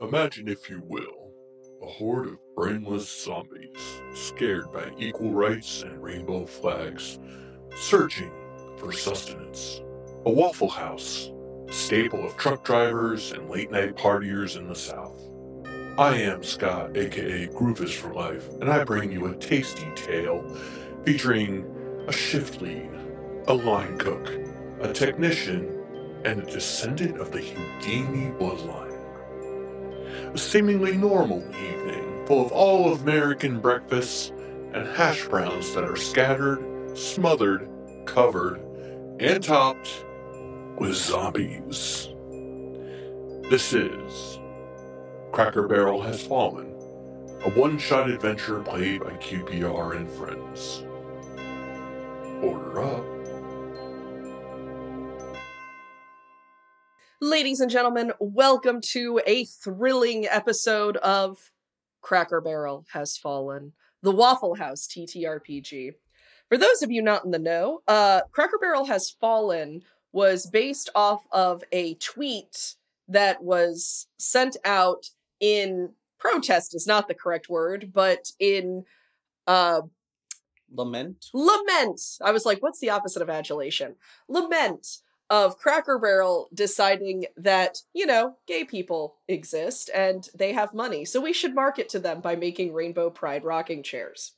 Imagine, 0.00 0.48
if 0.48 0.68
you 0.68 0.82
will, 0.84 1.32
a 1.80 1.86
horde 1.86 2.26
of 2.26 2.38
brainless 2.56 3.08
zombies, 3.08 4.02
scared 4.12 4.72
by 4.72 4.90
equal 4.98 5.32
rights 5.32 5.82
and 5.82 6.02
rainbow 6.02 6.46
flags, 6.46 7.20
searching 7.76 8.32
for 8.76 8.92
sustenance. 8.92 9.80
A 10.26 10.30
Waffle 10.30 10.68
House, 10.68 11.30
staple 11.70 12.24
of 12.24 12.36
truck 12.36 12.64
drivers 12.64 13.30
and 13.32 13.48
late 13.48 13.70
night 13.70 13.94
partiers 13.94 14.56
in 14.56 14.66
the 14.66 14.74
South. 14.74 15.22
I 15.96 16.16
am 16.16 16.42
Scott, 16.42 16.96
aka 16.96 17.46
Groovus 17.46 17.94
for 17.94 18.12
Life, 18.12 18.48
and 18.60 18.68
I 18.68 18.82
bring 18.82 19.12
you 19.12 19.26
a 19.26 19.36
tasty 19.36 19.86
tale 19.94 20.42
featuring 21.04 21.64
a 22.08 22.12
shift 22.12 22.60
lead, 22.60 22.90
a 23.46 23.54
line 23.54 23.96
cook, 23.98 24.28
a 24.80 24.92
technician, 24.92 25.80
and 26.24 26.42
a 26.42 26.50
descendant 26.50 27.20
of 27.20 27.30
the 27.30 27.40
Houdini 27.40 28.32
bloodline. 28.32 28.93
Seemingly 30.36 30.96
normal 30.96 31.44
evening, 31.50 32.26
full 32.26 32.44
of 32.44 32.50
all 32.50 32.92
American 32.92 33.60
breakfasts 33.60 34.32
and 34.72 34.84
hash 34.88 35.26
browns 35.26 35.72
that 35.74 35.84
are 35.84 35.94
scattered, 35.94 36.98
smothered, 36.98 37.68
covered, 38.04 38.60
and 39.20 39.42
topped 39.44 40.04
with 40.76 40.96
zombies. 40.96 42.08
This 43.48 43.72
is 43.72 44.40
Cracker 45.30 45.68
Barrel 45.68 46.02
Has 46.02 46.26
Fallen, 46.26 46.74
a 47.44 47.50
one 47.50 47.78
shot 47.78 48.10
adventure 48.10 48.58
played 48.60 49.04
by 49.04 49.10
QPR 49.10 49.94
and 49.94 50.10
friends. 50.10 50.84
Order 52.42 52.82
up. 52.82 53.13
Ladies 57.20 57.60
and 57.60 57.70
gentlemen, 57.70 58.12
welcome 58.18 58.80
to 58.80 59.20
a 59.24 59.44
thrilling 59.44 60.26
episode 60.26 60.96
of 60.96 61.52
Cracker 62.00 62.40
Barrel 62.40 62.84
Has 62.92 63.16
Fallen, 63.16 63.72
the 64.02 64.10
Waffle 64.10 64.56
House 64.56 64.88
TTRPG. 64.88 65.92
For 66.48 66.58
those 66.58 66.82
of 66.82 66.90
you 66.90 67.00
not 67.02 67.24
in 67.24 67.30
the 67.30 67.38
know, 67.38 67.82
uh, 67.86 68.22
Cracker 68.32 68.58
Barrel 68.60 68.86
Has 68.86 69.10
Fallen 69.10 69.82
was 70.12 70.46
based 70.46 70.90
off 70.94 71.24
of 71.30 71.62
a 71.70 71.94
tweet 71.94 72.74
that 73.06 73.42
was 73.44 74.08
sent 74.18 74.56
out 74.64 75.06
in 75.38 75.90
protest 76.18 76.74
is 76.74 76.86
not 76.86 77.06
the 77.06 77.14
correct 77.14 77.48
word, 77.48 77.92
but 77.92 78.32
in 78.40 78.84
uh 79.46 79.82
Lament. 80.72 81.26
lament. 81.32 82.00
I 82.20 82.32
was 82.32 82.44
like, 82.44 82.60
what's 82.60 82.80
the 82.80 82.90
opposite 82.90 83.22
of 83.22 83.30
adulation? 83.30 83.94
Lament 84.28 84.98
of 85.30 85.56
Cracker 85.56 85.98
Barrel 85.98 86.48
deciding 86.52 87.26
that, 87.36 87.78
you 87.92 88.06
know, 88.06 88.36
gay 88.46 88.64
people 88.64 89.16
exist 89.26 89.90
and 89.94 90.28
they 90.34 90.52
have 90.52 90.74
money. 90.74 91.04
So 91.04 91.20
we 91.20 91.32
should 91.32 91.54
market 91.54 91.88
to 91.90 91.98
them 91.98 92.20
by 92.20 92.36
making 92.36 92.72
Rainbow 92.72 93.10
Pride 93.10 93.44
rocking 93.44 93.82
chairs. 93.82 94.32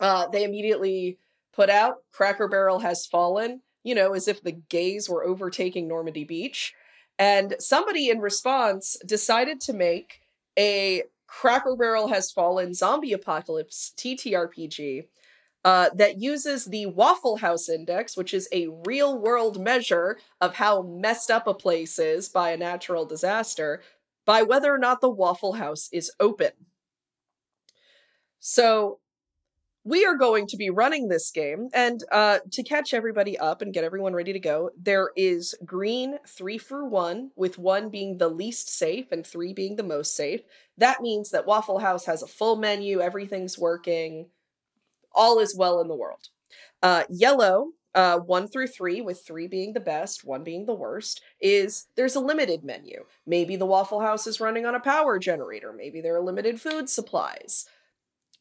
Uh, 0.00 0.28
they 0.28 0.44
immediately 0.44 1.18
put 1.52 1.70
out 1.70 1.98
Cracker 2.12 2.46
Barrel 2.46 2.78
has 2.78 3.04
fallen, 3.04 3.62
you 3.82 3.94
know, 3.94 4.12
as 4.12 4.28
if 4.28 4.42
the 4.42 4.52
gays 4.52 5.08
were 5.08 5.24
overtaking 5.24 5.88
Normandy 5.88 6.24
Beach. 6.24 6.74
And 7.18 7.56
somebody 7.58 8.10
in 8.10 8.20
response 8.20 8.96
decided 9.04 9.60
to 9.62 9.72
make 9.72 10.20
a 10.56 11.02
Cracker 11.26 11.76
Barrel 11.76 12.08
has 12.08 12.30
fallen 12.30 12.74
zombie 12.74 13.12
apocalypse 13.12 13.92
TTRPG 13.96 15.06
uh, 15.68 15.90
that 15.94 16.18
uses 16.18 16.64
the 16.64 16.86
Waffle 16.86 17.36
House 17.36 17.68
Index, 17.68 18.16
which 18.16 18.32
is 18.32 18.48
a 18.52 18.68
real 18.86 19.18
world 19.18 19.60
measure 19.60 20.16
of 20.40 20.54
how 20.54 20.80
messed 20.80 21.30
up 21.30 21.46
a 21.46 21.52
place 21.52 21.98
is 21.98 22.30
by 22.30 22.52
a 22.52 22.56
natural 22.56 23.04
disaster, 23.04 23.82
by 24.24 24.40
whether 24.40 24.72
or 24.72 24.78
not 24.78 25.02
the 25.02 25.10
Waffle 25.10 25.52
House 25.52 25.90
is 25.92 26.10
open. 26.18 26.52
So 28.40 29.00
we 29.84 30.06
are 30.06 30.16
going 30.16 30.46
to 30.46 30.56
be 30.56 30.70
running 30.70 31.08
this 31.08 31.30
game, 31.30 31.68
and 31.74 32.02
uh, 32.10 32.38
to 32.50 32.62
catch 32.62 32.94
everybody 32.94 33.38
up 33.38 33.60
and 33.60 33.74
get 33.74 33.84
everyone 33.84 34.14
ready 34.14 34.32
to 34.32 34.40
go, 34.40 34.70
there 34.74 35.10
is 35.16 35.54
green 35.66 36.16
three 36.26 36.56
for 36.56 36.88
one, 36.88 37.30
with 37.36 37.58
one 37.58 37.90
being 37.90 38.16
the 38.16 38.30
least 38.30 38.70
safe 38.70 39.12
and 39.12 39.26
three 39.26 39.52
being 39.52 39.76
the 39.76 39.82
most 39.82 40.16
safe. 40.16 40.40
That 40.78 41.02
means 41.02 41.28
that 41.32 41.46
Waffle 41.46 41.80
House 41.80 42.06
has 42.06 42.22
a 42.22 42.26
full 42.26 42.56
menu, 42.56 43.02
everything's 43.02 43.58
working 43.58 44.30
all 45.18 45.40
is 45.40 45.54
well 45.54 45.80
in 45.80 45.88
the 45.88 45.94
world. 45.94 46.28
Uh, 46.82 47.02
yellow, 47.10 47.72
uh, 47.94 48.18
one 48.20 48.46
through 48.46 48.68
three, 48.68 49.00
with 49.00 49.26
three 49.26 49.48
being 49.48 49.72
the 49.72 49.80
best, 49.80 50.24
one 50.24 50.44
being 50.44 50.64
the 50.64 50.74
worst, 50.74 51.20
is 51.40 51.86
there's 51.96 52.14
a 52.14 52.20
limited 52.20 52.62
menu. 52.62 53.04
Maybe 53.26 53.56
the 53.56 53.66
Waffle 53.66 54.00
House 54.00 54.26
is 54.26 54.40
running 54.40 54.64
on 54.64 54.74
a 54.74 54.80
power 54.80 55.18
generator. 55.18 55.72
Maybe 55.72 56.00
there 56.00 56.16
are 56.16 56.22
limited 56.22 56.60
food 56.60 56.88
supplies. 56.88 57.66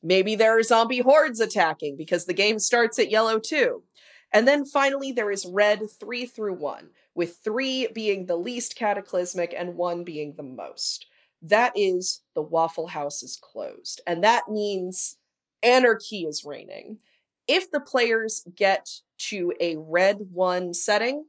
Maybe 0.03 0.35
there 0.35 0.57
are 0.57 0.63
zombie 0.63 0.99
hordes 0.99 1.39
attacking 1.39 1.97
because 1.97 2.25
the 2.25 2.33
game 2.33 2.59
starts 2.59 2.99
at 2.99 3.09
yellow 3.09 3.39
too. 3.39 3.83
And 4.31 4.47
then 4.47 4.65
finally, 4.65 5.11
there 5.11 5.31
is 5.31 5.45
red 5.45 5.89
three 5.89 6.25
through 6.25 6.55
one, 6.55 6.89
with 7.15 7.38
three 7.44 7.88
being 7.94 8.25
the 8.25 8.35
least 8.35 8.75
cataclysmic 8.75 9.53
and 9.57 9.75
one 9.75 10.03
being 10.03 10.35
the 10.35 10.44
most. 10.44 11.07
That 11.41 11.73
is 11.75 12.21
the 12.35 12.41
Waffle 12.41 12.88
House 12.88 13.23
is 13.23 13.39
closed. 13.41 14.01
And 14.05 14.23
that 14.23 14.49
means 14.49 15.16
anarchy 15.63 16.23
is 16.23 16.45
reigning. 16.45 17.00
If 17.47 17.72
the 17.72 17.79
players 17.79 18.45
get 18.56 18.90
to 19.29 19.53
a 19.59 19.78
red 19.78 20.18
one 20.31 20.73
setting, 20.73 21.25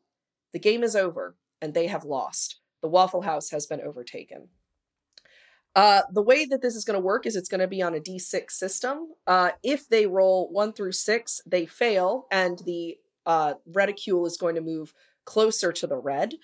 the 0.52 0.58
game 0.58 0.82
is 0.82 0.96
over 0.96 1.36
and 1.60 1.74
they 1.74 1.86
have 1.86 2.04
lost. 2.04 2.60
The 2.82 2.88
Waffle 2.88 3.22
House 3.22 3.50
has 3.50 3.66
been 3.66 3.80
overtaken. 3.80 4.48
Uh, 5.74 6.02
the 6.12 6.22
way 6.22 6.44
that 6.44 6.62
this 6.62 6.74
is 6.74 6.84
going 6.84 6.98
to 6.98 7.04
work 7.04 7.26
is 7.26 7.36
it's 7.36 7.48
going 7.48 7.60
to 7.60 7.68
be 7.68 7.82
on 7.82 7.94
a 7.94 8.00
d6 8.00 8.50
system. 8.50 9.12
Uh, 9.26 9.50
if 9.62 9.88
they 9.88 10.06
roll 10.06 10.50
one 10.50 10.72
through 10.72 10.92
six, 10.92 11.40
they 11.46 11.66
fail, 11.66 12.26
and 12.32 12.58
the 12.66 12.96
uh, 13.26 13.54
reticule 13.72 14.26
is 14.26 14.36
going 14.36 14.54
to 14.54 14.60
move 14.60 14.92
closer 15.24 15.70
to 15.70 15.86
the 15.86 15.96
red. 15.96 16.34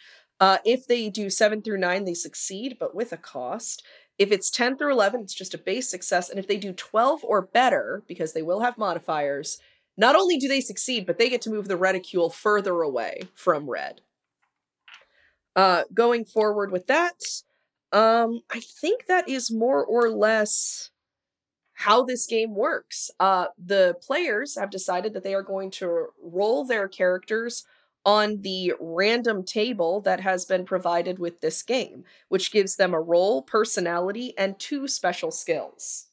Uh, 0.40 0.58
if 0.64 0.86
they 0.86 1.08
do 1.08 1.30
seven 1.30 1.62
through 1.62 1.78
nine, 1.78 2.04
they 2.04 2.14
succeed, 2.14 2.76
but 2.78 2.94
with 2.94 3.12
a 3.12 3.16
cost. 3.16 3.82
If 4.18 4.30
it's 4.30 4.50
10 4.50 4.76
through 4.76 4.92
11, 4.92 5.22
it's 5.22 5.34
just 5.34 5.54
a 5.54 5.58
base 5.58 5.90
success. 5.90 6.30
And 6.30 6.38
if 6.38 6.46
they 6.46 6.56
do 6.56 6.72
12 6.72 7.24
or 7.24 7.42
better, 7.42 8.02
because 8.06 8.32
they 8.32 8.42
will 8.42 8.60
have 8.60 8.78
modifiers, 8.78 9.58
not 9.96 10.16
only 10.16 10.38
do 10.38 10.48
they 10.48 10.60
succeed, 10.60 11.06
but 11.06 11.18
they 11.18 11.28
get 11.28 11.42
to 11.42 11.50
move 11.50 11.68
the 11.68 11.76
reticule 11.76 12.30
further 12.30 12.82
away 12.82 13.22
from 13.34 13.68
red. 13.68 14.00
Uh, 15.56 15.84
going 15.92 16.24
forward 16.24 16.70
with 16.72 16.86
that, 16.86 17.20
um, 17.92 18.40
I 18.50 18.60
think 18.60 19.06
that 19.06 19.28
is 19.28 19.52
more 19.52 19.84
or 19.84 20.10
less 20.10 20.90
how 21.74 22.04
this 22.04 22.26
game 22.26 22.54
works. 22.54 23.10
Uh, 23.20 23.46
the 23.58 23.96
players 24.00 24.56
have 24.56 24.70
decided 24.70 25.12
that 25.12 25.22
they 25.22 25.34
are 25.34 25.42
going 25.42 25.70
to 25.72 26.08
roll 26.22 26.64
their 26.64 26.88
characters 26.88 27.64
on 28.04 28.42
the 28.42 28.74
random 28.80 29.44
table 29.44 30.00
that 30.02 30.20
has 30.20 30.44
been 30.44 30.64
provided 30.64 31.18
with 31.18 31.40
this 31.40 31.62
game, 31.62 32.04
which 32.28 32.52
gives 32.52 32.76
them 32.76 32.92
a 32.92 33.00
role, 33.00 33.42
personality, 33.42 34.34
and 34.36 34.58
two 34.58 34.86
special 34.86 35.30
skills. 35.30 36.06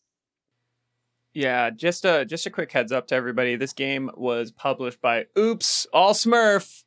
Yeah, 1.34 1.70
just 1.70 2.04
a 2.04 2.26
just 2.26 2.46
a 2.46 2.50
quick 2.50 2.72
heads 2.72 2.92
up 2.92 3.08
to 3.08 3.16
everybody. 3.16 3.56
This 3.56 3.74
game 3.74 4.10
was 4.16 4.52
published 4.52 5.02
by 5.02 5.28
Oops 5.38 5.88
All 5.94 6.14
Smurph, 6.14 6.84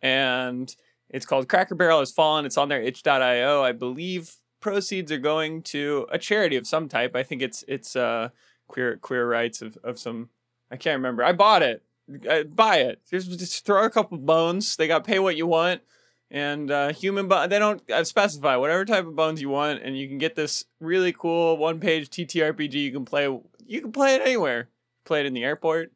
and 0.00 0.74
it's 1.08 1.26
called 1.26 1.48
Cracker 1.48 1.74
Barrel 1.74 1.98
Has 1.98 2.12
Fallen. 2.12 2.46
It's 2.46 2.56
on 2.56 2.68
their 2.68 2.80
itch.io. 2.80 3.62
I 3.62 3.72
believe 3.72 4.36
proceeds 4.60 5.10
are 5.10 5.18
going 5.18 5.62
to 5.62 6.06
a 6.12 6.18
charity 6.18 6.56
of 6.56 6.66
some 6.66 6.88
type. 6.88 7.16
I 7.16 7.24
think 7.24 7.42
it's 7.42 7.64
it's 7.66 7.96
uh 7.96 8.28
queer 8.68 8.96
queer 8.98 9.28
rights 9.28 9.60
of, 9.60 9.76
of 9.82 9.98
some 9.98 10.28
I 10.70 10.76
can't 10.76 10.98
remember. 10.98 11.24
I 11.24 11.32
bought 11.32 11.62
it. 11.62 11.82
I 12.28 12.44
buy 12.44 12.78
it. 12.78 13.00
Just, 13.10 13.30
just 13.38 13.64
throw 13.64 13.84
a 13.84 13.90
couple 13.90 14.18
bones. 14.18 14.76
They 14.76 14.88
got 14.88 15.04
pay 15.04 15.18
what 15.18 15.36
you 15.36 15.46
want. 15.46 15.82
And 16.30 16.70
uh, 16.70 16.92
human 16.92 17.26
bone, 17.26 17.48
they 17.48 17.58
don't 17.58 17.82
uh, 17.90 18.04
specify 18.04 18.56
whatever 18.56 18.84
type 18.84 19.04
of 19.04 19.16
bones 19.16 19.42
you 19.42 19.48
want, 19.48 19.82
and 19.82 19.98
you 19.98 20.06
can 20.06 20.18
get 20.18 20.36
this 20.36 20.64
really 20.78 21.12
cool 21.12 21.56
one-page 21.56 22.08
TTRPG. 22.08 22.74
You 22.74 22.92
can 22.92 23.04
play. 23.04 23.24
You 23.66 23.80
can 23.80 23.90
play 23.90 24.14
it 24.14 24.22
anywhere. 24.22 24.68
Play 25.04 25.20
it 25.20 25.26
in 25.26 25.34
the 25.34 25.42
airport. 25.42 25.92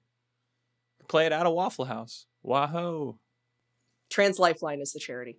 Play 1.06 1.26
it 1.26 1.32
at 1.32 1.46
a 1.46 1.50
Waffle 1.50 1.84
House. 1.84 2.26
Wahoo! 2.42 3.16
Trans 4.10 4.40
Lifeline 4.40 4.80
is 4.80 4.92
the 4.92 4.98
charity. 4.98 5.38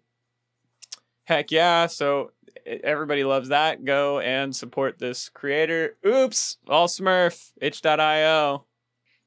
Heck 1.26 1.52
yeah! 1.52 1.88
So 1.88 2.32
everybody 2.66 3.26
loves 3.26 3.50
that. 3.50 3.84
Go 3.84 4.20
and 4.20 4.56
support 4.56 4.98
this 4.98 5.28
creator. 5.28 5.98
Oops, 6.08 6.58
all 6.70 6.88
Smurph. 6.88 7.52
Itch.io. 7.60 8.66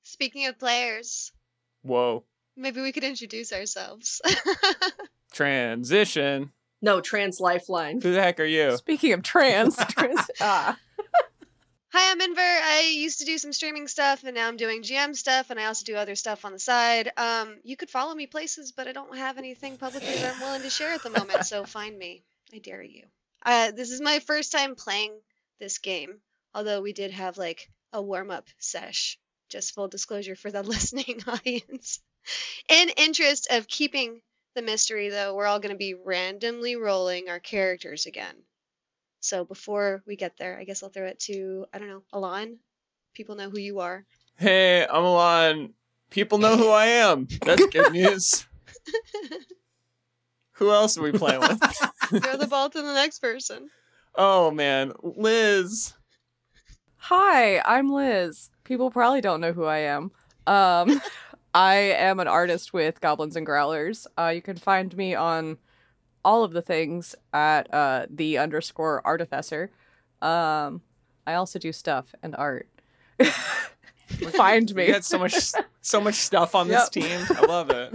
Speaking 0.03 0.47
of 0.47 0.59
players, 0.59 1.33
Whoa. 1.89 2.25
maybe 2.57 2.81
we 2.81 2.93
could 2.93 3.05
introduce 3.05 3.53
ourselves. 3.53 4.21
Transition. 5.33 6.53
No, 6.81 7.01
Trans 7.01 7.41
Lifeline. 7.41 8.01
Who 8.01 8.13
the 8.13 8.23
heck 8.23 8.39
are 8.39 8.45
you? 8.45 8.77
Speaking 8.77 9.13
of 9.13 9.23
trans, 9.23 9.77
trans 9.89 10.21
ah. 10.41 10.77
Hi, 11.91 12.13
I'm 12.13 12.21
Inver. 12.21 12.37
I 12.39 12.93
used 12.95 13.21
to 13.21 13.25
do 13.25 13.39
some 13.39 13.53
streaming 13.53 13.89
stuff 13.89 14.23
and 14.23 14.35
now 14.35 14.47
I'm 14.47 14.59
doing 14.59 14.83
GM 14.83 15.17
stuff 15.17 15.51
and 15.51 15.59
I 15.59 15.65
also 15.65 15.85
do 15.85 15.97
other 15.97 16.15
stuff 16.15 16.45
on 16.45 16.53
the 16.53 16.59
side. 16.59 17.11
Um, 17.17 17.57
you 17.65 17.77
could 17.77 17.91
follow 17.91 18.15
me 18.15 18.27
places, 18.27 18.73
but 18.73 18.87
I 18.87 18.93
don't 18.93 19.17
have 19.17 19.39
anything 19.39 19.79
publicly 19.79 20.13
that 20.13 20.35
I'm 20.35 20.41
willing 20.41 20.63
to 20.63 20.71
share 20.71 20.93
at 20.93 21.03
the 21.03 21.11
moment, 21.11 21.47
so 21.47 21.65
find 21.67 21.99
me. 21.99 22.23
I 22.53 22.59
dare 22.59 22.83
you. 22.83 23.05
Uh, 23.45 23.71
this 23.73 23.91
is 23.91 24.01
my 24.01 24.19
first 24.19 24.53
time 24.53 24.75
playing 24.75 25.13
this 25.59 25.79
game, 25.79 26.21
although 26.55 26.83
we 26.83 26.93
did 26.93 27.11
have 27.13 27.39
like 27.39 27.71
a 27.93 28.03
warm 28.03 28.31
up 28.31 28.47
sesh. 28.59 29.19
Just 29.49 29.75
full 29.75 29.89
disclosure 29.89 30.37
for 30.37 30.51
the 30.51 30.63
listening 30.75 31.23
audience. 31.27 32.01
In 32.69 32.91
interest 32.97 33.49
of 33.51 33.67
keeping 33.69 34.21
the 34.55 34.63
mystery, 34.63 35.09
though, 35.09 35.35
we're 35.35 35.47
all 35.47 35.61
going 35.61 35.75
to 35.75 35.79
be 35.79 35.95
randomly 35.95 36.77
rolling 36.77 37.29
our 37.29 37.41
characters 37.41 38.07
again. 38.07 38.35
So 39.21 39.45
before 39.45 40.03
we 40.07 40.17
get 40.17 40.37
there, 40.39 40.59
I 40.59 40.65
guess 40.65 40.83
I'll 40.83 40.91
throw 40.91 41.07
it 41.07 41.19
to 41.21 41.67
I 41.73 41.79
don't 41.79 41.89
know, 41.89 42.03
Alon. 42.13 42.59
People 43.15 43.35
know 43.35 43.51
who 43.51 43.59
you 43.59 43.81
are. 43.81 44.05
Hey, 44.37 44.87
I'm 44.87 45.05
Alon. 45.05 45.75
People 46.11 46.39
know 46.39 46.57
who 46.57 46.69
I 46.69 46.87
am. 46.87 47.27
That's 47.45 47.67
good 47.67 47.93
news. 47.93 48.47
Who 50.53 50.71
else 50.73 50.97
are 50.99 51.03
we 51.03 51.13
playing 51.13 51.41
with? 51.41 51.61
throw 52.23 52.37
the 52.37 52.47
ball 52.49 52.69
to 52.71 52.83
the 52.83 52.95
next 52.95 53.21
person. 53.21 53.69
oh 54.15 54.51
man, 54.51 54.93
Liz. 55.03 55.93
Hi, 56.99 57.61
I'm 57.65 57.91
Liz. 57.91 58.51
People 58.65 58.91
probably 58.91 59.21
don't 59.21 59.41
know 59.41 59.53
who 59.53 59.65
I 59.65 59.79
am. 59.79 60.11
Um, 60.47 61.01
I 61.55 61.77
am 61.77 62.21
an 62.21 62.29
artist 62.29 62.73
with 62.73 63.01
Goblins 63.01 63.37
and 63.37 63.47
Growlers. 63.47 64.07
Uh, 64.19 64.33
you 64.35 64.43
can 64.43 64.57
find 64.57 64.95
me 64.97 65.15
on 65.15 65.59
all 66.25 66.45
of 66.45 66.53
the 66.53 66.61
things 66.61 67.15
at 67.33 67.73
uh, 67.73 68.07
the 68.11 68.39
underscore 68.39 69.01
artificer. 69.05 69.71
Um, 70.21 70.83
I 71.27 71.35
also 71.35 71.59
do 71.59 71.73
stuff 71.73 72.15
and 72.23 72.35
art. 72.37 72.69
find 74.33 74.75
me. 74.75 74.87
We 74.87 74.93
got 74.93 75.05
so 75.05 75.19
much 75.19 75.53
so 75.81 76.01
much 76.01 76.17
stuff 76.17 76.55
on 76.55 76.69
this 76.69 76.89
team. 76.89 77.21
I 77.31 77.47
love 77.47 77.71
it. 77.71 77.95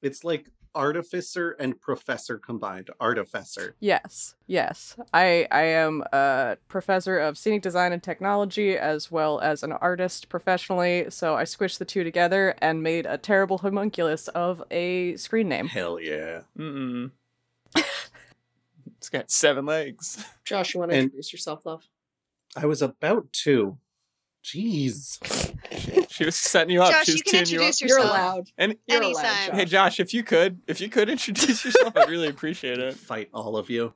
It's 0.00 0.24
like 0.24 0.48
artificer 0.78 1.50
and 1.58 1.78
professor 1.80 2.38
combined. 2.38 2.88
Artificer. 3.00 3.74
Yes, 3.80 4.36
yes. 4.46 4.96
I 5.12 5.46
I 5.50 5.62
am 5.64 6.02
a 6.12 6.56
professor 6.68 7.18
of 7.18 7.36
scenic 7.36 7.60
design 7.62 7.92
and 7.92 8.02
technology 8.02 8.78
as 8.78 9.10
well 9.10 9.40
as 9.40 9.62
an 9.62 9.72
artist 9.72 10.28
professionally. 10.30 11.06
So 11.10 11.34
I 11.34 11.42
squished 11.42 11.78
the 11.78 11.84
two 11.84 12.04
together 12.04 12.54
and 12.62 12.82
made 12.82 13.04
a 13.04 13.18
terrible 13.18 13.58
homunculus 13.58 14.28
of 14.28 14.62
a 14.70 15.16
screen 15.16 15.48
name. 15.48 15.66
Hell 15.68 16.00
yeah. 16.00 16.42
Mm-mm. 16.56 17.10
It's 18.96 19.10
got 19.10 19.30
seven 19.30 19.64
legs. 19.64 20.24
Josh, 20.44 20.74
you 20.74 20.80
want 20.80 20.90
to 20.90 20.96
And- 20.96 21.04
introduce 21.04 21.32
yourself, 21.32 21.64
love? 21.64 21.84
I 22.56 22.66
was 22.66 22.82
about 22.82 23.32
to. 23.44 23.78
Jeez. 24.44 25.18
She 26.18 26.24
was 26.24 26.36
setting 26.36 26.70
you 26.70 26.82
up. 26.82 26.90
Josh, 26.90 27.04
she 27.06 27.12
was 27.12 27.18
you 27.20 27.24
can 27.24 27.44
teeing 27.44 27.60
you 27.60 27.60
up. 27.60 27.66
introduce 27.68 27.80
You're 27.80 27.98
yourself. 28.00 28.10
allowed. 28.18 28.50
And 28.58 28.76
You're 28.86 29.02
Anytime. 29.02 29.24
allowed, 29.24 29.46
Josh. 29.46 29.54
hey, 29.56 29.64
Josh, 29.64 30.00
if 30.00 30.12
you 30.14 30.22
could, 30.24 30.60
if 30.66 30.80
you 30.80 30.88
could 30.88 31.08
introduce 31.08 31.64
yourself, 31.64 31.96
I'd 31.96 32.08
really 32.10 32.28
appreciate 32.28 32.78
it. 32.78 32.94
Fight 32.94 33.28
all 33.32 33.56
of 33.56 33.70
you. 33.70 33.94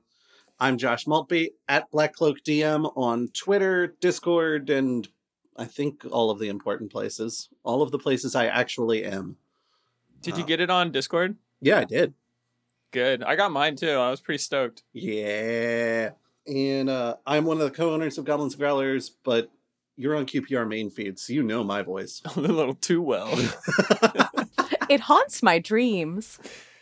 I'm 0.61 0.79
Josh 0.79 1.07
Maltby 1.07 1.51
at 1.69 1.91
Black 1.91 2.15
Cloak 2.15 2.39
DM 2.47 2.93
on 2.97 3.29
Twitter, 3.35 3.89
Discord, 4.01 4.71
and 4.71 5.09
I 5.57 5.65
think 5.65 6.05
all 6.11 6.31
of 6.31 6.39
the 6.39 6.49
important 6.49 6.93
places. 6.93 7.49
All 7.65 7.83
of 7.83 7.91
the 7.91 7.99
places 7.99 8.35
I 8.37 8.47
actually 8.47 9.05
am. 9.05 9.37
Did 10.21 10.37
you 10.39 10.45
Oh. 10.45 10.47
get 10.47 10.61
it 10.61 10.71
on 10.71 10.93
Discord? 10.93 11.37
Yeah, 11.61 11.81
I 11.81 11.85
did. 11.85 12.15
Good. 12.93 13.23
I 13.25 13.35
got 13.37 13.51
mine 13.51 13.75
too. 13.75 13.91
I 13.91 14.11
was 14.11 14.21
pretty 14.21 14.39
stoked. 14.39 14.85
Yeah. 14.93 16.11
And 16.47 16.89
uh, 16.91 17.17
I'm 17.27 17.45
one 17.45 17.57
of 17.61 17.65
the 17.65 17.71
co-owners 17.71 18.19
of 18.19 18.25
Goblins 18.25 18.55
and 18.55 18.61
Growlers, 18.61 19.11
but 19.25 19.51
you're 19.97 20.17
on 20.17 20.27
QPR 20.27 20.69
main 20.69 20.91
feed, 20.91 21.19
so 21.19 21.33
you 21.33 21.43
know 21.43 21.63
my 21.65 21.83
voice. 21.83 22.23
A 22.37 22.41
little 22.41 22.75
too 22.75 23.03
well. 23.03 23.33
It 24.89 25.01
haunts 25.01 25.43
my 25.43 25.59
dreams. 25.59 26.39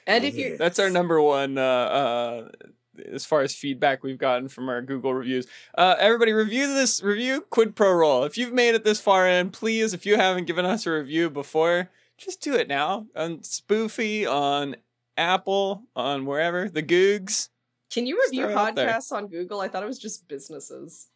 And 0.06 0.24
if 0.24 0.34
you 0.34 0.56
That's 0.56 0.80
our 0.80 0.90
number 0.90 1.20
one 1.22 1.58
uh, 1.58 1.62
uh, 1.62 2.48
as 3.12 3.24
far 3.24 3.42
as 3.42 3.54
feedback 3.54 4.02
we've 4.02 4.18
gotten 4.18 4.48
from 4.48 4.68
our 4.68 4.82
Google 4.82 5.14
reviews. 5.14 5.46
Uh, 5.76 5.94
everybody, 5.98 6.32
review 6.32 6.66
this 6.74 7.02
review 7.02 7.42
Quid 7.50 7.76
Pro 7.76 7.92
Roll. 7.92 8.24
If 8.24 8.36
you've 8.36 8.52
made 8.52 8.74
it 8.74 8.82
this 8.82 9.00
far 9.00 9.28
in, 9.28 9.50
please, 9.50 9.94
if 9.94 10.06
you 10.06 10.16
haven't 10.16 10.46
given 10.46 10.64
us 10.64 10.86
a 10.86 10.90
review 10.90 11.30
before, 11.30 11.88
just 12.18 12.40
do 12.40 12.54
it 12.54 12.66
now 12.66 13.06
on 13.14 13.38
Spoofy, 13.38 14.26
on 14.28 14.76
Apple, 15.16 15.84
on 15.94 16.26
wherever 16.26 16.68
the 16.68 16.82
Googs. 16.82 17.48
can 17.92 18.06
you 18.06 18.20
review 18.26 18.46
throw 18.46 18.52
it 18.52 18.56
out 18.56 18.74
there. 18.74 18.88
podcasts 18.88 19.12
on 19.12 19.28
Google? 19.28 19.60
I 19.60 19.68
thought 19.68 19.82
it 19.82 19.86
was 19.86 19.98
just 19.98 20.26
businesses. 20.26 21.08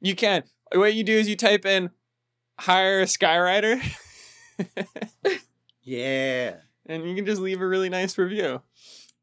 You 0.00 0.14
can. 0.14 0.44
What 0.72 0.94
you 0.94 1.04
do 1.04 1.16
is 1.16 1.28
you 1.28 1.36
type 1.36 1.64
in 1.64 1.90
hire 2.58 3.00
a 3.00 3.04
Skywriter, 3.04 3.82
yeah. 5.82 6.56
and 6.86 7.08
you 7.08 7.14
can 7.14 7.26
just 7.26 7.40
leave 7.40 7.60
a 7.60 7.66
really 7.66 7.88
nice 7.88 8.16
review. 8.18 8.62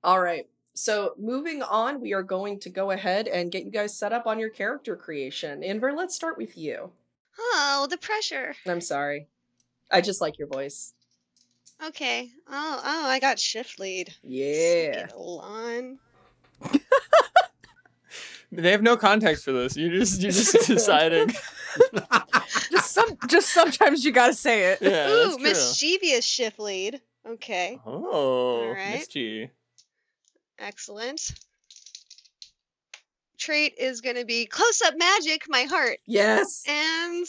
All 0.03 0.21
right. 0.21 0.47
So 0.75 1.13
moving 1.19 1.61
on, 1.61 2.01
we 2.01 2.13
are 2.13 2.23
going 2.23 2.59
to 2.61 2.69
go 2.69 2.91
ahead 2.91 3.27
and 3.27 3.51
get 3.51 3.63
you 3.63 3.71
guys 3.71 3.95
set 3.95 4.11
up 4.11 4.25
on 4.25 4.39
your 4.39 4.49
character 4.49 4.95
creation. 4.95 5.61
Inver, 5.61 5.95
let's 5.95 6.15
start 6.15 6.37
with 6.37 6.57
you. 6.57 6.91
Oh, 7.37 7.87
the 7.89 7.97
pressure. 7.97 8.55
I'm 8.65 8.81
sorry. 8.81 9.27
I 9.91 10.01
just 10.01 10.21
like 10.21 10.39
your 10.39 10.47
voice. 10.47 10.93
Okay. 11.85 12.31
Oh, 12.47 12.81
oh, 12.83 13.05
I 13.05 13.19
got 13.19 13.39
shift 13.39 13.79
lead. 13.79 14.13
Yeah. 14.23 14.93
Get 14.93 15.13
Alon. 15.13 15.99
They 18.55 18.71
have 18.71 18.81
no 18.81 18.95
context 18.97 19.43
for 19.45 19.51
this. 19.51 19.75
You're 19.75 19.91
just 19.91 20.21
you're 20.21 20.31
just 20.31 20.53
deciding. 20.67 21.33
Just 22.71 22.91
some 22.91 23.17
just 23.27 23.49
sometimes 23.51 24.05
you 24.05 24.11
gotta 24.11 24.33
say 24.35 24.73
it. 24.73 24.79
Yeah, 24.81 25.09
Ooh, 25.09 25.23
that's 25.23 25.35
true. 25.37 25.43
mischievous 25.43 26.23
shift 26.25 26.59
lead. 26.59 27.01
Okay, 27.27 27.79
Oh, 27.85 28.61
Alright. 28.67 28.95
Miss 28.99 29.07
G. 29.07 29.49
excellent. 30.59 31.33
Trait 33.39 33.73
is 33.77 34.01
going 34.01 34.15
to 34.17 34.25
be 34.25 34.45
close 34.45 34.81
up 34.85 34.93
magic, 34.97 35.43
my 35.49 35.63
heart, 35.63 35.97
Yes. 36.05 36.63
and 36.67 37.25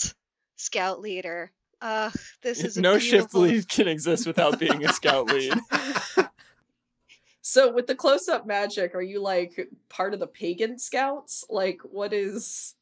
scout 0.56 1.00
leader. 1.00 1.50
Ugh, 1.80 2.12
this 2.42 2.60
is 2.64 2.76
a 2.76 2.80
no 2.82 2.98
shift 2.98 3.34
lead 3.34 3.68
can 3.68 3.88
exist 3.88 4.26
without 4.26 4.58
being 4.58 4.84
a 4.84 4.92
scout 4.92 5.26
lead. 5.26 5.54
So 7.46 7.70
with 7.70 7.87
the 7.87 7.94
close 7.94 8.26
up 8.26 8.46
magic, 8.46 8.94
are 8.94 9.02
you 9.02 9.20
like 9.20 9.69
part 9.91 10.14
of 10.14 10.19
the 10.19 10.26
pagan 10.26 10.79
scouts? 10.79 11.44
Like 11.50 11.82
what 11.82 12.14
is 12.14 12.75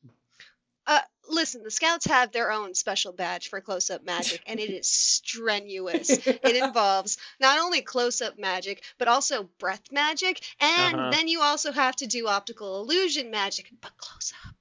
Uh, 0.86 1.00
listen, 1.28 1.64
the 1.64 1.70
scouts 1.70 2.06
have 2.06 2.30
their 2.30 2.52
own 2.52 2.72
special 2.72 3.12
badge 3.12 3.48
for 3.48 3.60
close 3.60 3.90
up 3.90 4.04
magic, 4.04 4.40
and 4.46 4.60
it 4.60 4.70
is 4.70 4.86
strenuous. 4.86 6.10
it 6.10 6.54
involves 6.64 7.18
not 7.40 7.58
only 7.58 7.82
close 7.82 8.22
up 8.22 8.38
magic, 8.38 8.84
but 8.98 9.08
also 9.08 9.50
breath 9.58 9.90
magic, 9.90 10.40
and 10.60 10.94
Uh-huh. 10.94 11.10
then 11.10 11.26
you 11.26 11.40
also 11.40 11.72
have 11.72 11.96
to 11.96 12.06
do 12.06 12.28
optical 12.28 12.82
illusion 12.82 13.32
magic, 13.32 13.68
but 13.80 13.96
close 13.96 14.32
up. 14.46 14.54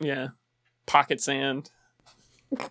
Yeah, 0.00 0.28
pocket 0.86 1.20
sand. 1.20 1.70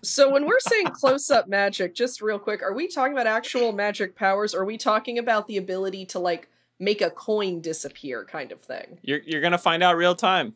So 0.02 0.28
when 0.28 0.44
we're 0.44 0.58
saying 0.58 0.88
close 0.88 1.30
up 1.30 1.46
magic, 1.46 1.94
just 1.94 2.20
real 2.20 2.40
quick, 2.40 2.62
are 2.62 2.72
we 2.74 2.88
talking 2.88 3.12
about 3.12 3.28
actual 3.28 3.70
magic 3.70 4.16
powers 4.16 4.56
or 4.56 4.62
are 4.62 4.64
we 4.64 4.76
talking 4.76 5.18
about 5.18 5.46
the 5.46 5.56
ability 5.56 6.06
to 6.06 6.18
like 6.18 6.48
make 6.78 7.00
a 7.00 7.10
coin 7.10 7.60
disappear 7.60 8.24
kind 8.24 8.52
of 8.52 8.60
thing? 8.60 8.98
You're 9.02 9.20
you're 9.24 9.40
gonna 9.40 9.58
find 9.58 9.82
out 9.82 9.96
real 9.96 10.14
time. 10.14 10.54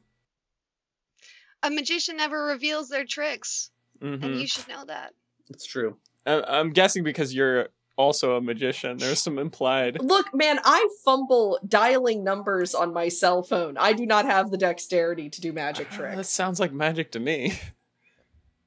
A 1.62 1.70
magician 1.70 2.16
never 2.16 2.44
reveals 2.46 2.88
their 2.88 3.04
tricks, 3.04 3.70
hmm 4.00 4.14
and 4.22 4.40
you 4.40 4.46
should 4.46 4.68
know 4.68 4.84
that. 4.84 5.14
It's 5.50 5.66
true. 5.66 5.96
I- 6.26 6.42
I'm 6.42 6.70
guessing 6.72 7.02
because 7.04 7.34
you're 7.34 7.68
also 7.96 8.36
a 8.36 8.40
magician. 8.40 8.96
There's 8.98 9.20
some 9.20 9.38
implied. 9.40 10.00
Look, 10.00 10.32
man, 10.32 10.60
I 10.64 10.88
fumble 11.04 11.58
dialing 11.66 12.22
numbers 12.22 12.74
on 12.74 12.92
my 12.92 13.08
cell 13.08 13.42
phone. 13.42 13.76
I 13.76 13.92
do 13.92 14.06
not 14.06 14.24
have 14.24 14.50
the 14.52 14.56
dexterity 14.56 15.28
to 15.30 15.40
do 15.40 15.52
magic 15.52 15.90
tricks. 15.90 16.14
That 16.16 16.24
sounds 16.26 16.60
like 16.60 16.72
magic 16.72 17.10
to 17.12 17.18
me. 17.20 17.58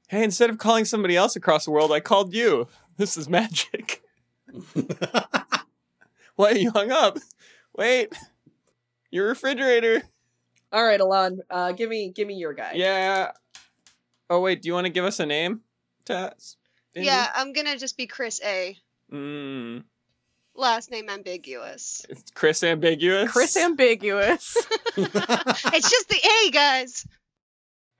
Hey, 0.08 0.22
instead 0.24 0.50
of 0.50 0.58
calling 0.58 0.84
somebody 0.84 1.16
else 1.16 1.36
across 1.36 1.64
the 1.64 1.70
world, 1.70 1.90
I 1.90 2.00
called 2.00 2.34
you. 2.34 2.68
This 2.98 3.16
is 3.16 3.30
magic. 3.30 4.02
What? 6.42 6.60
You 6.60 6.72
hung 6.72 6.90
up? 6.90 7.18
Wait. 7.76 8.12
Your 9.12 9.28
refrigerator. 9.28 10.02
All 10.72 10.84
right, 10.84 11.00
Alon, 11.00 11.40
uh, 11.48 11.70
give 11.70 11.88
me 11.88 12.10
give 12.10 12.26
me 12.26 12.34
your 12.34 12.52
guy. 12.52 12.72
Yeah. 12.74 13.30
Oh 14.28 14.40
wait, 14.40 14.60
do 14.60 14.66
you 14.66 14.74
want 14.74 14.86
to 14.86 14.92
give 14.92 15.04
us 15.04 15.20
a 15.20 15.26
name? 15.26 15.60
Tess? 16.04 16.56
Yeah, 16.96 17.30
I'm 17.32 17.52
gonna 17.52 17.78
just 17.78 17.96
be 17.96 18.08
Chris 18.08 18.40
A. 18.44 18.76
Mm, 19.12 19.84
Last 20.56 20.90
name 20.90 21.08
ambiguous. 21.08 22.04
it's 22.08 22.32
Chris 22.32 22.64
ambiguous. 22.64 23.30
Chris 23.30 23.56
ambiguous. 23.56 24.56
it's 24.96 25.90
just 25.90 26.08
the 26.08 26.46
A, 26.46 26.50
guys. 26.50 27.06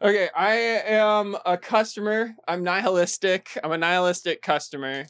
Okay, 0.02 0.30
I 0.34 0.54
am 0.54 1.37
a 1.46 1.56
customer. 1.56 2.34
I'm 2.49 2.64
nihilistic. 2.64 3.56
I'm 3.62 3.70
a 3.70 3.78
nihilistic 3.78 4.42
customer 4.42 5.04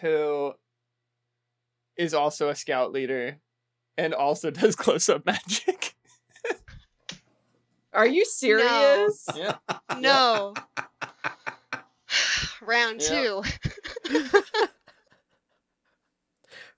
who 0.00 0.52
is 2.00 2.14
also 2.14 2.48
a 2.48 2.56
scout 2.56 2.92
leader 2.92 3.36
and 3.98 4.14
also 4.14 4.50
does 4.50 4.74
close 4.74 5.08
up 5.10 5.26
magic. 5.26 5.94
Are 7.92 8.06
you 8.06 8.24
serious? 8.24 9.26
yeah. 9.36 9.56
No. 9.98 10.54
Round 12.62 13.00
two. 13.00 13.42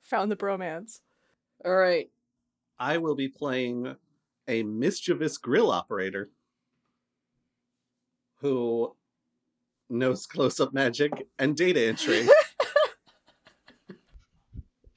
Found 0.02 0.32
the 0.32 0.36
bromance. 0.36 1.00
All 1.64 1.74
right. 1.74 2.10
I 2.78 2.98
will 2.98 3.14
be 3.14 3.28
playing 3.28 3.94
a 4.48 4.64
mischievous 4.64 5.38
grill 5.38 5.70
operator 5.70 6.30
who 8.40 8.96
knows 9.88 10.26
close 10.26 10.58
up 10.58 10.72
magic 10.72 11.12
and 11.38 11.56
data 11.56 11.86
entry. 11.86 12.26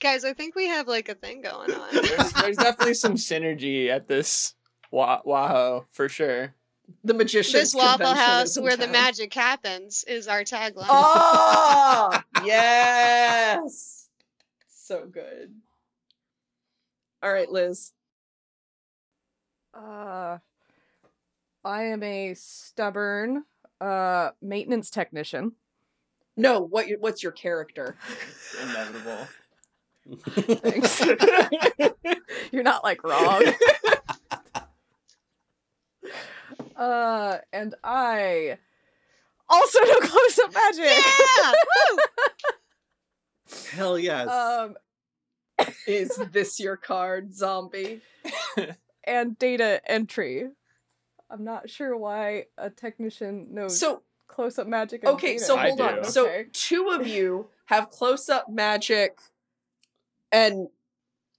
Guys, 0.05 0.23
I 0.23 0.33
think 0.33 0.53
we 0.53 0.67
have 0.67 0.87
like 0.87 1.09
a 1.09 1.15
thing 1.15 1.41
going 1.41 1.71
on. 1.71 1.87
There's, 1.91 2.33
there's 2.33 2.57
definitely 2.57 2.93
some 2.93 3.15
synergy 3.15 3.89
at 3.89 4.07
this 4.07 4.53
wa- 4.91 5.23
Wahoo 5.25 5.85
for 5.89 6.07
sure. 6.07 6.53
The 7.03 7.15
magician's 7.15 7.73
this 7.73 7.75
Waffle 7.75 8.13
House 8.13 8.51
is 8.51 8.57
in 8.57 8.63
where 8.63 8.77
the 8.77 8.87
magic 8.87 9.33
happens 9.33 10.03
is 10.03 10.27
our 10.27 10.43
tagline. 10.43 10.85
Oh 10.89 12.21
yes, 12.45 14.07
so 14.67 15.07
good. 15.11 15.55
All 17.23 17.33
right, 17.33 17.51
Liz. 17.51 17.91
Uh, 19.73 20.37
I 21.63 21.83
am 21.85 22.03
a 22.03 22.35
stubborn 22.35 23.45
uh 23.81 24.29
maintenance 24.39 24.91
technician. 24.91 25.53
No, 26.37 26.59
what? 26.59 26.85
What's 26.99 27.23
your 27.23 27.31
character? 27.31 27.97
Inevitable. 28.61 29.27
Thanks. 30.07 31.03
You're 32.51 32.63
not 32.63 32.83
like 32.83 33.03
wrong. 33.03 33.43
uh, 36.75 37.37
and 37.51 37.73
I 37.83 38.57
also 39.49 39.79
know 39.79 39.99
close 40.01 40.39
up 40.39 40.53
magic. 40.53 40.85
Yeah! 40.85 41.51
Woo! 41.51 41.97
Hell 43.71 43.99
yes. 43.99 44.29
Um, 44.29 44.75
Is 45.87 46.19
this 46.31 46.59
your 46.59 46.77
card, 46.77 47.33
zombie? 47.33 48.01
and 49.03 49.37
data 49.39 49.81
entry. 49.85 50.49
I'm 51.29 51.43
not 51.43 51.69
sure 51.69 51.97
why 51.97 52.45
a 52.57 52.69
technician 52.69 53.47
knows 53.51 53.79
So 53.79 54.03
close 54.27 54.59
up 54.59 54.67
magic. 54.67 55.03
And 55.03 55.13
okay, 55.13 55.33
data 55.33 55.43
so 55.45 55.57
hold 55.57 55.81
on. 55.81 56.03
do. 56.03 56.09
So 56.09 56.43
two 56.53 56.89
of 56.89 57.07
you 57.07 57.47
have 57.65 57.89
close 57.89 58.29
up 58.29 58.49
magic, 58.49 59.17
and 60.35 60.67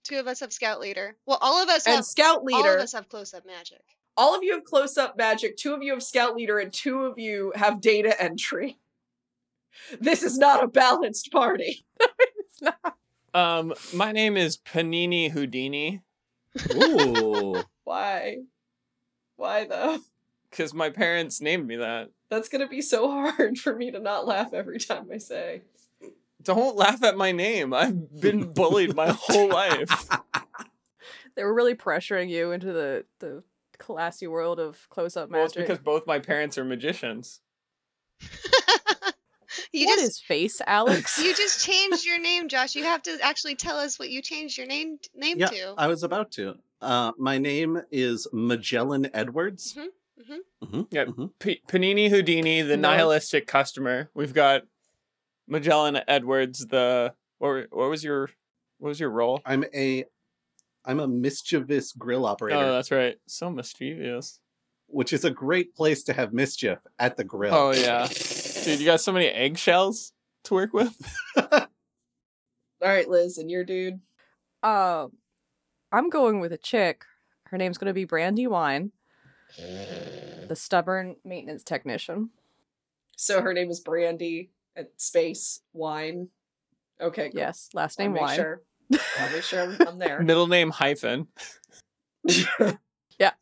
Two 0.05 0.19
of 0.19 0.29
us 0.29 0.39
have 0.41 0.53
scout 0.53 0.79
leader. 0.81 1.17
Well, 1.27 1.39
all 1.41 1.61
of 1.63 1.69
us 1.69 1.85
and 1.87 1.97
have 1.97 2.05
scout 2.05 2.37
all 2.37 2.61
of 2.61 2.65
leader. 2.65 2.79
us 2.79 2.93
have 2.93 3.09
close 3.09 3.35
up 3.35 3.45
magic. 3.45 3.83
All 4.17 4.37
of 4.37 4.43
you 4.45 4.55
have 4.55 4.65
close 4.65 4.97
up 4.97 5.17
magic. 5.19 5.57
Two 5.57 5.75
of 5.75 5.83
you 5.83 5.93
have 5.93 6.03
scout 6.03 6.37
leader, 6.37 6.59
and 6.59 6.73
two 6.73 7.01
of 7.01 7.19
you 7.19 7.53
have 7.57 7.81
data 7.81 8.21
entry. 8.23 8.79
This 10.01 10.23
is 10.23 10.39
not 10.39 10.65
a 10.65 10.69
balanced 10.69 11.31
party. 11.31 11.85
It's 12.01 12.63
not- 12.63 12.97
Um, 13.35 13.75
my 13.93 14.13
name 14.13 14.37
is 14.39 14.57
Panini 14.57 15.31
Houdini 15.31 16.01
Ooh. 16.73 17.63
Why? 17.85 18.39
Why 19.37 19.67
though? 19.67 19.99
because 20.51 20.73
my 20.73 20.89
parents 20.89 21.43
named 21.43 21.67
me 21.67 21.77
that. 21.77 22.09
That's 22.31 22.49
gonna 22.49 22.69
be 22.69 22.81
so 22.81 23.11
hard 23.11 23.59
for 23.59 23.77
me 23.77 23.91
to 23.91 23.99
not 23.99 24.27
laugh 24.27 24.55
every 24.55 24.79
time 24.79 25.09
I 25.13 25.19
say. 25.19 25.61
Don't 26.47 26.77
laugh 26.77 27.03
at 27.05 27.17
my 27.17 27.33
name. 27.33 27.75
I've 27.75 28.21
been 28.21 28.53
bullied 28.53 28.95
my 28.97 29.09
whole 29.11 29.49
life. 29.49 30.09
They 31.35 31.45
were 31.45 31.53
really 31.53 31.75
pressuring 31.75 32.31
you 32.31 32.53
into 32.53 32.73
the 32.73 33.05
the 33.19 33.43
classy 33.79 34.27
world 34.27 34.59
of 34.59 34.89
close 34.89 35.19
up 35.19 35.29
magic. 35.29 35.37
Well, 35.37 35.45
it's 35.45 35.55
magic. 35.57 35.69
because 35.69 35.85
both 35.85 36.07
my 36.07 36.19
parents 36.19 36.57
are 36.57 36.65
magicians. 36.65 37.43
you 39.73 39.87
What 39.87 39.97
just 39.99 40.03
is 40.13 40.19
face, 40.21 40.63
Alex? 40.67 41.19
you 41.23 41.35
just 41.35 41.65
changed 41.65 42.07
your 42.07 42.19
name, 42.19 42.49
Josh. 42.49 42.75
You 42.75 42.85
have 42.85 43.03
to 43.03 43.19
actually 43.23 43.55
tell 43.55 43.77
us 43.77 43.99
what 43.99 44.09
you 44.09 44.23
changed 44.23 44.57
your 44.57 44.67
name 44.67 44.99
name 45.15 45.39
yeah, 45.39 45.49
to. 45.49 45.75
I 45.77 45.89
was 45.89 46.03
about 46.03 46.31
to. 46.33 46.55
Uh, 46.81 47.13
my 47.19 47.37
name 47.39 47.83
is 47.91 48.27
Magellan 48.33 49.11
Edwards. 49.15 49.75
Mhm, 49.75 49.87
mhm. 50.23 50.39
Mhm, 50.65 50.87
Yeah. 50.91 51.05
mhm. 51.05 51.31
P- 51.39 51.61
Panini 51.69 52.09
Houdini, 52.09 52.63
the 52.63 52.77
No. 52.79 52.91
nihilistic 52.91 53.47
customer. 53.47 54.11
We've 54.15 54.33
got 54.35 54.63
Magellan 55.47 55.99
Edwards, 56.09 56.67
the 56.67 57.15
what, 57.39 57.67
what 57.71 57.91
was 57.91 58.03
your 58.05 58.31
what 58.79 58.89
was 58.89 59.01
your 59.01 59.11
role? 59.11 59.41
I'm 59.45 59.65
a 59.75 60.05
I'm 60.85 61.01
a 61.01 61.09
mischievous 61.09 61.93
grill 61.93 62.27
operator, 62.27 62.59
Oh, 62.59 62.73
that's 62.73 62.91
right. 62.91 63.17
So 63.27 63.51
mischievous. 63.51 64.41
which 64.89 65.13
is 65.13 65.25
a 65.25 65.31
great 65.31 65.75
place 65.75 66.05
to 66.05 66.13
have 66.13 66.33
mischief 66.33 66.79
at 66.99 67.17
the 67.17 67.25
grill. 67.25 67.55
Oh 67.55 67.73
yeah, 67.73 68.07
dude, 68.65 68.79
you 68.81 68.87
got 68.87 69.01
so 69.01 69.13
many 69.13 69.27
eggshells 69.27 70.13
to 70.45 70.55
work 70.55 70.73
with. 70.73 70.95
All 71.37 71.67
right, 72.83 73.09
Liz, 73.09 73.39
and 73.39 73.51
your 73.51 73.65
dude. 73.65 74.01
Um, 74.63 75.13
I'm 75.93 76.09
going 76.11 76.41
with 76.41 76.53
a 76.53 76.59
chick. 76.59 77.05
Her 77.47 77.59
name's 77.59 77.79
gonna 77.79 77.93
be 77.95 78.05
Brandy 78.05 78.47
Wine, 78.47 78.93
the 79.59 80.55
stubborn 80.55 81.17
maintenance 81.25 81.63
technician. 81.65 82.31
So 83.17 83.41
her 83.41 83.53
name 83.55 83.71
is 83.71 83.81
Brandy. 83.81 84.51
At 84.77 84.91
space 85.01 85.61
wine. 85.73 86.29
Okay, 87.01 87.31
cool. 87.31 87.41
Yes, 87.41 87.69
last 87.75 87.99
I'll 87.99 88.07
name 88.07 88.13
make 88.15 88.23
Wine. 88.23 88.37
sure. 88.37 88.63
I'll 89.19 89.33
make 89.33 89.43
sure 89.43 89.63
I'm, 89.63 89.79
I'm 89.89 89.99
there. 89.99 90.23
Middle 90.23 90.47
name 90.47 90.71
hyphen. 90.71 91.29
Yeah. 93.19 93.33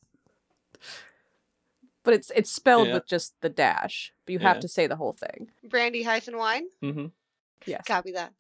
But 2.04 2.14
it's 2.14 2.30
it's 2.36 2.50
spelled 2.52 2.88
Yeah. 2.88 2.94
with 2.94 3.06
just 3.08 3.34
the 3.40 3.48
dash. 3.48 4.12
But 4.26 4.32
you 4.34 4.38
have 4.40 4.56
Yeah. 4.56 4.60
to 4.60 4.68
say 4.68 4.86
the 4.86 4.96
whole 4.96 5.14
thing. 5.14 5.48
Brandy 5.68 6.02
hyphen 6.02 6.36
wine. 6.36 6.64
Mm-hmm. 6.82 7.06
Yes. 7.66 7.82
Copy 7.86 8.12
that. 8.12 8.32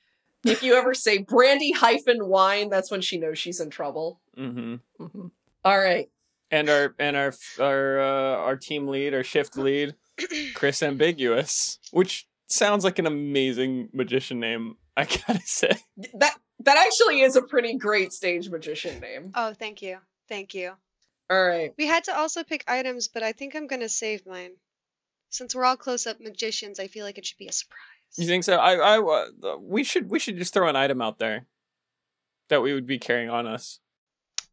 if 0.44 0.62
you 0.62 0.74
ever 0.74 0.92
say 0.94 1.18
Brandy 1.18 1.72
hyphen 1.72 2.26
wine, 2.28 2.68
that's 2.68 2.90
when 2.90 3.00
she 3.00 3.18
knows 3.18 3.38
she's 3.38 3.60
in 3.60 3.70
trouble. 3.70 4.20
hmm 4.36 4.76
hmm 4.98 5.26
All 5.64 5.78
right. 5.78 6.10
And 6.50 6.68
our 6.68 6.94
and 6.98 7.16
our 7.16 7.32
our 7.58 8.00
uh, 8.00 8.36
our 8.36 8.56
team 8.56 8.86
lead, 8.86 9.14
our 9.14 9.24
shift 9.24 9.56
lead, 9.56 9.94
Chris 10.54 10.82
Ambiguous, 10.82 11.78
which 11.90 12.28
sounds 12.54 12.84
like 12.84 12.98
an 12.98 13.06
amazing 13.06 13.88
magician 13.92 14.40
name. 14.40 14.76
I 14.96 15.04
gotta 15.26 15.40
say. 15.44 15.72
That 16.14 16.36
that 16.60 16.78
actually 16.78 17.20
is 17.20 17.36
a 17.36 17.42
pretty 17.42 17.76
great 17.76 18.12
stage 18.12 18.48
magician 18.48 19.00
name. 19.00 19.32
Oh, 19.34 19.52
thank 19.52 19.82
you. 19.82 19.98
Thank 20.28 20.54
you. 20.54 20.72
All 21.30 21.44
right. 21.44 21.72
We 21.76 21.86
had 21.86 22.04
to 22.04 22.16
also 22.16 22.44
pick 22.44 22.64
items, 22.68 23.08
but 23.08 23.22
I 23.22 23.32
think 23.32 23.54
I'm 23.54 23.66
gonna 23.66 23.88
save 23.88 24.26
mine. 24.26 24.52
Since 25.30 25.54
we're 25.54 25.64
all 25.64 25.76
close 25.76 26.06
up 26.06 26.20
magicians, 26.20 26.78
I 26.78 26.86
feel 26.86 27.04
like 27.04 27.18
it 27.18 27.26
should 27.26 27.38
be 27.38 27.48
a 27.48 27.52
surprise. 27.52 27.80
You 28.16 28.26
think 28.26 28.44
so? 28.44 28.54
I, 28.54 28.74
I, 28.74 28.98
uh, 29.00 29.56
we 29.58 29.82
should, 29.82 30.08
we 30.08 30.20
should 30.20 30.36
just 30.36 30.54
throw 30.54 30.68
an 30.68 30.76
item 30.76 31.02
out 31.02 31.18
there 31.18 31.48
that 32.48 32.62
we 32.62 32.72
would 32.72 32.86
be 32.86 33.00
carrying 33.00 33.30
on 33.30 33.44
us. 33.44 33.80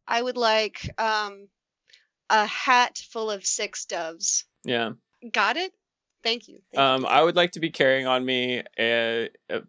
I 0.08 0.20
would 0.20 0.36
like 0.36 0.90
um 0.98 1.48
a 2.28 2.46
hat 2.46 2.98
full 3.10 3.30
of 3.30 3.46
six 3.46 3.84
doves. 3.84 4.44
Yeah. 4.64 4.92
Got 5.30 5.56
it? 5.56 5.72
Thank 6.22 6.48
you. 6.48 6.60
Thank 6.72 6.80
Um, 6.80 7.00
you. 7.02 7.06
I 7.08 7.22
would 7.22 7.36
like 7.36 7.52
to 7.52 7.60
be 7.60 7.70
carrying 7.70 8.06
on 8.06 8.24
me 8.24 8.62
a, 8.78 9.28
a 9.50 9.62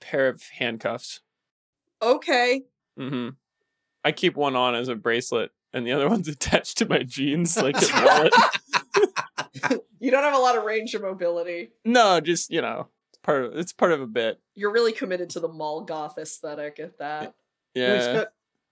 pair 0.00 0.28
of 0.28 0.42
handcuffs. 0.58 1.20
Okay. 2.02 2.62
hmm 2.96 3.30
I 4.04 4.12
keep 4.12 4.36
one 4.36 4.54
on 4.54 4.74
as 4.76 4.88
a 4.88 4.94
bracelet, 4.94 5.50
and 5.72 5.84
the 5.86 5.92
other 5.92 6.08
one's 6.14 6.28
attached 6.28 6.78
to 6.78 6.86
my 6.88 7.02
jeans 7.02 7.56
like 7.62 7.76
a 7.76 8.04
wallet. 8.04 8.32
You 9.98 10.10
don't 10.10 10.22
have 10.22 10.34
a 10.34 10.38
lot 10.38 10.56
of 10.56 10.64
range 10.64 10.94
of 10.94 11.02
mobility. 11.02 11.70
no, 11.84 12.20
just 12.20 12.50
you 12.50 12.60
know, 12.60 12.88
it's 13.10 13.18
part 13.22 13.44
of 13.44 13.56
it's 13.56 13.72
part 13.72 13.92
of 13.92 14.00
a 14.02 14.06
bit. 14.06 14.38
You're 14.54 14.70
really 14.72 14.92
committed 14.92 15.30
to 15.30 15.40
the 15.40 15.48
mall 15.48 15.80
goth 15.80 16.18
aesthetic 16.18 16.78
at 16.78 16.98
that. 16.98 17.34
No, 17.74 17.94
he's 17.94 18.06
Yeah. 18.06 18.12
got 18.14 18.28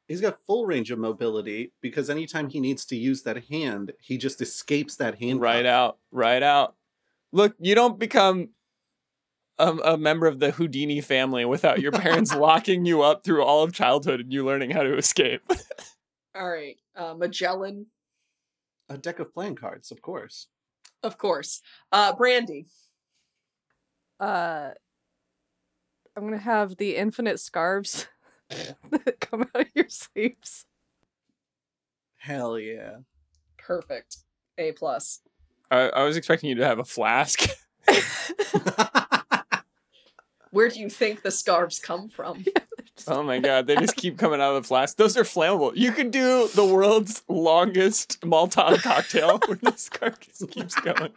he's 0.06 0.20
got 0.20 0.38
full 0.46 0.66
range 0.66 0.90
of 0.90 0.98
mobility 0.98 1.72
because 1.80 2.10
anytime 2.10 2.50
he 2.50 2.60
needs 2.60 2.84
to 2.86 2.96
use 2.96 3.22
that 3.22 3.42
hand, 3.46 3.92
he 4.00 4.18
just 4.18 4.40
escapes 4.42 4.96
that 4.96 5.18
hand. 5.18 5.40
right 5.40 5.64
out, 5.66 5.98
right 6.12 6.42
out. 6.42 6.76
Look, 7.34 7.56
you 7.58 7.74
don't 7.74 7.98
become 7.98 8.50
a, 9.58 9.72
a 9.72 9.98
member 9.98 10.28
of 10.28 10.38
the 10.38 10.52
Houdini 10.52 11.00
family 11.00 11.44
without 11.44 11.80
your 11.80 11.90
parents 11.90 12.32
locking 12.36 12.84
you 12.84 13.02
up 13.02 13.24
through 13.24 13.42
all 13.42 13.64
of 13.64 13.72
childhood 13.72 14.20
and 14.20 14.32
you 14.32 14.46
learning 14.46 14.70
how 14.70 14.84
to 14.84 14.96
escape. 14.96 15.42
All 16.36 16.48
right. 16.48 16.76
Uh, 16.94 17.14
Magellan, 17.14 17.86
A 18.88 18.96
deck 18.96 19.18
of 19.18 19.34
playing 19.34 19.56
cards, 19.56 19.90
of 19.90 20.00
course. 20.00 20.46
of 21.02 21.18
course. 21.18 21.60
Uh, 21.90 22.14
Brandy. 22.14 22.66
Uh, 24.20 24.70
I'm 26.16 26.22
gonna 26.22 26.38
have 26.38 26.76
the 26.76 26.94
infinite 26.94 27.40
scarves 27.40 28.06
that 28.48 29.18
come 29.20 29.42
out 29.42 29.62
of 29.62 29.66
your 29.74 29.88
sleeves. 29.88 30.66
Hell 32.16 32.60
yeah. 32.60 32.98
Perfect. 33.58 34.18
A 34.56 34.70
plus. 34.70 35.20
I, 35.70 35.88
I 35.88 36.04
was 36.04 36.16
expecting 36.16 36.50
you 36.50 36.56
to 36.56 36.66
have 36.66 36.78
a 36.78 36.84
flask. 36.84 37.48
Where 40.50 40.68
do 40.68 40.78
you 40.78 40.88
think 40.88 41.22
the 41.22 41.30
scarves 41.30 41.78
come 41.78 42.08
from? 42.08 42.44
Oh 43.08 43.24
my 43.24 43.40
god, 43.40 43.66
they 43.66 43.74
just 43.74 43.96
keep 43.96 44.16
coming 44.16 44.40
out 44.40 44.54
of 44.54 44.62
the 44.62 44.66
flask. 44.66 44.96
Those 44.96 45.16
are 45.16 45.24
flammable. 45.24 45.72
You 45.74 45.92
could 45.92 46.10
do 46.10 46.48
the 46.54 46.64
world's 46.64 47.22
longest 47.28 48.20
Molotov 48.22 48.82
cocktail 48.82 49.40
where 49.46 49.58
this 49.60 49.90
card 49.90 50.16
just 50.20 50.48
keeps 50.50 50.74
going. 50.76 51.10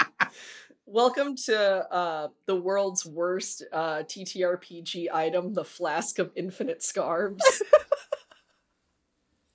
Welcome 0.85 1.35
to 1.45 1.57
uh, 1.57 2.27
the 2.45 2.55
world's 2.55 3.05
worst 3.05 3.63
uh, 3.71 3.99
TTRPG 3.99 5.07
item, 5.13 5.53
the 5.53 5.63
Flask 5.63 6.17
of 6.17 6.31
Infinite 6.35 6.83
Scarves. 6.83 7.61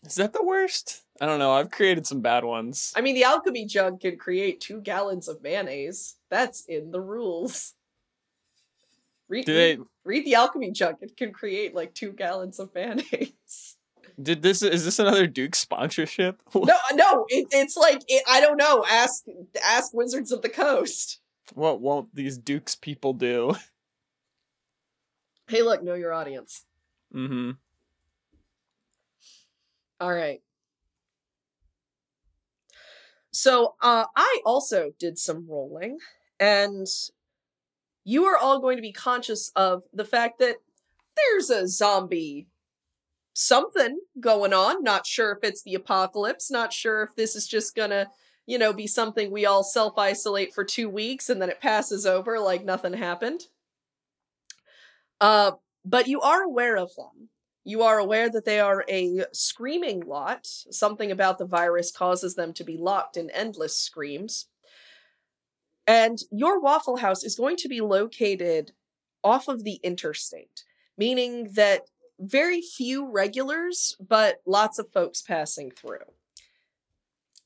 Is 0.04 0.16
that 0.16 0.32
the 0.32 0.42
worst? 0.42 1.02
I 1.20 1.26
don't 1.26 1.38
know. 1.38 1.52
I've 1.52 1.70
created 1.70 2.06
some 2.06 2.20
bad 2.20 2.44
ones. 2.44 2.92
I 2.96 3.00
mean, 3.00 3.14
the 3.14 3.24
alchemy 3.24 3.66
jug 3.66 4.00
can 4.00 4.16
create 4.16 4.60
two 4.60 4.80
gallons 4.80 5.28
of 5.28 5.42
mayonnaise. 5.42 6.16
That's 6.30 6.64
in 6.66 6.90
the 6.90 7.00
rules. 7.00 7.74
Read, 9.28 9.46
they 9.46 9.76
read, 9.76 9.86
read 10.04 10.26
the 10.26 10.34
alchemy 10.34 10.72
jug. 10.72 10.96
It 11.00 11.16
can 11.16 11.32
create 11.32 11.74
like 11.74 11.94
two 11.94 12.12
gallons 12.12 12.58
of 12.58 12.74
mayonnaise. 12.74 13.76
did 14.20 14.42
this 14.42 14.62
is 14.62 14.84
this 14.84 14.98
another 14.98 15.26
Duke 15.26 15.54
sponsorship? 15.54 16.42
no, 16.54 16.76
no, 16.94 17.24
it, 17.28 17.46
it's 17.50 17.76
like 17.76 18.02
it, 18.08 18.22
I 18.28 18.40
don't 18.40 18.56
know. 18.56 18.84
Ask 18.90 19.24
ask 19.64 19.94
Wizards 19.94 20.32
of 20.32 20.42
the 20.42 20.48
Coast. 20.48 21.20
What 21.54 21.80
won't 21.80 22.14
these 22.14 22.36
Dukes 22.36 22.74
people 22.74 23.12
do? 23.12 23.54
Hey, 25.48 25.62
look, 25.62 25.82
know 25.82 25.94
your 25.94 26.12
audience. 26.12 26.64
Mm-hmm. 27.14 27.52
All 30.02 30.12
right. 30.12 30.40
So 33.30 33.76
uh, 33.80 34.06
I 34.16 34.40
also 34.44 34.90
did 34.98 35.16
some 35.16 35.46
rolling, 35.48 35.98
and 36.40 36.88
you 38.02 38.24
are 38.24 38.36
all 38.36 38.58
going 38.58 38.76
to 38.78 38.82
be 38.82 38.92
conscious 38.92 39.52
of 39.54 39.84
the 39.92 40.04
fact 40.04 40.40
that 40.40 40.56
there's 41.16 41.50
a 41.50 41.68
zombie 41.68 42.48
something 43.32 44.00
going 44.18 44.52
on. 44.52 44.82
Not 44.82 45.06
sure 45.06 45.30
if 45.30 45.48
it's 45.48 45.62
the 45.62 45.76
apocalypse, 45.76 46.50
not 46.50 46.72
sure 46.72 47.04
if 47.04 47.14
this 47.14 47.36
is 47.36 47.46
just 47.46 47.76
gonna, 47.76 48.10
you 48.44 48.58
know, 48.58 48.72
be 48.72 48.88
something 48.88 49.30
we 49.30 49.46
all 49.46 49.62
self 49.62 49.96
isolate 49.98 50.52
for 50.52 50.64
two 50.64 50.88
weeks 50.88 51.30
and 51.30 51.40
then 51.40 51.48
it 51.48 51.60
passes 51.60 52.06
over 52.06 52.40
like 52.40 52.64
nothing 52.64 52.94
happened. 52.94 53.42
Uh, 55.20 55.52
but 55.84 56.08
you 56.08 56.20
are 56.22 56.42
aware 56.42 56.76
of 56.76 56.90
them. 56.96 57.28
You 57.64 57.82
are 57.82 57.98
aware 57.98 58.28
that 58.28 58.44
they 58.44 58.58
are 58.58 58.84
a 58.88 59.24
screaming 59.32 60.00
lot. 60.00 60.46
Something 60.46 61.12
about 61.12 61.38
the 61.38 61.46
virus 61.46 61.92
causes 61.92 62.34
them 62.34 62.52
to 62.54 62.64
be 62.64 62.76
locked 62.76 63.16
in 63.16 63.30
endless 63.30 63.78
screams. 63.78 64.46
And 65.86 66.18
your 66.30 66.60
Waffle 66.60 66.96
House 66.96 67.24
is 67.24 67.36
going 67.36 67.56
to 67.56 67.68
be 67.68 67.80
located 67.80 68.72
off 69.22 69.48
of 69.48 69.64
the 69.64 69.80
interstate, 69.82 70.64
meaning 70.96 71.50
that 71.54 71.82
very 72.18 72.60
few 72.60 73.08
regulars, 73.08 73.96
but 74.00 74.40
lots 74.46 74.78
of 74.78 74.88
folks 74.88 75.22
passing 75.22 75.70
through. 75.70 75.98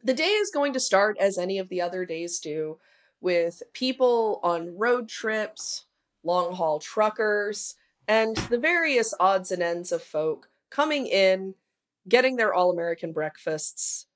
The 0.03 0.15
day 0.15 0.25
is 0.25 0.51
going 0.51 0.73
to 0.75 0.81
start 0.81 1.17
as 1.19 1.39
any 1.39 1.59
of 1.59 1.69
the 1.69 1.81
other 1.81 2.05
days 2.05 2.39
do, 2.39 2.79
with 3.21 3.63
people 3.73 4.41
on 4.43 4.77
road 4.77 5.09
trips, 5.09 5.87
long 6.23 6.55
haul 6.55 6.79
truckers, 6.79 7.75
and 8.09 8.37
the 8.37 8.59
various 8.59 9.13
odds 9.19 9.51
and 9.51 9.63
ends 9.63 9.93
of 9.93 10.03
folk 10.03 10.49
coming 10.71 11.07
in, 11.07 11.55
getting 12.09 12.37
their 12.37 12.55
all 12.55 12.71
American 12.71 13.13
breakfasts, 13.13 14.07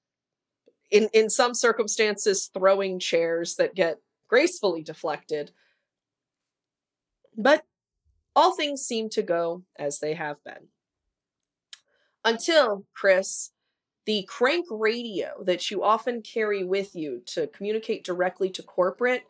in, 0.90 1.08
in 1.12 1.30
some 1.30 1.54
circumstances, 1.54 2.50
throwing 2.52 2.98
chairs 2.98 3.56
that 3.56 3.74
get 3.74 3.98
gracefully 4.28 4.82
deflected. 4.82 5.52
But 7.36 7.64
all 8.34 8.54
things 8.54 8.82
seem 8.82 9.08
to 9.10 9.22
go 9.22 9.64
as 9.78 9.98
they 9.98 10.14
have 10.14 10.42
been. 10.44 10.68
Until, 12.24 12.86
Chris, 12.94 13.50
the 14.04 14.26
crank 14.28 14.66
radio 14.70 15.42
that 15.44 15.70
you 15.70 15.82
often 15.82 16.22
carry 16.22 16.64
with 16.64 16.94
you 16.94 17.22
to 17.26 17.46
communicate 17.46 18.04
directly 18.04 18.50
to 18.50 18.62
corporate 18.62 19.24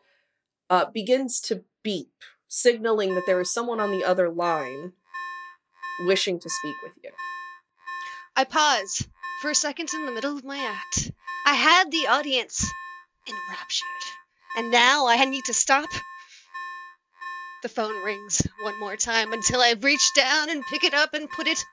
uh, 0.69 0.85
begins 0.85 1.39
to 1.41 1.63
beep 1.83 2.13
signaling 2.51 3.15
that 3.15 3.25
there 3.25 3.39
is 3.39 3.49
someone 3.49 3.79
on 3.79 3.91
the 3.91 4.03
other 4.03 4.29
line 4.29 4.91
wishing 6.01 6.37
to 6.37 6.49
speak 6.49 6.75
with 6.83 6.91
you. 7.01 7.09
I 8.35 8.43
pause 8.43 9.07
for 9.41 9.51
a 9.51 9.55
second 9.55 9.89
in 9.93 10.05
the 10.05 10.11
middle 10.11 10.35
of 10.35 10.43
my 10.43 10.57
act. 10.57 11.11
I 11.45 11.53
had 11.53 11.89
the 11.91 12.07
audience 12.07 12.69
enraptured, 13.25 13.87
and 14.57 14.69
now 14.69 15.07
I 15.07 15.23
need 15.23 15.45
to 15.45 15.53
stop. 15.53 15.89
The 17.63 17.69
phone 17.69 18.03
rings 18.03 18.41
one 18.63 18.77
more 18.79 18.97
time 18.97 19.31
until 19.31 19.61
I 19.61 19.75
reach 19.79 20.13
down 20.13 20.49
and 20.49 20.65
pick 20.65 20.83
it 20.83 20.93
up 20.93 21.13
and 21.13 21.29
put 21.29 21.47
it. 21.47 21.63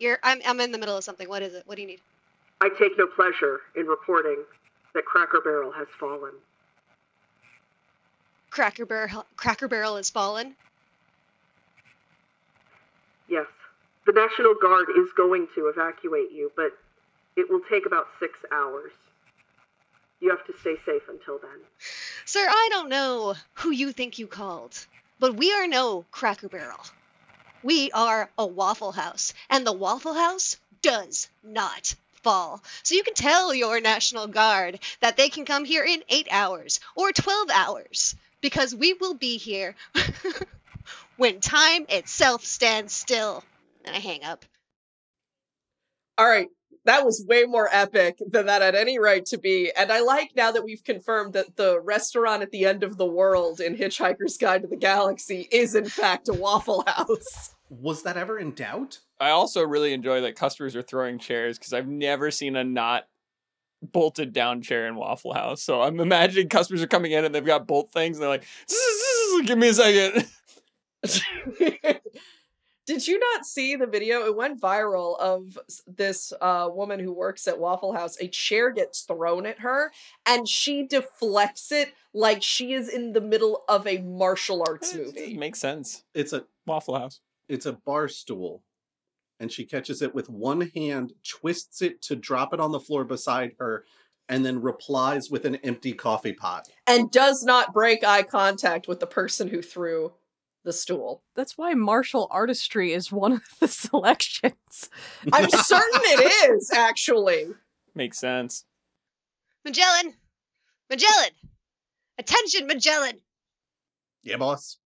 You're, 0.00 0.18
I'm, 0.24 0.40
I'm 0.44 0.58
in 0.60 0.72
the 0.72 0.78
middle 0.78 0.96
of 0.96 1.04
something. 1.04 1.28
What 1.28 1.42
is 1.42 1.54
it? 1.54 1.62
What 1.66 1.76
do 1.76 1.82
you 1.82 1.88
need? 1.88 2.00
I 2.60 2.70
take 2.70 2.98
no 2.98 3.06
pleasure 3.06 3.60
in 3.76 3.86
reporting 3.86 4.42
that 4.94 5.04
Cracker 5.04 5.40
Barrel 5.40 5.70
has 5.70 5.86
fallen. 6.00 6.32
Cracker 8.54 8.86
Barrel, 8.86 9.26
Cracker 9.34 9.66
Barrel 9.66 9.96
has 9.96 10.10
fallen. 10.10 10.54
Yes, 13.28 13.48
the 14.06 14.12
National 14.12 14.54
Guard 14.54 14.86
is 14.96 15.08
going 15.16 15.48
to 15.56 15.66
evacuate 15.66 16.30
you, 16.30 16.52
but 16.54 16.70
it 17.34 17.50
will 17.50 17.62
take 17.68 17.84
about 17.84 18.06
six 18.20 18.38
hours. 18.52 18.92
You 20.20 20.30
have 20.30 20.46
to 20.46 20.52
stay 20.60 20.76
safe 20.86 21.02
until 21.08 21.40
then. 21.40 21.58
Sir, 22.26 22.46
I 22.48 22.68
don't 22.70 22.88
know 22.90 23.34
who 23.54 23.72
you 23.72 23.90
think 23.90 24.20
you 24.20 24.28
called, 24.28 24.86
but 25.18 25.34
we 25.34 25.52
are 25.52 25.66
no 25.66 26.04
Cracker 26.12 26.48
Barrel. 26.48 26.84
We 27.64 27.90
are 27.90 28.30
a 28.38 28.46
Waffle 28.46 28.92
House, 28.92 29.34
and 29.50 29.66
the 29.66 29.72
Waffle 29.72 30.14
House 30.14 30.58
does 30.80 31.28
not 31.42 31.92
fall. 32.22 32.62
So 32.84 32.94
you 32.94 33.02
can 33.02 33.14
tell 33.14 33.52
your 33.52 33.80
National 33.80 34.28
Guard 34.28 34.78
that 35.00 35.16
they 35.16 35.28
can 35.28 35.44
come 35.44 35.64
here 35.64 35.82
in 35.84 36.04
eight 36.08 36.28
hours 36.30 36.78
or 36.94 37.10
12 37.10 37.50
hours 37.50 38.14
because 38.44 38.74
we 38.74 38.92
will 38.92 39.14
be 39.14 39.38
here 39.38 39.74
when 41.16 41.40
time 41.40 41.86
itself 41.88 42.44
stands 42.44 42.92
still. 42.92 43.42
And 43.86 43.96
I 43.96 44.00
hang 44.00 44.22
up. 44.22 44.44
All 46.18 46.28
right, 46.28 46.48
that 46.84 47.06
was 47.06 47.24
way 47.26 47.44
more 47.44 47.70
epic 47.72 48.18
than 48.20 48.44
that 48.44 48.60
had 48.60 48.74
any 48.74 48.98
right 48.98 49.24
to 49.26 49.38
be. 49.38 49.72
And 49.74 49.90
I 49.90 50.00
like 50.00 50.32
now 50.36 50.52
that 50.52 50.62
we've 50.62 50.84
confirmed 50.84 51.32
that 51.32 51.56
the 51.56 51.80
restaurant 51.80 52.42
at 52.42 52.50
the 52.50 52.66
end 52.66 52.82
of 52.82 52.98
the 52.98 53.06
world 53.06 53.60
in 53.60 53.78
Hitchhiker's 53.78 54.36
Guide 54.36 54.60
to 54.60 54.68
the 54.68 54.76
Galaxy 54.76 55.48
is, 55.50 55.74
in 55.74 55.86
fact, 55.86 56.28
a 56.28 56.34
Waffle 56.34 56.84
House. 56.86 57.54
Was 57.70 58.02
that 58.02 58.18
ever 58.18 58.38
in 58.38 58.52
doubt? 58.52 58.98
I 59.18 59.30
also 59.30 59.62
really 59.62 59.94
enjoy 59.94 60.20
that 60.20 60.36
customers 60.36 60.76
are 60.76 60.82
throwing 60.82 61.18
chairs 61.18 61.58
because 61.58 61.72
I've 61.72 61.88
never 61.88 62.30
seen 62.30 62.56
a 62.56 62.62
not 62.62 63.04
bolted 63.92 64.32
down 64.32 64.62
chair 64.62 64.86
in 64.86 64.96
Waffle 64.96 65.34
House. 65.34 65.62
So 65.62 65.82
I'm 65.82 66.00
imagining 66.00 66.48
customers 66.48 66.82
are 66.82 66.86
coming 66.86 67.12
in 67.12 67.24
and 67.24 67.34
they've 67.34 67.44
got 67.44 67.66
bolt 67.66 67.92
things 67.92 68.16
and 68.16 68.22
they're 68.22 68.30
like, 68.30 68.44
give 69.46 69.58
me 69.58 69.68
a 69.68 69.74
second. 69.74 70.26
Did 72.86 73.08
you 73.08 73.18
not 73.18 73.46
see 73.46 73.76
the 73.76 73.86
video? 73.86 74.26
It 74.26 74.36
went 74.36 74.60
viral 74.60 75.18
of 75.18 75.58
this 75.86 76.34
uh, 76.40 76.68
woman 76.70 77.00
who 77.00 77.14
works 77.14 77.48
at 77.48 77.58
Waffle 77.58 77.94
House. 77.94 78.18
A 78.20 78.28
chair 78.28 78.70
gets 78.70 79.02
thrown 79.02 79.46
at 79.46 79.60
her, 79.60 79.90
and 80.26 80.46
she 80.46 80.86
deflects 80.86 81.72
it 81.72 81.94
like 82.12 82.42
she 82.42 82.74
is 82.74 82.90
in 82.90 83.14
the 83.14 83.22
middle 83.22 83.64
of 83.70 83.86
a 83.86 83.98
martial 84.02 84.62
arts 84.68 84.94
movie. 84.94 85.08
It 85.08 85.14
movie. 85.28 85.36
makes 85.38 85.60
sense. 85.60 86.04
It's 86.12 86.34
a 86.34 86.44
Waffle 86.66 86.98
House. 86.98 87.20
it's 87.48 87.64
a 87.64 87.72
bar 87.72 88.06
stool, 88.06 88.62
and 89.40 89.50
she 89.50 89.64
catches 89.64 90.02
it 90.02 90.14
with 90.14 90.28
one 90.28 90.70
hand, 90.74 91.12
twists 91.22 91.82
it 91.82 92.02
to 92.02 92.16
drop 92.16 92.54
it 92.54 92.60
on 92.60 92.72
the 92.72 92.80
floor 92.80 93.04
beside 93.04 93.52
her, 93.58 93.84
and 94.28 94.44
then 94.44 94.62
replies 94.62 95.30
with 95.30 95.44
an 95.44 95.56
empty 95.56 95.92
coffee 95.92 96.32
pot. 96.32 96.68
And 96.86 97.10
does 97.10 97.44
not 97.44 97.72
break 97.72 98.04
eye 98.04 98.22
contact 98.22 98.88
with 98.88 99.00
the 99.00 99.06
person 99.06 99.48
who 99.48 99.60
threw 99.60 100.12
the 100.64 100.72
stool. 100.72 101.22
That's 101.34 101.58
why 101.58 101.74
martial 101.74 102.26
artistry 102.30 102.92
is 102.92 103.12
one 103.12 103.32
of 103.32 103.42
the 103.60 103.68
selections. 103.68 104.88
I'm 105.32 105.50
certain 105.50 106.00
it 106.04 106.50
is, 106.50 106.70
actually. 106.70 107.48
Makes 107.94 108.18
sense. 108.18 108.64
Magellan! 109.64 110.14
Magellan! 110.90 111.30
Attention, 112.18 112.66
Magellan! 112.66 113.20
Yeah, 114.22 114.36
boss. 114.36 114.78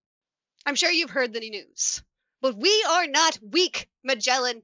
I'm 0.66 0.74
sure 0.74 0.90
you've 0.90 1.10
heard 1.10 1.32
the 1.32 1.40
news. 1.40 2.02
But 2.40 2.56
we 2.56 2.84
are 2.88 3.06
not 3.06 3.38
weak, 3.42 3.88
Magellan. 4.04 4.62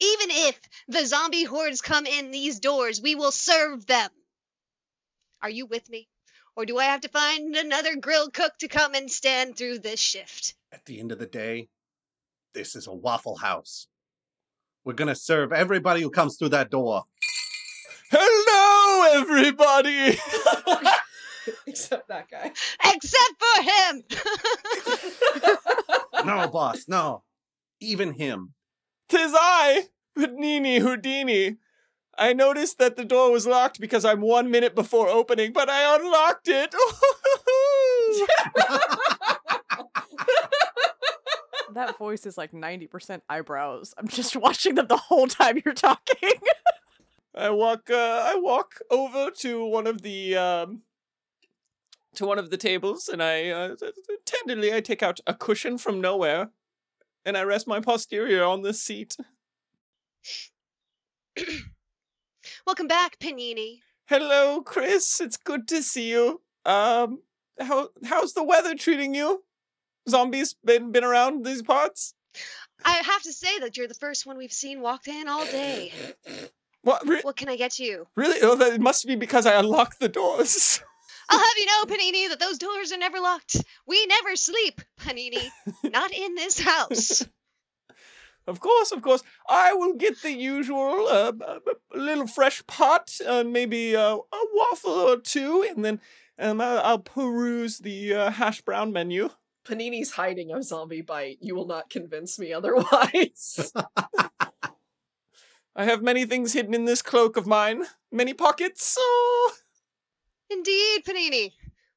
Even 0.00 0.28
if 0.30 0.60
the 0.88 1.06
zombie 1.06 1.44
hordes 1.44 1.80
come 1.80 2.06
in 2.06 2.30
these 2.30 2.58
doors, 2.58 3.00
we 3.00 3.14
will 3.14 3.30
serve 3.30 3.86
them. 3.86 4.10
Are 5.40 5.50
you 5.50 5.66
with 5.66 5.88
me? 5.88 6.08
Or 6.56 6.66
do 6.66 6.78
I 6.78 6.84
have 6.84 7.02
to 7.02 7.08
find 7.08 7.54
another 7.54 7.96
grill 7.96 8.30
cook 8.30 8.58
to 8.58 8.68
come 8.68 8.94
and 8.94 9.10
stand 9.10 9.56
through 9.56 9.78
this 9.78 10.00
shift? 10.00 10.54
At 10.72 10.84
the 10.84 11.00
end 11.00 11.12
of 11.12 11.18
the 11.18 11.26
day, 11.26 11.68
this 12.52 12.74
is 12.76 12.86
a 12.86 12.92
Waffle 12.92 13.36
House. 13.36 13.86
We're 14.84 14.92
gonna 14.94 15.14
serve 15.14 15.52
everybody 15.52 16.02
who 16.02 16.10
comes 16.10 16.36
through 16.36 16.50
that 16.50 16.70
door. 16.70 17.04
Hello, 18.10 19.20
everybody. 19.20 20.18
Except 21.66 22.08
that 22.08 22.28
guy. 22.30 22.52
Except 22.84 23.34
for 23.38 23.62
him! 23.62 24.04
No, 26.24 26.48
boss, 26.48 26.84
no. 26.88 27.22
Even 27.80 28.12
him. 28.12 28.54
Tis 29.08 29.32
I, 29.34 29.88
Houdini 30.16 30.78
Houdini. 30.78 31.56
I 32.16 32.34
noticed 32.34 32.78
that 32.78 32.96
the 32.96 33.04
door 33.04 33.32
was 33.32 33.46
locked 33.46 33.80
because 33.80 34.04
I'm 34.04 34.20
one 34.20 34.50
minute 34.50 34.74
before 34.74 35.08
opening, 35.08 35.52
but 35.52 35.70
I 35.70 35.96
unlocked 35.96 36.48
it. 36.48 36.72
that 41.74 41.96
voice 41.98 42.26
is 42.26 42.36
like 42.36 42.52
90% 42.52 43.22
eyebrows. 43.28 43.94
I'm 43.96 44.08
just 44.08 44.36
watching 44.36 44.74
them 44.74 44.86
the 44.88 44.96
whole 44.96 45.26
time 45.26 45.62
you're 45.64 45.74
talking. 45.74 46.32
I 47.34 47.48
walk 47.48 47.88
uh 47.88 48.24
I 48.26 48.34
walk 48.36 48.74
over 48.90 49.30
to 49.30 49.64
one 49.64 49.86
of 49.86 50.02
the 50.02 50.36
um 50.36 50.82
to 52.14 52.26
one 52.26 52.38
of 52.38 52.50
the 52.50 52.56
tables 52.56 53.08
and 53.08 53.22
I 53.22 53.48
uh, 53.48 53.76
tenderly 54.24 54.72
I 54.74 54.80
take 54.80 55.02
out 55.02 55.20
a 55.26 55.34
cushion 55.34 55.78
from 55.78 56.00
nowhere 56.00 56.50
and 57.24 57.36
I 57.36 57.42
rest 57.42 57.66
my 57.66 57.80
posterior 57.80 58.44
on 58.44 58.62
the 58.62 58.74
seat. 58.74 59.16
Welcome 62.66 62.88
back, 62.88 63.18
Panini. 63.18 63.80
Hello, 64.06 64.60
Chris. 64.62 65.20
It's 65.20 65.36
good 65.36 65.66
to 65.68 65.82
see 65.82 66.10
you. 66.10 66.42
Um 66.64 67.20
how 67.60 67.88
how's 68.04 68.32
the 68.34 68.44
weather 68.44 68.74
treating 68.74 69.14
you? 69.14 69.44
Zombies 70.08 70.54
been 70.64 70.92
been 70.92 71.04
around 71.04 71.44
these 71.44 71.62
parts? 71.62 72.14
I 72.84 72.94
have 73.04 73.22
to 73.22 73.32
say 73.32 73.58
that 73.60 73.76
you're 73.76 73.88
the 73.88 73.94
first 73.94 74.26
one 74.26 74.36
we've 74.36 74.52
seen 74.52 74.80
walked 74.80 75.06
in 75.08 75.28
all 75.28 75.44
day. 75.46 75.92
What 76.82 77.06
re- 77.06 77.20
What 77.22 77.36
can 77.36 77.48
I 77.48 77.56
get 77.56 77.78
you? 77.78 78.06
really? 78.16 78.40
Oh, 78.42 78.56
that 78.56 78.72
it 78.72 78.80
must 78.80 79.06
be 79.06 79.14
because 79.16 79.46
I 79.46 79.54
unlocked 79.58 80.00
the 80.00 80.08
doors. 80.08 80.82
I'll 81.32 81.38
have 81.38 81.58
you 81.58 81.66
know, 81.66 81.84
Panini, 81.84 82.28
that 82.28 82.40
those 82.40 82.58
doors 82.58 82.92
are 82.92 82.98
never 82.98 83.18
locked. 83.18 83.56
We 83.86 84.04
never 84.06 84.36
sleep, 84.36 84.80
Panini. 85.00 85.48
Not 85.82 86.12
in 86.12 86.34
this 86.34 86.60
house. 86.60 87.26
Of 88.44 88.58
course, 88.58 88.90
of 88.90 89.02
course. 89.02 89.22
I 89.48 89.72
will 89.72 89.94
get 89.94 90.20
the 90.20 90.32
usual 90.32 91.06
uh, 91.06 91.30
b- 91.30 91.44
b- 91.64 91.72
little 91.96 92.26
fresh 92.26 92.66
pot, 92.66 93.16
uh, 93.24 93.44
maybe 93.44 93.94
uh, 93.94 94.16
a 94.16 94.46
waffle 94.52 94.90
or 94.90 95.18
two, 95.18 95.64
and 95.70 95.84
then 95.84 96.00
um, 96.40 96.60
I'll, 96.60 96.80
I'll 96.80 96.98
peruse 96.98 97.78
the 97.78 98.12
uh, 98.12 98.30
hash 98.32 98.60
brown 98.62 98.92
menu. 98.92 99.30
Panini's 99.64 100.10
hiding 100.10 100.52
a 100.52 100.60
zombie 100.60 101.02
bite. 101.02 101.38
You 101.40 101.54
will 101.54 101.68
not 101.68 101.88
convince 101.88 102.36
me 102.36 102.52
otherwise. 102.52 103.72
I 105.76 105.84
have 105.84 106.02
many 106.02 106.24
things 106.26 106.52
hidden 106.52 106.74
in 106.74 106.84
this 106.84 107.00
cloak 107.00 107.36
of 107.36 107.46
mine. 107.46 107.84
Many 108.10 108.34
pockets. 108.34 108.96
Oh. 108.98 109.52
Indeed, 110.52 111.04
Panini. 111.04 111.52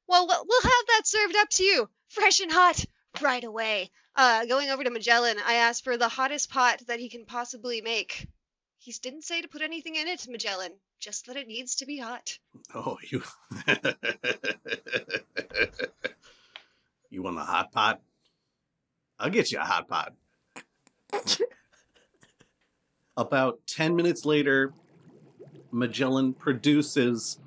Well, 0.08 0.26
we'll 0.26 0.44
we'll 0.46 0.62
have 0.62 0.86
that 0.88 1.02
served 1.04 1.36
up 1.36 1.48
to 1.50 1.64
you, 1.64 1.88
fresh 2.08 2.40
and 2.40 2.50
hot, 2.52 2.84
right 3.20 3.44
away. 3.44 3.90
Uh, 4.14 4.46
going 4.46 4.70
over 4.70 4.82
to 4.82 4.90
Magellan, 4.90 5.36
I 5.44 5.54
asked 5.54 5.84
for 5.84 5.96
the 5.96 6.08
hottest 6.08 6.50
pot 6.50 6.82
that 6.86 7.00
he 7.00 7.08
can 7.08 7.26
possibly 7.26 7.82
make. 7.82 8.28
He 8.78 8.92
didn't 9.02 9.24
say 9.24 9.42
to 9.42 9.48
put 9.48 9.62
anything 9.62 9.96
in 9.96 10.06
it, 10.08 10.26
Magellan, 10.28 10.72
just 11.00 11.26
that 11.26 11.36
it 11.36 11.48
needs 11.48 11.76
to 11.76 11.86
be 11.86 11.98
hot. 11.98 12.38
Oh, 12.74 12.96
you. 13.10 13.22
you 17.10 17.22
want 17.22 17.36
a 17.36 17.42
hot 17.42 17.72
pot? 17.72 18.00
I'll 19.18 19.30
get 19.30 19.50
you 19.50 19.58
a 19.58 19.64
hot 19.64 19.88
pot. 19.88 20.14
About 23.16 23.66
10 23.66 23.96
minutes 23.96 24.24
later, 24.24 24.72
Magellan 25.72 26.32
produces, 26.32 27.38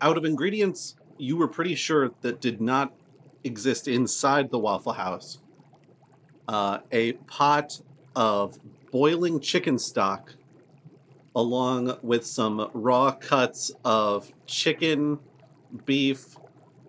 out 0.00 0.16
of 0.16 0.24
ingredients 0.24 0.96
you 1.18 1.36
were 1.36 1.48
pretty 1.48 1.74
sure 1.74 2.10
that 2.22 2.40
did 2.40 2.60
not 2.60 2.92
exist 3.42 3.88
inside 3.88 4.50
the 4.50 4.58
Waffle 4.58 4.94
House, 4.94 5.38
uh, 6.48 6.78
a 6.92 7.12
pot 7.12 7.80
of 8.16 8.58
boiling 8.90 9.40
chicken 9.40 9.78
stock 9.78 10.34
along 11.36 11.98
with 12.02 12.24
some 12.24 12.70
raw 12.72 13.10
cuts 13.10 13.72
of 13.84 14.30
chicken, 14.46 15.18
beef, 15.84 16.36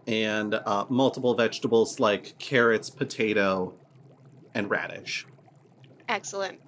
and 0.07 0.53
uh, 0.53 0.85
multiple 0.87 1.33
vegetables 1.33 1.99
like 1.99 2.37
carrots, 2.37 2.89
potato, 2.89 3.73
and 4.53 4.69
radish. 4.69 5.25
Excellent. 6.07 6.59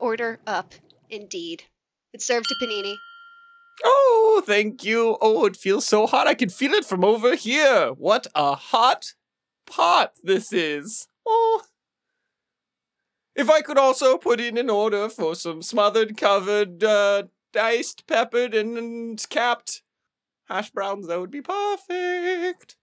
Order 0.00 0.40
up, 0.46 0.74
indeed. 1.08 1.64
It's 2.12 2.26
served 2.26 2.46
to 2.48 2.56
Panini. 2.60 2.96
Oh, 3.84 4.42
thank 4.44 4.84
you. 4.84 5.16
Oh, 5.20 5.44
it 5.46 5.56
feels 5.56 5.86
so 5.86 6.06
hot. 6.06 6.26
I 6.26 6.34
can 6.34 6.48
feel 6.48 6.72
it 6.72 6.84
from 6.84 7.04
over 7.04 7.34
here. 7.34 7.90
What 7.92 8.26
a 8.34 8.54
hot 8.54 9.14
pot 9.66 10.12
this 10.22 10.52
is. 10.52 11.08
Oh. 11.26 11.62
If 13.34 13.48
I 13.48 13.60
could 13.60 13.78
also 13.78 14.18
put 14.18 14.40
in 14.40 14.58
an 14.58 14.68
order 14.68 15.08
for 15.08 15.34
some 15.34 15.62
smothered, 15.62 16.16
covered, 16.16 16.82
uh, 16.82 17.24
diced, 17.52 18.06
peppered, 18.06 18.54
and, 18.54 18.76
and 18.76 19.28
capped 19.28 19.82
hash 20.48 20.70
browns, 20.70 21.06
that 21.06 21.20
would 21.20 21.30
be 21.30 21.42
perfect. 21.42 22.76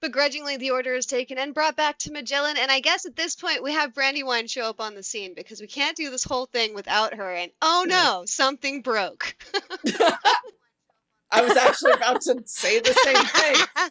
Begrudgingly, 0.00 0.56
the 0.56 0.70
order 0.70 0.94
is 0.94 1.06
taken 1.06 1.38
and 1.38 1.54
brought 1.54 1.76
back 1.76 1.98
to 1.98 2.12
Magellan, 2.12 2.56
and 2.56 2.70
I 2.70 2.80
guess 2.80 3.04
at 3.04 3.16
this 3.16 3.36
point 3.36 3.62
we 3.62 3.72
have 3.72 3.94
Brandywine 3.94 4.46
show 4.46 4.68
up 4.68 4.80
on 4.80 4.94
the 4.94 5.02
scene 5.02 5.34
because 5.34 5.60
we 5.60 5.66
can't 5.66 5.96
do 5.96 6.10
this 6.10 6.24
whole 6.24 6.46
thing 6.46 6.74
without 6.74 7.14
her, 7.14 7.34
and 7.34 7.50
oh 7.60 7.84
no, 7.86 8.24
something 8.26 8.82
broke. 8.82 9.36
I 11.30 11.42
was 11.42 11.56
actually 11.56 11.92
about 11.92 12.22
to 12.22 12.42
say 12.46 12.80
the 12.80 12.92
same 12.92 13.24
thing. 13.24 13.90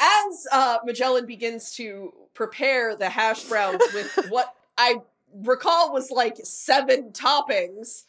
As 0.00 0.46
uh, 0.52 0.78
Magellan 0.84 1.26
begins 1.26 1.72
to 1.74 2.12
prepare 2.34 2.94
the 2.94 3.08
hash 3.08 3.44
browns 3.44 3.82
with 3.92 4.26
what 4.28 4.54
I 4.76 4.98
recall 5.34 5.92
was 5.92 6.10
like 6.10 6.36
seven 6.44 7.10
toppings, 7.10 8.04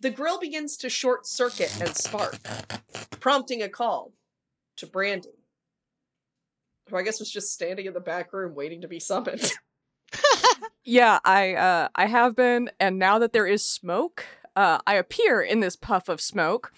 the 0.00 0.10
grill 0.10 0.40
begins 0.40 0.76
to 0.78 0.88
short 0.88 1.26
circuit 1.26 1.76
and 1.80 1.96
spark, 1.96 2.36
prompting 3.20 3.62
a 3.62 3.68
call 3.68 4.12
to 4.76 4.86
Brandy, 4.86 5.37
who 6.88 6.96
I 6.96 7.02
guess 7.02 7.20
was 7.20 7.30
just 7.30 7.52
standing 7.52 7.86
in 7.86 7.92
the 7.92 8.00
back 8.00 8.32
room 8.32 8.54
waiting 8.54 8.80
to 8.82 8.88
be 8.88 9.00
summoned. 9.00 9.52
yeah, 10.84 11.18
I 11.24 11.54
uh 11.54 11.88
I 11.94 12.06
have 12.06 12.34
been 12.34 12.70
and 12.80 12.98
now 12.98 13.18
that 13.18 13.32
there 13.32 13.46
is 13.46 13.64
smoke, 13.64 14.24
uh 14.56 14.78
I 14.86 14.94
appear 14.94 15.40
in 15.40 15.60
this 15.60 15.76
puff 15.76 16.08
of 16.08 16.20
smoke. 16.20 16.72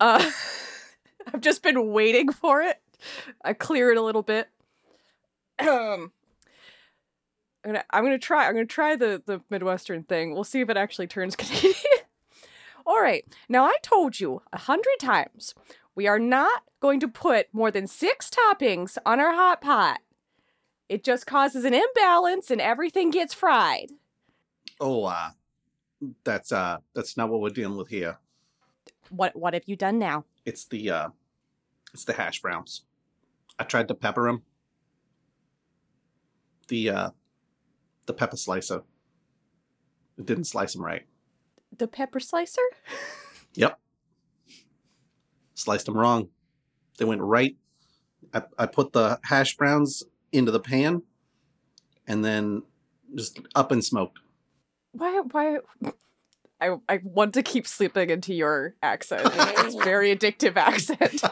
Uh 0.00 0.30
I've 1.32 1.40
just 1.40 1.62
been 1.62 1.92
waiting 1.92 2.32
for 2.32 2.62
it. 2.62 2.80
I 3.44 3.52
clear 3.52 3.90
it 3.90 3.98
a 3.98 4.02
little 4.02 4.22
bit. 4.22 4.48
Um 5.58 6.12
I'm 7.64 7.72
gonna, 7.72 7.84
I'm 7.90 8.04
gonna 8.04 8.18
try. 8.18 8.46
I'm 8.46 8.54
gonna 8.54 8.66
try 8.66 8.96
the 8.96 9.22
the 9.24 9.40
Midwestern 9.50 10.04
thing. 10.04 10.32
We'll 10.32 10.44
see 10.44 10.60
if 10.60 10.70
it 10.70 10.76
actually 10.76 11.06
turns 11.06 11.36
Canadian. 11.36 11.74
All 12.86 13.00
right. 13.00 13.24
Now 13.48 13.66
I 13.66 13.76
told 13.82 14.18
you 14.18 14.40
a 14.52 14.58
hundred 14.58 14.98
times 15.00 15.54
we 15.98 16.06
are 16.06 16.20
not 16.20 16.62
going 16.78 17.00
to 17.00 17.08
put 17.08 17.52
more 17.52 17.72
than 17.72 17.88
six 17.88 18.30
toppings 18.30 18.98
on 19.04 19.18
our 19.18 19.34
hot 19.34 19.60
pot. 19.60 19.98
It 20.88 21.02
just 21.02 21.26
causes 21.26 21.64
an 21.64 21.74
imbalance 21.74 22.52
and 22.52 22.60
everything 22.60 23.10
gets 23.10 23.34
fried. 23.34 23.90
Oh, 24.80 25.06
uh, 25.06 25.30
that's 26.22 26.52
uh, 26.52 26.76
that's 26.94 27.16
not 27.16 27.30
what 27.30 27.40
we're 27.40 27.50
dealing 27.50 27.76
with 27.76 27.88
here. 27.88 28.18
What 29.10 29.34
what 29.34 29.54
have 29.54 29.64
you 29.66 29.74
done 29.74 29.98
now? 29.98 30.24
It's 30.44 30.66
the 30.66 30.88
uh, 30.88 31.08
it's 31.92 32.04
the 32.04 32.12
hash 32.12 32.40
browns. 32.42 32.82
I 33.58 33.64
tried 33.64 33.88
to 33.88 33.94
pepper 33.96 34.28
them. 34.28 34.44
The 36.68 36.90
uh, 36.90 37.10
the 38.06 38.14
pepper 38.14 38.36
slicer. 38.36 38.82
It 40.16 40.26
didn't 40.26 40.44
slice 40.44 40.74
them 40.74 40.84
right. 40.84 41.06
The 41.76 41.88
pepper 41.88 42.20
slicer? 42.20 42.62
Yep. 43.54 43.80
Sliced 45.58 45.86
them 45.86 45.96
wrong. 45.96 46.28
They 46.98 47.04
went 47.04 47.20
right. 47.20 47.56
I, 48.32 48.42
I 48.56 48.66
put 48.66 48.92
the 48.92 49.18
hash 49.24 49.56
browns 49.56 50.04
into 50.30 50.52
the 50.52 50.60
pan 50.60 51.02
and 52.06 52.24
then 52.24 52.62
just 53.16 53.40
up 53.56 53.72
and 53.72 53.84
smoked. 53.84 54.20
Why 54.92 55.18
why 55.32 55.58
I 56.60 56.76
I 56.88 57.00
want 57.02 57.34
to 57.34 57.42
keep 57.42 57.66
slipping 57.66 58.08
into 58.10 58.32
your 58.34 58.76
accent. 58.82 59.28
It's 59.34 59.74
very 59.74 60.14
addictive 60.16 60.56
accent. 60.56 61.22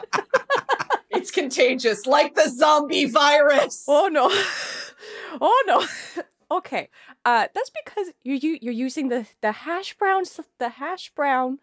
it's 1.09 1.31
contagious, 1.31 2.05
like 2.05 2.35
the 2.35 2.49
zombie 2.49 3.05
virus. 3.05 3.85
oh 3.87 4.09
no. 4.11 4.29
Oh 5.39 5.63
no. 5.67 5.85
Okay. 6.51 6.89
Uh 7.23 7.47
that's 7.55 7.71
because 7.85 8.11
you 8.23 8.35
you 8.35 8.59
you're 8.61 8.73
using 8.73 9.07
the 9.07 9.25
the 9.41 9.53
hash 9.53 9.97
brown 9.97 10.21
s- 10.21 10.41
the 10.57 10.69
hash 10.69 11.11
brown 11.15 11.59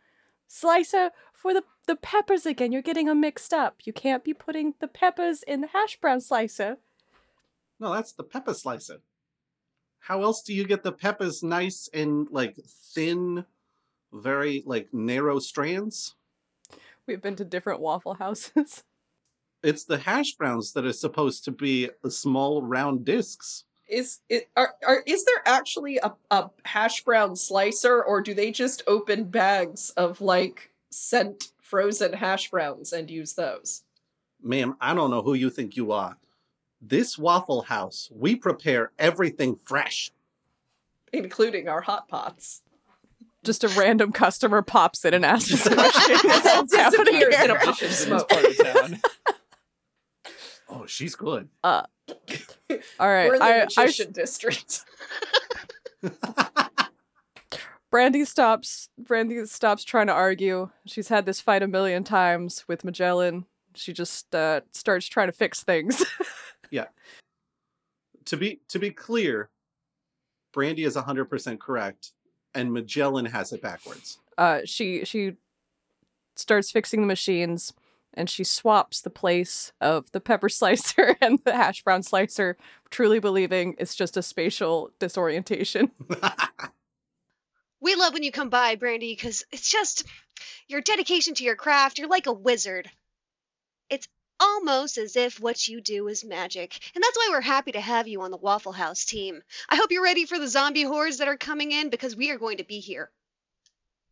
slicer 0.54 1.10
for 1.32 1.52
the 1.52 1.64
the 1.86 1.96
peppers 1.96 2.46
again. 2.46 2.72
You're 2.72 2.82
getting 2.82 3.06
them 3.06 3.20
mixed 3.20 3.52
up. 3.52 3.80
You 3.84 3.92
can't 3.92 4.24
be 4.24 4.32
putting 4.32 4.74
the 4.80 4.88
peppers 4.88 5.42
in 5.42 5.60
the 5.60 5.66
hash 5.68 6.00
brown 6.00 6.20
slicer. 6.20 6.78
No, 7.78 7.92
that's 7.92 8.12
the 8.12 8.24
pepper 8.24 8.54
slicer. 8.54 9.00
How 10.00 10.22
else 10.22 10.42
do 10.42 10.54
you 10.54 10.66
get 10.66 10.82
the 10.82 10.92
peppers 10.92 11.42
nice 11.42 11.88
and 11.92 12.28
like 12.30 12.56
thin, 12.94 13.44
very 14.12 14.62
like 14.64 14.92
narrow 14.92 15.38
strands? 15.38 16.14
We've 17.06 17.20
been 17.20 17.36
to 17.36 17.44
different 17.44 17.80
waffle 17.80 18.14
houses. 18.14 18.84
It's 19.62 19.84
the 19.84 19.96
hash 19.96 20.32
browns 20.34 20.74
that 20.74 20.84
are 20.84 20.92
supposed 20.92 21.42
to 21.46 21.50
be 21.50 21.88
small 22.10 22.60
round 22.60 23.06
discs. 23.06 23.64
Is 23.94 24.20
it 24.28 24.48
are, 24.56 24.74
are 24.86 25.02
is 25.06 25.24
there 25.24 25.42
actually 25.46 25.98
a, 25.98 26.12
a 26.30 26.50
hash 26.64 27.04
brown 27.04 27.36
slicer, 27.36 28.02
or 28.02 28.20
do 28.20 28.34
they 28.34 28.50
just 28.50 28.82
open 28.88 29.24
bags 29.24 29.90
of 29.90 30.20
like 30.20 30.72
sent 30.90 31.52
frozen 31.62 32.12
hash 32.12 32.50
browns 32.50 32.92
and 32.92 33.08
use 33.10 33.34
those? 33.34 33.82
Ma'am, 34.42 34.76
I 34.80 34.94
don't 34.94 35.10
know 35.10 35.22
who 35.22 35.34
you 35.34 35.48
think 35.48 35.76
you 35.76 35.92
are. 35.92 36.16
This 36.80 37.16
Waffle 37.16 37.62
House, 37.62 38.10
we 38.12 38.34
prepare 38.36 38.90
everything 38.98 39.56
fresh. 39.64 40.10
including 41.12 41.68
our 41.68 41.80
hot 41.80 42.08
pots. 42.08 42.62
Just 43.44 43.62
a 43.62 43.68
random 43.68 44.10
customer 44.10 44.60
pops 44.62 45.04
in 45.04 45.14
and 45.14 45.24
asks 45.24 45.66
a 45.66 45.74
question. 45.74 46.16
And 46.30 46.44
What's 46.44 46.74
happening 46.74 47.04
disappears 47.20 47.34
in 47.44 47.50
a 47.50 47.58
here? 47.58 47.64
puff 47.64 47.82
of 47.82 47.92
smoke. 47.92 48.30
part 50.74 50.82
of 50.82 50.82
town. 50.82 50.82
Oh, 50.82 50.86
she's 50.86 51.14
good. 51.14 51.48
Uh, 51.62 51.82
All 53.00 53.08
right, 53.08 53.28
We're 53.28 53.34
in 53.34 53.38
the 53.40 53.44
I, 53.44 53.60
I 53.60 53.64
magician 53.64 54.12
district. 54.12 54.84
Brandy 57.90 58.24
stops. 58.24 58.88
Brandy 58.98 59.46
stops 59.46 59.84
trying 59.84 60.08
to 60.08 60.12
argue. 60.12 60.70
She's 60.86 61.08
had 61.08 61.26
this 61.26 61.40
fight 61.40 61.62
a 61.62 61.68
million 61.68 62.02
times 62.02 62.64
with 62.66 62.84
Magellan. 62.84 63.46
She 63.74 63.92
just 63.92 64.34
uh, 64.34 64.62
starts 64.72 65.06
trying 65.06 65.28
to 65.28 65.32
fix 65.32 65.62
things. 65.62 66.04
Yeah. 66.70 66.86
To 68.24 68.36
be 68.36 68.62
to 68.68 68.80
be 68.80 68.90
clear, 68.90 69.48
Brandy 70.52 70.82
is 70.82 70.96
100% 70.96 71.60
correct 71.60 72.12
and 72.52 72.72
Magellan 72.72 73.26
has 73.26 73.52
it 73.52 73.62
backwards. 73.62 74.18
uh, 74.38 74.62
she 74.64 75.04
she 75.04 75.34
starts 76.34 76.72
fixing 76.72 77.00
the 77.02 77.06
machines, 77.06 77.72
and 78.16 78.30
she 78.30 78.44
swaps 78.44 79.00
the 79.00 79.10
place 79.10 79.72
of 79.80 80.10
the 80.12 80.20
pepper 80.20 80.48
slicer 80.48 81.16
and 81.20 81.38
the 81.44 81.54
hash 81.54 81.82
brown 81.82 82.02
slicer, 82.02 82.56
truly 82.90 83.18
believing 83.18 83.74
it's 83.78 83.94
just 83.94 84.16
a 84.16 84.22
spatial 84.22 84.90
disorientation. 84.98 85.90
We 87.84 87.96
love 87.96 88.14
when 88.14 88.22
you 88.22 88.32
come 88.32 88.48
by, 88.48 88.76
Brandy, 88.76 89.14
because 89.14 89.44
it's 89.52 89.70
just 89.70 90.04
your 90.68 90.80
dedication 90.80 91.34
to 91.34 91.44
your 91.44 91.54
craft. 91.54 91.98
You're 91.98 92.08
like 92.08 92.26
a 92.26 92.32
wizard. 92.32 92.90
It's 93.90 94.08
almost 94.40 94.96
as 94.96 95.16
if 95.16 95.38
what 95.38 95.68
you 95.68 95.82
do 95.82 96.08
is 96.08 96.24
magic. 96.24 96.78
And 96.94 97.04
that's 97.04 97.18
why 97.18 97.28
we're 97.30 97.42
happy 97.42 97.72
to 97.72 97.82
have 97.82 98.08
you 98.08 98.22
on 98.22 98.30
the 98.30 98.38
Waffle 98.38 98.72
House 98.72 99.04
team. 99.04 99.42
I 99.68 99.76
hope 99.76 99.92
you're 99.92 100.02
ready 100.02 100.24
for 100.24 100.38
the 100.38 100.48
zombie 100.48 100.84
hordes 100.84 101.18
that 101.18 101.28
are 101.28 101.36
coming 101.36 101.72
in 101.72 101.90
because 101.90 102.16
we 102.16 102.30
are 102.30 102.38
going 102.38 102.56
to 102.56 102.64
be 102.64 102.80
here 102.80 103.10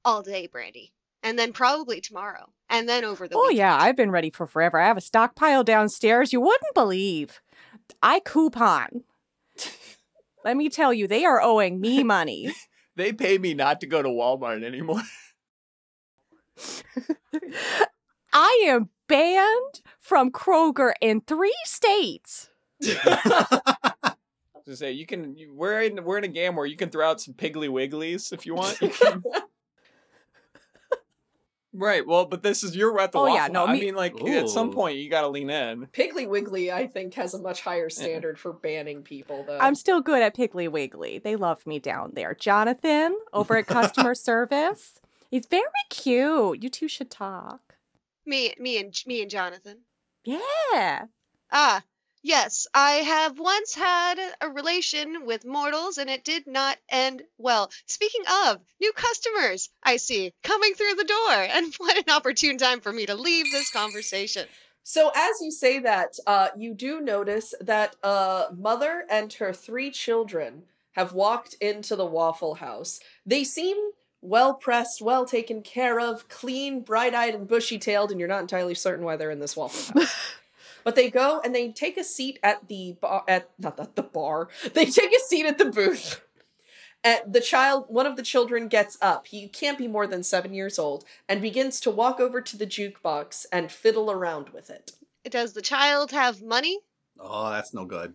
all 0.05 0.21
day, 0.21 0.49
Brandy. 0.49 0.93
And 1.23 1.39
then 1.39 1.53
probably 1.53 2.01
tomorrow. 2.01 2.51
And 2.69 2.89
then 2.89 3.05
over 3.05 3.29
the 3.29 3.37
oh 3.37 3.43
weekend. 3.43 3.59
yeah, 3.59 3.77
I've 3.79 3.97
been 3.97 4.11
ready 4.11 4.31
for 4.31 4.47
forever. 4.47 4.81
I 4.81 4.87
have 4.87 4.97
a 4.97 5.03
stockpile 5.03 5.63
downstairs 5.63 6.33
you 6.33 6.41
wouldn't 6.41 6.75
believe. 6.75 7.41
I 8.03 8.21
coupon. 8.21 9.05
Let 10.45 10.57
me 10.57 10.69
tell 10.69 10.93
you, 10.93 11.07
they 11.07 11.25
are 11.25 11.41
owing 11.41 11.81
me 11.81 12.03
money. 12.03 12.53
They 12.95 13.11
pay 13.11 13.39
me 13.39 13.55
not 13.55 13.81
to 13.81 13.87
go 13.87 14.03
to 14.03 14.09
Walmart 14.11 14.63
anymore. 14.63 15.01
I 18.35 18.65
am 18.67 18.91
banned 19.09 19.81
from 19.99 20.31
Kroger 20.31 20.93
in 21.01 21.23
three 21.23 21.57
states. 21.65 22.51
To 22.83 24.77
say 24.77 24.93
you 24.93 25.07
can, 25.07 25.37
you, 25.39 25.55
we're 25.55 25.81
in 25.81 26.05
we're 26.05 26.19
in 26.19 26.25
a 26.25 26.29
game 26.29 26.55
where 26.55 26.67
you 26.67 26.77
can 26.77 26.91
throw 26.91 27.09
out 27.09 27.21
some 27.23 27.33
Piggly 27.35 27.69
Wigglies 27.71 28.31
if 28.33 28.45
you 28.45 28.55
want. 28.55 28.79
You 28.83 28.91
can- 28.91 29.23
right. 31.73 32.07
Well, 32.07 32.25
but 32.27 32.43
this 32.43 32.63
is 32.63 32.75
your 32.77 32.99
at 33.01 33.13
the 33.13 33.19
Oh, 33.19 33.23
waffle. 33.23 33.35
yeah, 33.37 33.49
no, 33.49 33.67
I 33.67 33.79
mean, 33.79 33.95
like 33.95 34.21
at 34.23 34.49
some 34.49 34.71
point 34.73 34.99
you 34.99 35.09
got 35.11 35.23
to 35.23 35.29
lean 35.29 35.51
in. 35.51 35.87
Piggly 35.89 36.29
Wiggly, 36.29 36.71
I 36.73 36.87
think, 36.87 37.15
has 37.15 37.35
a 37.35 37.39
much 37.41 37.63
higher 37.63 37.89
standard 37.91 38.39
for 38.39 38.53
banning 38.53 39.03
people, 39.03 39.45
though. 39.47 39.59
I'm 39.59 39.75
still 39.75 40.01
good 40.01 40.23
at 40.23 40.37
Piggly 40.37 40.71
Wiggly. 40.71 41.19
They 41.19 41.37
love 41.37 41.67
me 41.67 41.79
down 41.79 42.13
there. 42.15 42.35
Jonathan 42.35 43.17
over 43.33 43.57
at 43.57 43.67
customer 43.67 44.15
service. 44.17 45.01
He's 45.31 45.47
very 45.47 45.63
cute. 45.91 46.63
You 46.63 46.69
two 46.69 46.89
should 46.89 47.11
talk. 47.11 47.77
Me, 48.27 48.55
me 48.59 48.79
and 48.79 48.95
me 49.07 49.23
and 49.23 49.31
Jonathan. 49.31 49.79
Yeah. 50.25 51.07
Ah, 51.51 51.83
yes, 52.23 52.67
I 52.75 52.93
have 52.93 53.39
once 53.39 53.75
had 53.75 54.19
a 54.41 54.49
relation 54.49 55.27
with 55.27 55.45
mortals 55.45 55.99
and 55.99 56.09
it 56.09 56.25
did 56.25 56.47
not 56.47 56.79
end 56.89 57.23
well. 57.39 57.71
Speaking 57.87 58.23
of 58.45 58.59
new 58.81 58.93
customers, 58.93 59.71
I 59.83 59.97
see 59.97 60.33
coming 60.43 60.75
through 60.75 60.95
the 60.95 61.05
door, 61.05 61.33
and 61.33 61.75
what 61.77 61.97
an 61.97 62.15
opportune 62.15 62.59
time 62.59 62.81
for 62.81 62.93
me 62.93 63.07
to 63.07 63.15
leave 63.15 63.51
this 63.51 63.71
conversation. 63.71 64.47
So 64.85 65.13
as 65.15 65.37
you 65.41 65.51
say 65.51 65.79
that, 65.81 66.17
uh, 66.27 66.49
you 66.57 66.75
do 66.75 67.01
notice 67.01 67.55
that 67.61 67.97
a 68.03 68.47
mother 68.57 69.05
and 69.09 69.33
her 69.35 69.53
three 69.53 69.91
children 69.91 70.65
have 70.93 71.13
walked 71.13 71.55
into 71.61 71.97
the 71.97 72.07
Waffle 72.07 72.55
House. 72.55 73.01
They 73.25 73.45
seem 73.45 73.77
well 74.21 74.55
pressed, 74.55 75.01
well 75.01 75.25
taken 75.25 75.63
care 75.63 76.01
of, 76.01 76.29
clean, 76.29 76.83
bright-eyed, 76.83 77.35
and 77.35 77.49
bushy-tailed, 77.49 78.11
and 78.11 78.21
you're 78.21 78.29
not 78.29 78.41
entirely 78.41 78.75
certain 78.75 79.05
why 79.05 79.17
they're 79.17 79.31
in 79.31 79.41
this 79.41 79.57
Waffle 79.57 80.01
House. 80.01 80.15
but 80.85 80.95
they 80.95 81.11
go 81.11 81.41
and 81.45 81.55
they 81.55 81.71
take 81.73 81.97
a 81.97 82.05
seat 82.05 82.39
at 82.43 82.69
the 82.69 82.97
bar. 83.01 83.25
At 83.29 83.51
not 83.59 83.79
at 83.81 83.97
the 83.97 84.03
bar. 84.03 84.49
They 84.75 84.87
take 84.87 85.13
a 85.13 85.21
seat 85.21 85.47
at 85.47 85.59
the 85.59 85.67
booth. 85.67 86.21
And 87.05 87.21
the 87.33 87.41
child, 87.41 87.87
one 87.89 88.07
of 88.07 88.17
the 88.17 88.23
children 88.23 88.69
gets 88.69 88.97
up. 89.03 89.27
He 89.27 89.49
can't 89.49 89.77
be 89.77 89.89
more 89.89 90.07
than 90.07 90.23
seven 90.23 90.55
years 90.55 90.79
old, 90.79 91.05
and 91.29 91.43
begins 91.43 91.81
to 91.81 91.91
walk 91.91 92.21
over 92.21 92.41
to 92.41 92.57
the 92.57 92.67
jukebox 92.67 93.45
and 93.51 93.73
fiddle 93.73 94.09
around 94.11 94.51
with 94.51 94.71
it. 94.71 94.93
Does 95.29 95.53
the 95.53 95.63
child 95.63 96.13
have 96.13 96.43
money? 96.43 96.79
Oh, 97.19 97.51
that's 97.51 97.75
no 97.75 97.85
good. 97.85 98.15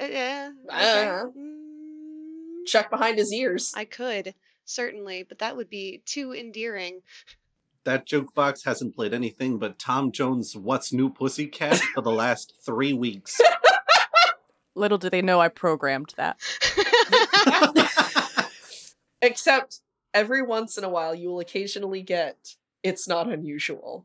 Uh, 0.00 0.06
yeah. 0.06 0.50
Ah. 0.70 1.20
okay. 1.24 1.38
Mm, 1.38 2.66
Check 2.66 2.90
behind 2.90 3.18
his 3.18 3.32
ears. 3.32 3.72
I 3.76 3.84
could 3.84 4.34
certainly, 4.64 5.22
but 5.22 5.38
that 5.38 5.56
would 5.56 5.70
be 5.70 6.02
too 6.04 6.34
endearing. 6.34 7.00
That 7.88 8.06
jukebox 8.06 8.66
hasn't 8.66 8.94
played 8.94 9.14
anything 9.14 9.56
but 9.56 9.78
Tom 9.78 10.12
Jones' 10.12 10.54
What's 10.54 10.92
New 10.92 11.08
Pussycat 11.08 11.78
for 11.94 12.02
the 12.02 12.10
last 12.10 12.52
three 12.66 12.92
weeks. 12.92 13.40
Little 14.74 14.98
do 14.98 15.08
they 15.08 15.22
know 15.22 15.40
I 15.40 15.48
programmed 15.48 16.12
that. 16.18 16.38
Except 19.22 19.80
every 20.12 20.42
once 20.42 20.76
in 20.76 20.84
a 20.84 20.90
while, 20.90 21.14
you 21.14 21.30
will 21.30 21.40
occasionally 21.40 22.02
get 22.02 22.56
"It's 22.82 23.08
not 23.08 23.32
unusual," 23.32 24.04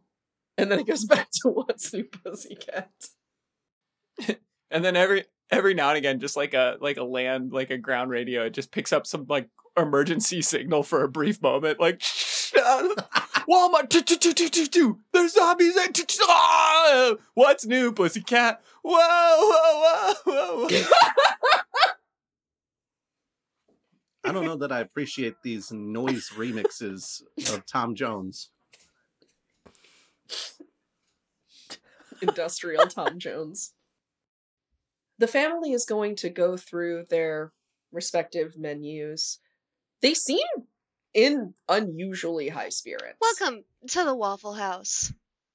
and 0.57 0.71
then 0.71 0.79
it 0.79 0.87
goes 0.87 1.03
back 1.03 1.27
to 1.41 1.49
"What's 1.49 1.93
New 1.93 2.05
Pussycat." 2.05 2.89
And 4.71 4.83
then 4.83 4.95
every 4.95 5.25
every 5.51 5.73
now 5.73 5.89
and 5.89 5.97
again, 5.97 6.21
just 6.21 6.37
like 6.37 6.53
a 6.53 6.77
like 6.79 6.95
a 6.95 7.03
land 7.03 7.51
like 7.51 7.69
a 7.69 7.77
ground 7.77 8.11
radio, 8.11 8.45
it 8.45 8.53
just 8.53 8.71
picks 8.71 8.93
up 8.93 9.05
some 9.05 9.25
like 9.27 9.49
emergency 9.75 10.41
signal 10.41 10.83
for 10.83 11.03
a 11.03 11.09
brief 11.09 11.41
moment, 11.41 11.81
like 11.81 12.01
Walmart, 13.49 13.89
tu- 13.89 14.01
tu- 14.01 14.17
tu- 14.17 14.33
tu- 14.33 14.49
tu- 14.49 14.67
tu. 14.67 14.99
there's 15.11 15.33
zombies. 15.33 15.75
eh, 15.77 15.87
tu- 15.87 16.05
tu- 16.05 16.23
ah! 16.27 17.15
What's 17.33 17.65
new, 17.65 17.91
pussycat? 17.91 18.61
Whoa, 18.83 18.97
whoa, 18.97 20.13
whoa, 20.25 20.67
whoa. 20.67 20.67
I 24.25 24.31
don't 24.31 24.45
know 24.45 24.55
that 24.57 24.71
I 24.71 24.79
appreciate 24.79 25.35
these 25.43 25.71
noise 25.71 26.29
remixes 26.35 27.23
of 27.53 27.65
Tom 27.65 27.93
Jones. 27.93 28.49
Industrial 32.21 32.85
Tom 32.87 33.19
Jones. 33.19 33.73
The 35.19 35.27
family 35.27 35.73
is 35.73 35.85
going 35.85 36.15
to 36.17 36.29
go 36.29 36.55
through 36.55 37.05
their 37.09 37.51
respective 37.91 38.57
menus. 38.57 39.39
They 40.01 40.13
seem 40.13 40.45
in 41.13 41.53
unusually 41.69 42.49
high 42.49 42.69
spirits. 42.69 43.17
Welcome 43.21 43.63
to 43.89 44.03
the 44.03 44.15
Waffle 44.15 44.53
House. 44.53 45.13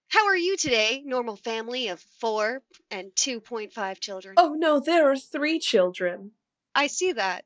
How 0.08 0.26
are 0.26 0.36
you 0.36 0.56
today, 0.56 1.02
normal 1.04 1.36
family 1.36 1.88
of 1.88 2.00
four 2.00 2.62
and 2.90 3.10
2.5 3.14 4.00
children? 4.00 4.34
Oh 4.38 4.54
no, 4.56 4.80
there 4.80 5.10
are 5.10 5.16
three 5.16 5.58
children. 5.58 6.32
I 6.74 6.86
see 6.86 7.12
that. 7.12 7.44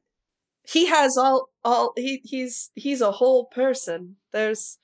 He 0.65 0.87
has 0.87 1.17
all 1.17 1.49
all 1.65 1.93
he 1.97 2.21
he's 2.25 2.71
he's 2.77 3.01
a 3.01 3.13
whole 3.13 3.47
person. 3.47 4.17
There's 4.33 4.79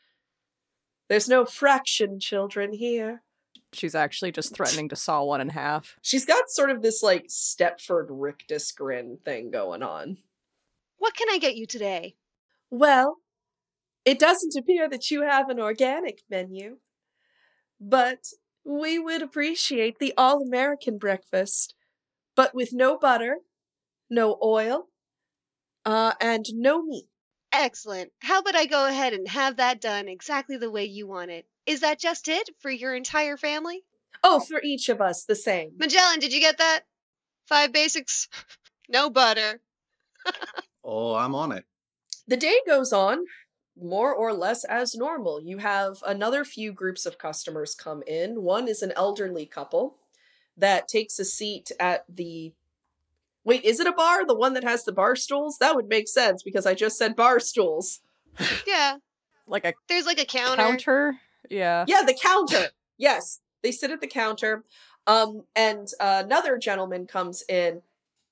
there's 1.09 1.29
no 1.29 1.45
fraction 1.45 2.19
children 2.19 2.73
here. 2.73 3.23
She's 3.73 3.95
actually 3.95 4.33
just 4.33 4.57
threatening 4.57 4.88
to 4.88 4.97
saw 4.97 5.23
one 5.23 5.41
in 5.41 5.51
half. 5.51 5.97
She's 6.03 6.25
got 6.25 6.51
sort 6.51 6.71
of 6.71 6.83
this 6.83 7.03
like 7.03 7.29
Stepford 7.29 8.07
rictus 8.09 8.73
grin 8.73 9.19
thing 9.25 9.51
going 9.51 9.83
on. 9.83 10.17
What 10.97 11.14
can 11.14 11.29
I 11.31 11.38
get 11.38 11.55
you 11.55 11.67
today? 11.67 12.17
Well, 12.70 13.18
it 14.04 14.18
doesn't 14.18 14.57
appear 14.57 14.88
that 14.88 15.11
you 15.11 15.22
have 15.22 15.48
an 15.48 15.61
organic 15.61 16.22
menu, 16.31 16.78
but 17.81 18.24
we 18.64 18.98
would 18.98 19.22
appreciate 19.22 19.98
the 19.98 20.14
all 20.16 20.42
American 20.42 20.98
breakfast, 20.98 21.74
but 22.35 22.54
with 22.54 22.72
no 22.72 22.98
butter, 22.98 23.38
no 24.11 24.38
oil, 24.42 24.88
uh, 25.85 26.12
and 26.20 26.44
no 26.52 26.83
meat. 26.83 27.09
Excellent. 27.52 28.12
How 28.20 28.40
about 28.40 28.57
I 28.57 28.66
go 28.66 28.87
ahead 28.87 29.14
and 29.14 29.26
have 29.28 29.57
that 29.57 29.81
done 29.81 30.09
exactly 30.09 30.59
the 30.59 30.70
way 30.70 30.85
you 30.85 31.07
want 31.07 31.31
it? 31.31 31.46
Is 31.66 31.81
that 31.81 31.98
just 31.98 32.28
it 32.28 32.50
for 32.61 32.70
your 32.70 32.94
entire 32.94 33.37
family? 33.37 33.85
Oh, 34.22 34.40
for 34.40 34.61
each 34.62 34.88
of 34.88 35.00
us, 35.00 35.24
the 35.24 35.35
same. 35.35 35.72
Magellan, 35.78 36.18
did 36.18 36.33
you 36.33 36.40
get 36.40 36.59
that? 36.59 36.81
Five 37.46 37.72
basics, 37.72 38.28
no 38.88 39.11
butter. 39.11 39.61
Oh, 40.90 41.14
I'm 41.14 41.35
on 41.35 41.52
it. 41.52 41.66
The 42.29 42.37
day 42.37 42.59
goes 42.67 42.93
on 42.93 43.25
more 43.81 44.14
or 44.14 44.33
less 44.33 44.64
as 44.64 44.95
normal. 44.95 45.41
You 45.43 45.59
have 45.59 46.03
another 46.07 46.45
few 46.45 46.73
groups 46.73 47.07
of 47.07 47.17
customers 47.19 47.75
come 47.75 48.03
in. 48.07 48.43
One 48.43 48.69
is 48.69 48.83
an 48.83 48.93
elderly 48.97 49.47
couple. 49.47 49.97
that 50.57 50.88
takes 50.88 51.19
a 51.19 51.25
seat 51.25 51.71
at 51.81 52.05
the. 52.09 52.53
Wait, 53.45 53.64
is 53.64 53.79
it 53.81 53.87
a 53.87 53.93
bar? 53.93 54.27
The 54.27 54.35
one 54.35 54.53
that 54.55 54.64
has 54.64 54.85
the 54.85 54.93
bar 54.93 55.14
stools? 55.17 55.57
That 55.59 55.75
would 55.77 55.88
make 55.88 56.09
sense 56.09 56.43
because 56.43 56.67
I 56.67 56.75
just 56.75 56.99
said 56.99 57.14
bar 57.17 57.38
stools. 57.41 58.01
yeah, 58.67 58.97
Like 59.47 59.64
a 59.64 59.73
there's 59.88 60.05
like 60.07 60.21
a 60.21 60.25
counter. 60.27 60.57
counter. 60.57 61.14
Yeah. 61.49 61.85
Yeah, 61.88 62.03
the 62.05 62.19
counter. 62.21 62.71
yes, 62.99 63.41
they 63.62 63.71
sit 63.73 63.91
at 63.93 64.01
the 64.01 64.07
counter. 64.09 64.64
Um, 65.07 65.45
and 65.57 65.87
uh, 66.01 66.23
another 66.27 66.59
gentleman 66.59 67.07
comes 67.07 67.43
in, 67.49 67.81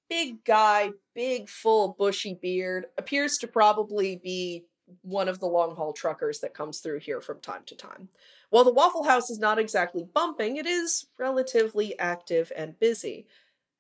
big 0.09 0.45
guy, 0.45 0.91
big, 1.15 1.49
full, 1.49 1.97
bushy 1.99 2.39
beard, 2.41 2.87
appears 2.99 3.39
to 3.39 3.47
probably 3.47 4.17
be 4.17 4.65
one 5.03 5.29
of 5.29 5.41
the 5.41 5.47
long 5.47 5.75
haul 5.75 5.93
truckers 5.93 6.41
that 6.41 6.55
comes 6.55 6.81
through 6.81 7.01
here 7.01 7.21
from 7.21 7.41
time 7.41 7.63
to 7.67 7.75
time. 7.75 8.09
While 8.51 8.65
the 8.65 8.73
Waffle 8.73 9.05
House 9.05 9.31
is 9.31 9.39
not 9.39 9.59
exactly 9.59 10.05
bumping, 10.15 10.57
it 10.57 10.67
is 10.67 11.07
relatively 11.19 11.99
active 11.99 12.53
and 12.57 12.79
busy. 12.79 13.27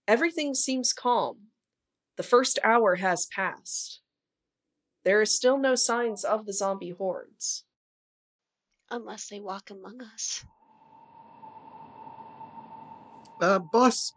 Everything 0.08 0.54
seems 0.54 0.92
calm. 0.92 1.48
The 2.16 2.22
first 2.22 2.58
hour 2.64 2.96
has 2.96 3.26
passed. 3.26 4.00
There 5.04 5.20
are 5.20 5.26
still 5.26 5.58
no 5.58 5.76
signs 5.76 6.24
of 6.24 6.46
the 6.46 6.52
zombie 6.52 6.90
hordes. 6.90 7.64
Unless 8.90 9.28
they 9.28 9.40
walk 9.40 9.70
among 9.70 10.02
us. 10.02 10.44
Uh, 13.40 13.58
boss, 13.58 14.12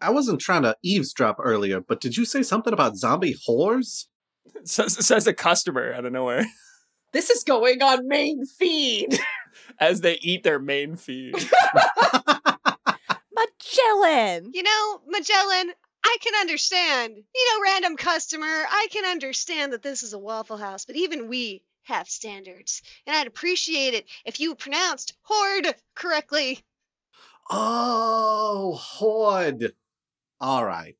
I 0.00 0.10
wasn't 0.10 0.40
trying 0.40 0.62
to 0.62 0.76
eavesdrop 0.82 1.36
earlier, 1.38 1.80
but 1.80 2.00
did 2.00 2.16
you 2.16 2.24
say 2.24 2.42
something 2.42 2.72
about 2.72 2.96
zombie 2.96 3.36
whores? 3.48 4.06
Says, 4.64 5.04
says 5.06 5.26
a 5.26 5.34
customer 5.34 5.92
out 5.92 6.04
of 6.04 6.12
nowhere 6.12 6.46
This 7.12 7.30
is 7.30 7.44
going 7.44 7.82
on 7.82 8.06
main 8.06 8.44
feed. 8.44 9.18
as 9.80 10.00
they 10.02 10.18
eat 10.20 10.42
their 10.42 10.58
main 10.58 10.96
feed. 10.96 11.34
Magellan. 13.34 14.50
You 14.52 14.62
know, 14.62 15.00
Magellan, 15.06 15.72
I 16.04 16.16
can 16.20 16.34
understand. 16.40 17.16
You 17.16 17.48
know, 17.52 17.62
random 17.62 17.96
customer, 17.96 18.46
I 18.46 18.88
can 18.90 19.04
understand 19.04 19.72
that 19.72 19.82
this 19.82 20.02
is 20.02 20.12
a 20.12 20.18
Waffle 20.18 20.58
House, 20.58 20.84
but 20.84 20.96
even 20.96 21.28
we 21.28 21.62
have 21.84 22.08
standards. 22.08 22.82
And 23.06 23.16
I'd 23.16 23.26
appreciate 23.26 23.94
it 23.94 24.06
if 24.24 24.40
you 24.40 24.54
pronounced 24.54 25.14
horde 25.22 25.74
correctly. 25.94 26.64
oh, 27.50 28.74
horde. 28.78 29.72
All 30.40 30.64
right. 30.64 30.96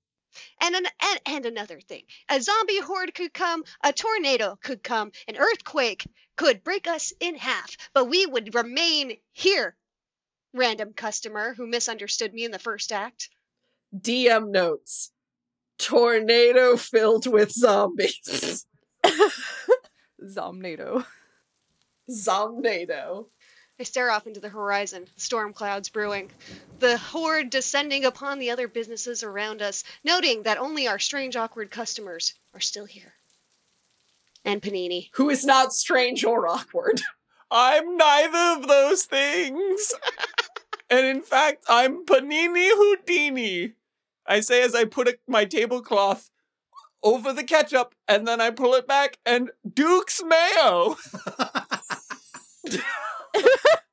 And, 0.60 0.74
an, 0.74 0.86
and 1.00 1.20
and 1.26 1.46
another 1.46 1.80
thing, 1.80 2.02
a 2.28 2.40
zombie 2.40 2.80
horde 2.80 3.14
could 3.14 3.32
come, 3.32 3.64
a 3.82 3.92
tornado 3.92 4.58
could 4.62 4.82
come, 4.82 5.12
an 5.28 5.36
earthquake 5.38 6.06
could 6.36 6.62
break 6.62 6.86
us 6.86 7.12
in 7.20 7.36
half, 7.36 7.76
but 7.94 8.04
we 8.04 8.26
would 8.26 8.54
remain 8.54 9.16
here. 9.32 9.76
Random 10.52 10.92
customer 10.92 11.54
who 11.54 11.66
misunderstood 11.66 12.34
me 12.34 12.44
in 12.44 12.50
the 12.50 12.58
first 12.58 12.92
act. 12.92 13.30
DM 13.94 14.50
notes 14.50 15.12
tornado 15.78 16.76
filled 16.76 17.26
with 17.26 17.52
zombies. 17.52 18.66
Zomnado. 20.24 21.04
Zomnado. 22.10 23.26
I 23.78 23.82
stare 23.82 24.10
off 24.10 24.26
into 24.26 24.40
the 24.40 24.48
horizon, 24.48 25.06
storm 25.16 25.52
clouds 25.52 25.90
brewing, 25.90 26.30
the 26.78 26.96
horde 26.96 27.50
descending 27.50 28.06
upon 28.06 28.38
the 28.38 28.50
other 28.50 28.68
businesses 28.68 29.22
around 29.22 29.60
us, 29.60 29.84
noting 30.02 30.44
that 30.44 30.58
only 30.58 30.88
our 30.88 30.98
strange, 30.98 31.36
awkward 31.36 31.70
customers 31.70 32.34
are 32.54 32.60
still 32.60 32.86
here. 32.86 33.12
And 34.46 34.62
Panini. 34.62 35.10
Who 35.14 35.28
is 35.28 35.44
not 35.44 35.74
strange 35.74 36.24
or 36.24 36.48
awkward. 36.48 37.02
I'm 37.50 37.98
neither 37.98 38.60
of 38.60 38.66
those 38.66 39.02
things. 39.02 39.92
and 40.90 41.06
in 41.06 41.20
fact, 41.20 41.64
I'm 41.68 42.06
Panini 42.06 42.70
Houdini. 42.70 43.74
I 44.26 44.40
say 44.40 44.62
as 44.62 44.74
I 44.74 44.86
put 44.86 45.08
a, 45.08 45.18
my 45.28 45.44
tablecloth 45.44 46.30
over 47.02 47.32
the 47.32 47.44
ketchup 47.44 47.94
and 48.08 48.26
then 48.26 48.40
I 48.40 48.50
pull 48.50 48.74
it 48.74 48.88
back 48.88 49.18
and 49.26 49.50
Duke's 49.70 50.22
mayo. 50.24 50.96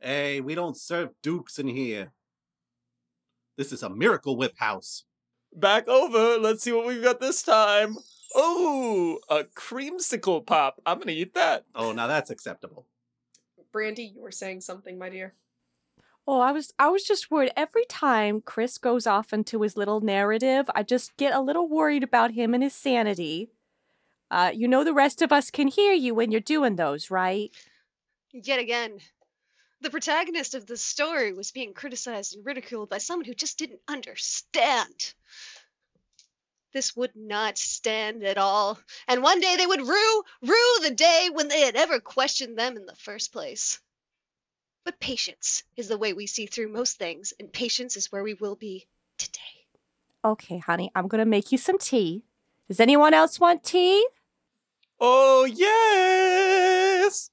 Hey, 0.00 0.40
we 0.40 0.54
don't 0.54 0.76
serve 0.76 1.10
dukes 1.22 1.58
in 1.58 1.66
here. 1.66 2.12
This 3.56 3.72
is 3.72 3.82
a 3.82 3.90
Miracle 3.90 4.36
Whip 4.36 4.56
house. 4.56 5.04
Back 5.52 5.88
over. 5.88 6.38
Let's 6.38 6.62
see 6.62 6.72
what 6.72 6.86
we've 6.86 7.02
got 7.02 7.20
this 7.20 7.42
time. 7.42 7.96
Oh, 8.34 9.18
a 9.28 9.44
creamsicle 9.44 10.46
pop. 10.46 10.80
I'm 10.86 10.98
gonna 10.98 11.12
eat 11.12 11.34
that. 11.34 11.64
Oh, 11.74 11.92
now 11.92 12.06
that's 12.06 12.30
acceptable. 12.30 12.86
Brandy, 13.72 14.12
you 14.14 14.22
were 14.22 14.30
saying 14.30 14.60
something, 14.60 14.98
my 14.98 15.08
dear. 15.08 15.34
Oh, 16.26 16.40
I 16.40 16.52
was 16.52 16.72
I 16.78 16.88
was 16.88 17.02
just 17.02 17.30
worried 17.30 17.52
every 17.56 17.84
time 17.86 18.40
Chris 18.40 18.78
goes 18.78 19.06
off 19.06 19.32
into 19.32 19.62
his 19.62 19.76
little 19.76 20.00
narrative, 20.00 20.70
I 20.74 20.84
just 20.84 21.16
get 21.16 21.34
a 21.34 21.40
little 21.40 21.68
worried 21.68 22.04
about 22.04 22.32
him 22.32 22.54
and 22.54 22.62
his 22.62 22.74
sanity. 22.74 23.50
Uh, 24.30 24.52
you 24.54 24.68
know 24.68 24.84
the 24.84 24.94
rest 24.94 25.22
of 25.22 25.32
us 25.32 25.50
can 25.50 25.68
hear 25.68 25.92
you 25.92 26.14
when 26.14 26.30
you're 26.30 26.40
doing 26.40 26.76
those, 26.76 27.10
right? 27.10 27.50
Yet 28.32 28.60
again, 28.60 29.00
the 29.80 29.90
protagonist 29.90 30.54
of 30.54 30.66
this 30.66 30.82
story 30.82 31.32
was 31.32 31.52
being 31.52 31.72
criticized 31.72 32.34
and 32.34 32.44
ridiculed 32.44 32.88
by 32.88 32.98
someone 32.98 33.24
who 33.24 33.34
just 33.34 33.58
didn't 33.58 33.80
understand. 33.88 35.14
This 36.72 36.94
would 36.94 37.16
not 37.16 37.56
stand 37.56 38.22
at 38.24 38.36
all, 38.36 38.78
and 39.06 39.22
one 39.22 39.40
day 39.40 39.56
they 39.56 39.66
would 39.66 39.80
rue, 39.80 40.22
rue 40.42 40.78
the 40.82 40.94
day 40.94 41.30
when 41.32 41.48
they 41.48 41.60
had 41.60 41.76
ever 41.76 42.00
questioned 42.00 42.58
them 42.58 42.76
in 42.76 42.84
the 42.84 42.94
first 42.94 43.32
place. 43.32 43.80
But 44.84 45.00
patience 45.00 45.64
is 45.76 45.88
the 45.88 45.98
way 45.98 46.12
we 46.12 46.26
see 46.26 46.46
through 46.46 46.68
most 46.68 46.98
things, 46.98 47.32
and 47.40 47.52
patience 47.52 47.96
is 47.96 48.12
where 48.12 48.22
we 48.22 48.34
will 48.34 48.56
be 48.56 48.86
today. 49.16 49.40
Okay, 50.24 50.58
honey, 50.58 50.90
I'm 50.94 51.08
gonna 51.08 51.24
make 51.24 51.50
you 51.52 51.58
some 51.58 51.78
tea. 51.78 52.24
Does 52.68 52.80
anyone 52.80 53.14
else 53.14 53.40
want 53.40 53.64
tea? 53.64 54.06
Oh, 55.00 55.44
yes. 55.44 57.30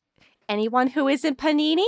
Anyone 0.47 0.87
who 0.87 1.07
isn't 1.07 1.37
panini? 1.37 1.87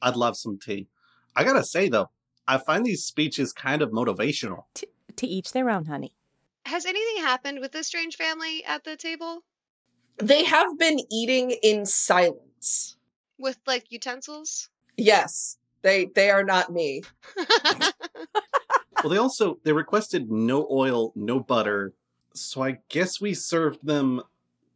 I'd 0.00 0.16
love 0.16 0.36
some 0.36 0.58
tea. 0.58 0.88
I 1.36 1.44
gotta 1.44 1.64
say 1.64 1.88
though, 1.88 2.10
I 2.46 2.58
find 2.58 2.84
these 2.84 3.04
speeches 3.04 3.52
kind 3.52 3.82
of 3.82 3.90
motivational. 3.90 4.64
To 5.16 5.26
each 5.26 5.52
their 5.52 5.68
own, 5.68 5.84
honey. 5.86 6.14
Has 6.64 6.86
anything 6.86 7.22
happened 7.22 7.60
with 7.60 7.72
this 7.72 7.86
strange 7.86 8.16
family 8.16 8.64
at 8.64 8.84
the 8.84 8.96
table? 8.96 9.44
They 10.18 10.44
have 10.44 10.78
been 10.78 11.00
eating 11.10 11.52
in 11.62 11.86
silence. 11.86 12.96
With 13.38 13.58
like 13.66 13.90
utensils? 13.90 14.70
Yes, 14.96 15.58
they 15.82 16.06
they 16.14 16.30
are 16.30 16.44
not 16.44 16.72
me. 16.72 17.02
Well, 19.02 19.10
they 19.10 19.18
also 19.18 19.60
they 19.62 19.72
requested 19.72 20.28
no 20.30 20.66
oil, 20.70 21.12
no 21.14 21.38
butter, 21.38 21.94
so 22.34 22.64
I 22.64 22.78
guess 22.88 23.20
we 23.20 23.32
served 23.32 23.86
them 23.86 24.22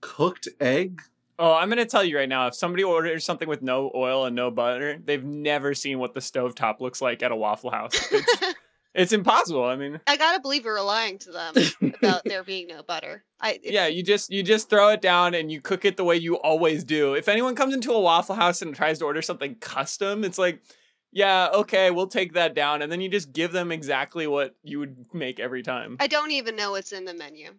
cooked 0.01 0.49
egg. 0.61 1.03
Oh, 1.43 1.55
I'm 1.55 1.69
gonna 1.69 1.85
tell 1.85 2.05
you 2.05 2.17
right 2.17 2.29
now. 2.29 2.47
If 2.47 2.55
somebody 2.55 2.85
orders 2.85 3.25
something 3.25 3.49
with 3.49 3.63
no 3.63 3.91
oil 3.97 4.27
and 4.27 4.37
no 4.37 4.53
butter, 4.53 4.97
they've 5.05 5.25
never 5.25 5.75
seen 5.75 5.99
what 5.99 6.15
the 6.15 6.21
stovetop 6.21 6.79
looks 6.79 7.03
like 7.03 7.21
at 7.21 7.33
a 7.33 7.37
Waffle 7.37 7.73
House. 7.73 7.95
It's, 8.13 8.55
it's 8.95 9.13
impossible. 9.13 9.65
I 9.65 9.75
mean, 9.75 9.99
I 10.07 10.17
gotta 10.17 10.41
believe 10.41 10.65
we're 10.65 10.81
lying 10.81 11.19
to 11.19 11.33
them 11.33 11.55
about 12.01 12.23
there 12.25 12.45
being 12.45 12.69
no 12.69 12.85
butter. 12.85 13.25
I 13.41 13.59
yeah, 13.65 13.89
you 13.89 14.05
just 14.05 14.31
you 14.31 14.45
just 14.45 14.71
throw 14.71 14.91
it 14.91 15.01
down 15.01 15.35
and 15.35 15.51
you 15.51 15.61
cook 15.61 15.85
it 15.85 15.97
the 15.97 16.05
way 16.05 16.15
you 16.15 16.37
always 16.37 16.85
do. 16.85 17.15
If 17.15 17.27
anyone 17.27 17.57
comes 17.57 17.75
into 17.75 17.91
a 17.91 18.01
Waffle 18.01 18.37
House 18.37 18.63
and 18.63 18.73
tries 18.73 19.01
to 19.01 19.05
order 19.05 19.21
something 19.21 19.57
custom, 19.57 20.23
it's 20.23 20.39
like, 20.39 20.63
yeah, 21.11 21.49
okay, 21.53 21.91
we'll 21.91 22.07
take 22.07 22.35
that 22.35 22.55
down, 22.55 22.83
and 22.83 22.93
then 22.93 23.01
you 23.01 23.09
just 23.09 23.33
give 23.33 23.51
them 23.51 23.73
exactly 23.73 24.29
what 24.29 24.55
you 24.63 24.79
would 24.79 25.13
make 25.13 25.41
every 25.41 25.65
time. 25.65 25.97
I 25.99 26.07
don't 26.07 26.31
even 26.31 26.55
know 26.55 26.71
what's 26.71 26.93
in 26.93 27.05
the 27.05 27.15
menu. 27.15 27.51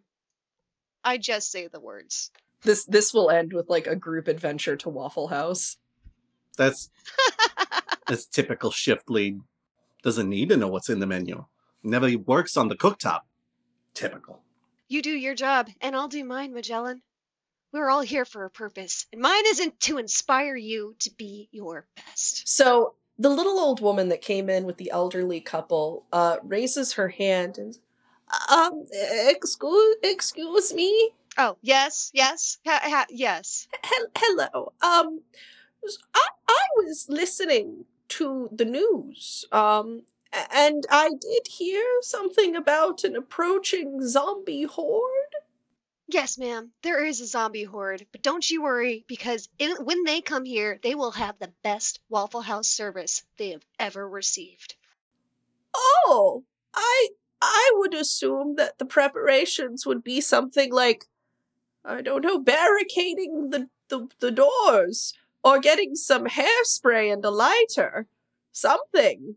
I 1.04 1.18
just 1.18 1.52
say 1.52 1.68
the 1.68 1.82
words. 1.82 2.32
This 2.64 2.86
this 2.86 3.14
will 3.14 3.30
end 3.30 3.54
with 3.54 3.70
like 3.70 3.88
a 3.88 3.96
group 3.96 4.28
adventure 4.28 4.76
to 4.78 4.90
Waffle 4.90 5.28
House. 5.28 5.78
That's 6.58 6.90
that's 8.08 8.26
typical 8.26 8.72
shift 8.72 9.10
lead. 9.10 9.42
Doesn't 10.02 10.30
need 10.30 10.50
to 10.50 10.58
know 10.58 10.68
what's 10.68 10.90
in 10.90 11.00
the 11.00 11.08
menu. 11.08 11.46
Never 11.84 12.18
works 12.18 12.58
on 12.58 12.70
the 12.70 12.76
cooktop. 12.76 13.22
Typical. 13.94 14.42
You 14.88 15.02
do 15.02 15.12
your 15.12 15.36
job, 15.36 15.70
and 15.82 15.96
I'll 15.96 16.08
do 16.08 16.24
mine, 16.24 16.54
Magellan. 16.54 17.02
We're 17.72 17.90
all 17.90 18.02
here 18.02 18.26
for 18.26 18.46
a 18.46 18.50
purpose, 18.50 19.08
and 19.12 19.22
mine 19.22 19.44
isn't 19.48 19.80
to 19.82 19.98
inspire 19.98 20.56
you 20.56 20.96
to 21.00 21.12
be 21.12 21.50
your 21.52 21.88
best. 21.96 22.48
So 22.48 22.94
the 23.18 23.30
little 23.30 23.60
old 23.60 23.82
woman 23.82 24.10
that 24.10 24.22
came 24.22 24.50
in 24.50 24.66
with 24.66 24.78
the 24.78 24.92
elderly 24.92 25.42
couple 25.42 26.06
uh, 26.12 26.38
raises 26.44 26.94
her 26.94 27.10
hand 27.10 27.58
and, 27.58 27.78
um, 28.52 28.86
excuse, 28.92 29.96
excuse 30.04 30.74
me. 30.74 31.12
Oh, 31.38 31.58
yes, 31.62 32.12
yes, 32.14 32.60
ha- 32.66 32.82
ha- 32.84 33.08
yes. 33.10 33.68
Hel- 33.84 34.12
hello. 34.18 34.74
Um, 34.82 35.22
I 36.14 36.28
I 36.48 36.64
was 36.78 37.08
listening 37.10 37.86
to 38.10 38.50
the 38.52 38.66
news. 38.66 39.46
Um, 39.52 40.04
and 40.52 40.86
I 40.90 41.10
did 41.10 41.48
hear 41.48 41.84
something 42.02 42.56
about 42.56 43.04
an 43.04 43.16
approaching 43.16 44.06
zombie 44.08 44.64
horde. 44.64 45.36
Yes, 46.08 46.38
ma'am, 46.38 46.72
there 46.82 47.04
is 47.04 47.22
a 47.22 47.26
zombie 47.26 47.64
horde, 47.64 48.06
but 48.12 48.22
don't 48.22 48.48
you 48.50 48.62
worry 48.62 49.06
because 49.08 49.48
in, 49.58 49.72
when 49.84 50.04
they 50.04 50.22
come 50.22 50.44
here, 50.46 50.80
they 50.84 50.96
will 50.96 51.12
have 51.12 51.40
the 51.40 51.54
best 51.64 52.00
Waffle 52.10 52.42
House 52.42 52.68
service 52.68 53.24
they 53.38 53.52
have 53.52 53.66
ever 53.80 54.08
received. 54.08 54.76
Oh, 55.76 56.44
I 56.74 57.10
I 57.42 57.72
would 57.76 57.94
assume 57.94 58.56
that 58.56 58.78
the 58.78 58.86
preparations 58.86 59.86
would 59.86 60.04
be 60.04 60.22
something 60.22 60.72
like 60.72 61.06
I 61.86 62.02
don't 62.02 62.24
know, 62.24 62.40
barricading 62.40 63.50
the 63.50 63.70
the, 63.90 64.08
the 64.20 64.32
doors 64.32 65.14
or 65.44 65.60
getting 65.60 65.96
some 65.96 66.26
hairspray 66.26 67.12
and 67.12 67.24
a 67.24 67.30
lighter. 67.30 68.08
Something. 68.52 69.36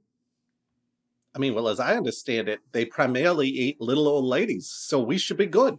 I 1.34 1.38
mean, 1.38 1.54
well, 1.54 1.68
as 1.68 1.80
I 1.80 1.96
understand 1.96 2.48
it, 2.48 2.60
they 2.72 2.84
primarily 2.84 3.48
eat 3.48 3.80
little 3.80 4.08
old 4.08 4.24
ladies, 4.24 4.68
so 4.68 5.00
we 5.00 5.18
should 5.18 5.36
be 5.36 5.46
good. 5.46 5.78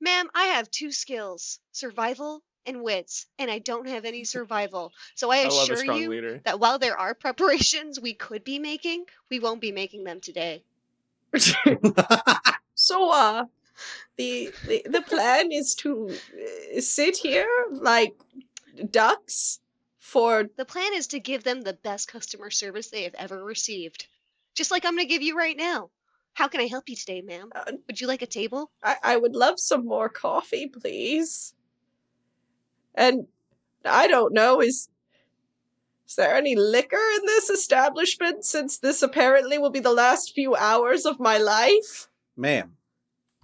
Ma'am, 0.00 0.28
I 0.34 0.44
have 0.44 0.70
two 0.70 0.92
skills 0.92 1.60
survival 1.72 2.42
and 2.64 2.82
wits, 2.82 3.26
and 3.38 3.50
I 3.50 3.58
don't 3.58 3.88
have 3.88 4.04
any 4.04 4.24
survival. 4.36 4.92
So 5.14 5.30
I 5.30 5.38
I 5.38 5.46
assure 5.48 5.84
you 5.84 6.10
leader. 6.10 6.40
that 6.44 6.60
while 6.60 6.78
there 6.78 6.96
are 6.96 7.14
preparations 7.14 8.00
we 8.00 8.14
could 8.14 8.44
be 8.44 8.58
making, 8.58 9.04
we 9.30 9.40
won't 9.40 9.60
be 9.60 9.72
making 9.72 10.04
them 10.04 10.20
today. 10.20 10.64
So 12.74 13.12
uh 13.12 13.44
the 14.16 14.52
the, 14.66 14.82
the 14.88 15.02
plan 15.02 15.52
is 15.52 15.74
to 15.76 16.10
uh, 16.10 16.80
sit 16.80 17.16
here 17.16 17.48
like 17.70 18.14
ducks 18.90 19.60
for 19.98 20.44
The 20.56 20.64
plan 20.64 20.92
is 20.94 21.06
to 21.08 21.20
give 21.20 21.44
them 21.44 21.62
the 21.62 21.72
best 21.72 22.08
customer 22.08 22.50
service 22.50 22.90
they 22.90 23.04
have 23.04 23.14
ever 23.14 23.42
received. 23.42 24.08
Just 24.54 24.70
like 24.70 24.84
I'm 24.84 24.94
going 24.96 25.06
to 25.06 25.12
give 25.12 25.22
you 25.22 25.36
right 25.36 25.56
now. 25.56 25.90
How 26.34 26.48
can 26.48 26.60
I 26.60 26.66
help 26.66 26.88
you 26.88 26.96
today, 26.96 27.22
ma'am? 27.22 27.50
uh, 27.54 27.72
Would 27.86 28.00
you 28.00 28.06
like 28.06 28.22
a 28.22 28.26
table? 28.26 28.70
I, 28.82 28.96
I 29.02 29.16
would 29.16 29.34
love 29.34 29.60
some 29.60 29.86
more 29.86 30.08
coffee, 30.08 30.66
please. 30.66 31.54
And 32.94 33.26
I 33.84 34.06
don't 34.06 34.32
know, 34.34 34.60
is 34.60 34.88
is 36.06 36.16
there 36.16 36.34
any 36.34 36.54
liquor 36.56 37.00
in 37.16 37.24
this 37.26 37.48
establishment 37.48 38.44
since 38.44 38.78
this 38.78 39.02
apparently 39.02 39.56
will 39.56 39.70
be 39.70 39.80
the 39.80 39.92
last 39.92 40.34
few 40.34 40.54
hours 40.54 41.06
of 41.06 41.18
my 41.18 41.38
life? 41.38 42.08
Ma'am, 42.36 42.76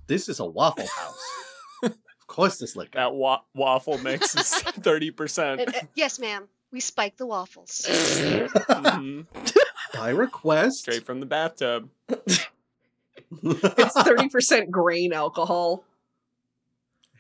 this 0.09 0.29
is 0.29 0.41
a 0.41 0.45
Waffle 0.47 0.87
House. 0.87 1.23
of 1.85 2.27
course, 2.27 2.59
this 2.59 2.75
liquor. 2.75 2.91
That 2.95 3.15
wa- 3.15 3.43
waffle 3.55 3.99
mix 3.99 4.35
is 4.35 4.51
thirty 4.55 5.11
percent. 5.13 5.61
And- 5.61 5.75
and- 5.75 5.89
Yes, 5.95 6.19
ma'am. 6.19 6.49
We 6.73 6.81
spike 6.81 7.17
the 7.17 7.27
waffles. 7.27 7.87
Mhm. 7.89 9.27
By 9.95 10.11
request. 10.11 10.81
Straight 10.81 11.07
from 11.07 11.21
the 11.21 11.27
bathtub. 11.27 11.89
it's 12.09 12.47
30% 13.95 14.71
grain 14.71 15.13
alcohol. 15.13 15.85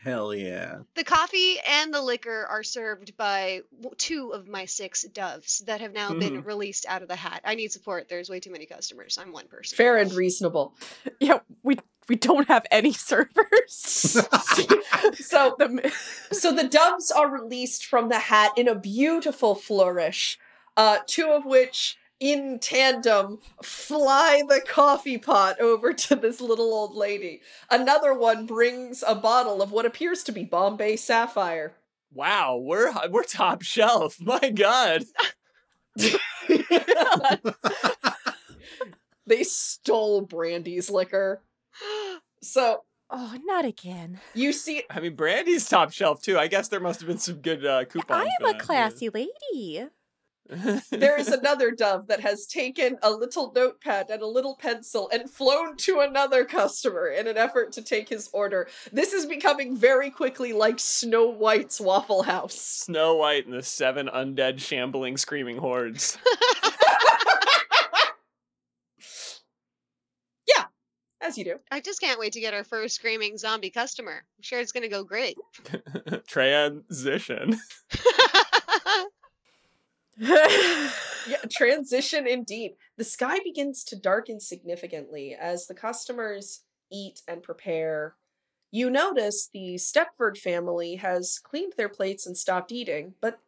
Hell 0.02 0.32
yeah. 0.34 0.78
The 0.94 1.02
coffee 1.04 1.56
and 1.66 1.92
the 1.92 2.00
liquor 2.02 2.46
are 2.48 2.62
served 2.62 3.16
by 3.16 3.62
w- 3.80 3.94
two 3.96 4.30
of 4.32 4.46
my 4.46 4.64
six 4.66 5.02
doves 5.02 5.60
that 5.66 5.80
have 5.80 5.92
now 5.92 6.14
been 6.14 6.42
released 6.44 6.86
out 6.88 7.02
of 7.02 7.08
the 7.08 7.16
hat. 7.16 7.40
I 7.44 7.56
need 7.56 7.72
support. 7.72 8.08
There's 8.08 8.30
way 8.30 8.38
too 8.40 8.52
many 8.52 8.66
customers. 8.66 9.18
I'm 9.20 9.32
one 9.32 9.48
person. 9.48 9.76
Fair 9.76 9.96
and 9.96 10.12
reasonable. 10.12 10.74
Yeah, 11.20 11.40
we 11.62 11.78
we 12.08 12.16
don't 12.16 12.48
have 12.48 12.66
any 12.70 12.92
servers. 13.08 14.16
So 15.14 15.54
the, 15.58 15.92
so 16.32 16.52
the 16.52 16.66
doves 16.68 17.10
are 17.10 17.30
released 17.30 17.86
from 17.86 18.08
the 18.08 18.18
hat 18.18 18.52
in 18.56 18.68
a 18.68 18.74
beautiful 18.74 19.54
flourish, 19.54 20.38
uh, 20.76 20.98
two 21.06 21.30
of 21.30 21.44
which 21.44 21.96
in 22.20 22.58
tandem 22.58 23.38
fly 23.62 24.42
the 24.48 24.60
coffee 24.66 25.18
pot 25.18 25.60
over 25.60 25.92
to 25.92 26.16
this 26.16 26.40
little 26.40 26.72
old 26.72 26.94
lady. 26.94 27.40
Another 27.70 28.12
one 28.14 28.46
brings 28.46 29.04
a 29.06 29.14
bottle 29.14 29.62
of 29.62 29.70
what 29.72 29.86
appears 29.86 30.22
to 30.24 30.32
be 30.32 30.44
Bombay 30.44 30.96
Sapphire. 30.96 31.74
Wow, 32.12 32.56
we're 32.56 32.92
we're 33.08 33.24
top 33.24 33.62
shelf. 33.62 34.18
My 34.20 34.50
God. 34.50 35.04
They 39.28 39.42
stole 39.44 40.22
Brandy's 40.22 40.88
liquor. 40.88 41.42
So 42.42 42.84
oh, 43.10 43.36
not 43.44 43.64
again. 43.64 44.20
you 44.34 44.52
see 44.52 44.82
I 44.90 45.00
mean, 45.00 45.14
Brandy's 45.14 45.68
top 45.68 45.92
shelf 45.92 46.22
too. 46.22 46.38
I 46.38 46.46
guess 46.46 46.68
there 46.68 46.80
must 46.80 47.00
have 47.00 47.08
been 47.08 47.18
some 47.18 47.36
good 47.36 47.64
uh, 47.64 47.84
coupons. 47.84 48.28
I 48.28 48.44
am 48.44 48.48
a 48.48 48.52
that, 48.52 48.60
classy 48.60 49.08
lady. 49.08 49.88
there 50.90 51.18
is 51.18 51.28
another 51.28 51.70
dove 51.70 52.06
that 52.06 52.20
has 52.20 52.46
taken 52.46 52.96
a 53.02 53.10
little 53.10 53.52
notepad 53.54 54.08
and 54.08 54.22
a 54.22 54.26
little 54.26 54.56
pencil 54.56 55.10
and 55.12 55.28
flown 55.28 55.76
to 55.76 56.00
another 56.00 56.44
customer 56.44 57.08
in 57.08 57.26
an 57.26 57.36
effort 57.36 57.70
to 57.72 57.82
take 57.82 58.08
his 58.08 58.30
order. 58.32 58.66
This 58.90 59.12
is 59.12 59.26
becoming 59.26 59.76
very 59.76 60.10
quickly 60.10 60.54
like 60.54 60.78
Snow 60.78 61.26
White's 61.26 61.80
Waffle 61.80 62.22
House. 62.22 62.54
Snow 62.54 63.16
White 63.16 63.44
and 63.44 63.54
the 63.54 63.62
seven 63.62 64.08
undead 64.08 64.58
shambling 64.58 65.18
screaming 65.18 65.58
hordes. 65.58 66.16
As 71.20 71.36
you 71.36 71.44
do. 71.44 71.56
I 71.70 71.80
just 71.80 72.00
can't 72.00 72.20
wait 72.20 72.32
to 72.34 72.40
get 72.40 72.54
our 72.54 72.64
first 72.64 72.94
screaming 72.94 73.36
zombie 73.38 73.70
customer. 73.70 74.12
I'm 74.12 74.42
sure 74.42 74.60
it's 74.60 74.72
going 74.72 74.84
to 74.84 74.88
go 74.88 75.04
great. 75.04 75.36
Transition. 76.28 77.58
Yeah, 81.28 81.42
transition 81.52 82.26
indeed. 82.26 82.76
The 82.96 83.04
sky 83.04 83.38
begins 83.44 83.84
to 83.84 83.96
darken 83.96 84.40
significantly 84.40 85.36
as 85.38 85.66
the 85.66 85.74
customers 85.74 86.62
eat 86.90 87.20
and 87.28 87.42
prepare. 87.42 88.16
You 88.70 88.88
notice 88.88 89.48
the 89.52 89.74
Stepford 89.74 90.38
family 90.38 90.96
has 90.96 91.38
cleaned 91.38 91.74
their 91.76 91.88
plates 91.88 92.26
and 92.26 92.36
stopped 92.36 92.72
eating, 92.72 93.14
but 93.20 93.40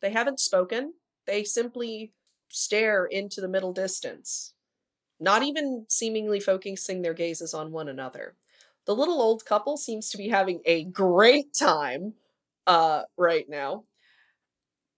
they 0.00 0.10
haven't 0.10 0.40
spoken. 0.40 0.94
They 1.26 1.44
simply 1.44 2.12
stare 2.48 3.04
into 3.04 3.40
the 3.40 3.48
middle 3.48 3.72
distance, 3.72 4.54
not 5.20 5.42
even 5.42 5.86
seemingly 5.88 6.40
focusing 6.40 7.02
their 7.02 7.14
gazes 7.14 7.54
on 7.54 7.72
one 7.72 7.88
another. 7.88 8.34
The 8.86 8.94
little 8.94 9.20
old 9.20 9.44
couple 9.44 9.76
seems 9.76 10.08
to 10.10 10.18
be 10.18 10.28
having 10.28 10.60
a 10.64 10.84
great 10.84 11.52
time 11.52 12.14
uh, 12.66 13.02
right 13.16 13.48
now. 13.48 13.84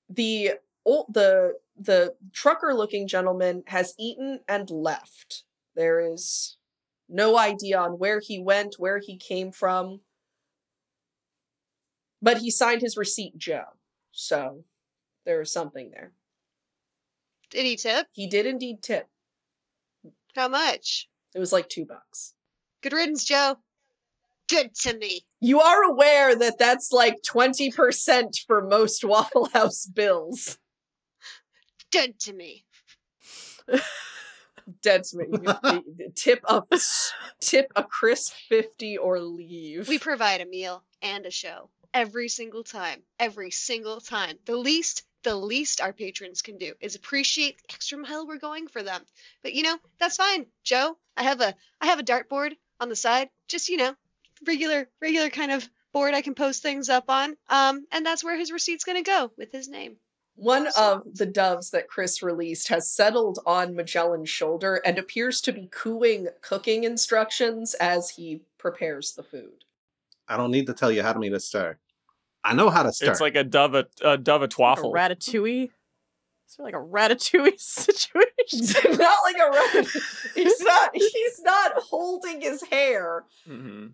The 0.08 0.52
old 0.84 1.06
the 1.12 1.54
the 1.76 2.14
trucker 2.32 2.74
looking 2.74 3.08
gentleman 3.08 3.64
has 3.66 3.94
eaten 3.98 4.40
and 4.48 4.70
left. 4.70 5.44
There 5.74 6.00
is 6.00 6.56
no 7.08 7.38
idea 7.38 7.78
on 7.78 7.92
where 7.92 8.20
he 8.20 8.38
went 8.38 8.76
where 8.78 8.98
he 8.98 9.16
came 9.16 9.50
from. 9.52 10.00
But 12.22 12.38
he 12.38 12.50
signed 12.50 12.82
his 12.82 12.96
receipt 12.96 13.38
joe 13.38 13.64
so 14.12 14.64
there 15.24 15.40
is 15.40 15.52
something 15.52 15.90
there. 15.90 16.12
Did 17.50 17.64
he 17.64 17.76
tip? 17.76 18.06
he 18.12 18.26
did 18.26 18.46
indeed 18.46 18.82
tip 18.82 19.08
How 20.34 20.48
much? 20.48 21.08
it 21.34 21.38
was 21.38 21.52
like 21.52 21.68
two 21.68 21.84
bucks 21.86 22.34
Good 22.82 22.92
riddance, 22.94 23.24
Joe. 23.24 23.56
Good 24.48 24.74
to 24.82 24.96
me. 24.96 25.26
you 25.40 25.60
are 25.60 25.82
aware 25.84 26.34
that 26.34 26.58
that's 26.58 26.90
like 26.92 27.16
20% 27.22 28.38
for 28.46 28.62
most 28.66 29.04
waffle 29.04 29.48
house 29.52 29.86
bills 29.86 30.58
Good 31.92 32.18
to 32.20 32.32
me. 32.32 32.64
dead 34.82 35.04
to 35.04 35.16
me 35.18 35.26
tip 36.14 36.40
a 36.48 36.62
tip 37.40 37.72
a 37.76 37.82
crisp 37.84 38.32
50 38.48 38.98
or 38.98 39.20
leave 39.20 39.88
We 39.88 39.98
provide 39.98 40.40
a 40.40 40.46
meal 40.46 40.82
and 41.02 41.26
a 41.26 41.30
show 41.30 41.70
every 41.92 42.28
single 42.28 42.62
time. 42.62 43.02
Every 43.18 43.50
single 43.50 44.00
time. 44.00 44.38
The 44.46 44.56
least, 44.56 45.02
the 45.22 45.34
least 45.34 45.80
our 45.80 45.92
patrons 45.92 46.42
can 46.42 46.58
do 46.58 46.74
is 46.80 46.94
appreciate 46.94 47.58
the 47.58 47.74
extra 47.74 47.98
mile 47.98 48.26
we're 48.26 48.38
going 48.38 48.68
for 48.68 48.82
them. 48.82 49.02
But 49.42 49.54
you 49.54 49.62
know, 49.62 49.76
that's 49.98 50.16
fine. 50.16 50.46
Joe, 50.64 50.96
I 51.16 51.24
have 51.24 51.40
a 51.40 51.54
I 51.80 51.86
have 51.86 51.98
a 51.98 52.04
dartboard 52.04 52.52
on 52.78 52.88
the 52.88 52.96
side. 52.96 53.28
Just, 53.48 53.68
you 53.68 53.76
know, 53.76 53.94
regular 54.46 54.88
regular 55.00 55.30
kind 55.30 55.52
of 55.52 55.68
board 55.92 56.14
I 56.14 56.22
can 56.22 56.34
post 56.34 56.62
things 56.62 56.88
up 56.88 57.04
on. 57.08 57.36
Um, 57.48 57.86
and 57.92 58.04
that's 58.06 58.24
where 58.24 58.38
his 58.38 58.52
receipt's 58.52 58.84
gonna 58.84 59.02
go 59.02 59.30
with 59.36 59.52
his 59.52 59.68
name. 59.68 59.96
One 60.36 60.68
of 60.78 61.16
the 61.18 61.26
doves 61.26 61.70
that 61.70 61.88
Chris 61.88 62.22
released 62.22 62.68
has 62.68 62.90
settled 62.90 63.40
on 63.44 63.74
Magellan's 63.74 64.30
shoulder 64.30 64.80
and 64.86 64.98
appears 64.98 65.40
to 65.42 65.52
be 65.52 65.68
cooing 65.70 66.28
cooking 66.40 66.84
instructions 66.84 67.74
as 67.74 68.10
he 68.10 68.42
prepares 68.56 69.12
the 69.12 69.22
food. 69.22 69.64
I 70.28 70.36
don't 70.36 70.52
need 70.52 70.66
to 70.68 70.72
tell 70.72 70.92
you 70.92 71.02
how 71.02 71.12
to 71.12 71.18
make 71.18 71.32
a 71.32 71.40
stir. 71.40 71.78
I 72.42 72.54
know 72.54 72.70
how 72.70 72.82
to 72.82 72.92
stir. 72.92 73.10
It's 73.10 73.20
like 73.20 73.34
a 73.36 73.44
dove 73.44 73.74
a, 73.74 73.86
a 74.02 74.16
dove 74.16 74.40
a 74.40 74.44
Like 74.44 74.52
a 74.52 74.56
twaffle. 74.56 74.92
ratatouille. 74.94 75.64
Is 76.48 76.56
there 76.56 76.64
like 76.64 76.74
a 76.74 76.78
ratatouille 76.78 77.58
situation? 77.60 78.98
not 78.98 79.18
like 79.24 79.36
a 79.38 79.50
rabbit. 79.50 79.88
He's 80.34 80.60
not. 80.62 80.90
He's 80.94 81.40
not 81.42 81.72
holding 81.74 82.40
his 82.40 82.62
hair. 82.64 83.24
hmm 83.46 83.88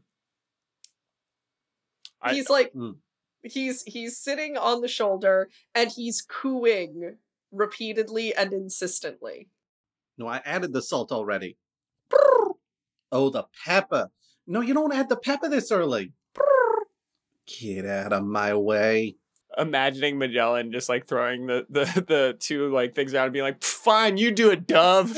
I- 2.22 2.34
He's 2.34 2.48
like. 2.50 2.72
Mm. 2.72 2.96
He's 3.42 3.82
he's 3.84 4.18
sitting 4.18 4.56
on 4.56 4.80
the 4.80 4.88
shoulder 4.88 5.48
and 5.72 5.88
he's 5.90 6.20
cooing 6.20 7.16
repeatedly 7.52 8.34
and 8.34 8.52
insistently. 8.52 9.48
no, 10.18 10.26
I 10.26 10.40
added 10.44 10.72
the 10.72 10.82
salt 10.82 11.12
already. 11.12 11.56
Oh, 13.12 13.30
the 13.30 13.44
pepper. 13.64 14.10
No, 14.48 14.62
you 14.62 14.74
don't 14.74 14.92
add 14.92 15.08
the 15.08 15.16
pepper 15.16 15.48
this 15.48 15.70
early. 15.70 16.12
Get 17.46 17.86
out 17.86 18.12
of 18.12 18.24
my 18.24 18.54
way. 18.54 19.16
Imagining 19.56 20.18
Magellan 20.18 20.72
just 20.72 20.88
like 20.88 21.06
throwing 21.06 21.46
the 21.46 21.66
the, 21.70 21.84
the 22.08 22.36
two 22.38 22.72
like 22.72 22.94
things 22.94 23.14
out 23.14 23.24
and 23.24 23.32
being 23.32 23.44
like, 23.44 23.62
"Fine, 23.62 24.16
you 24.18 24.30
do 24.30 24.50
it, 24.50 24.66
Dove." 24.66 25.10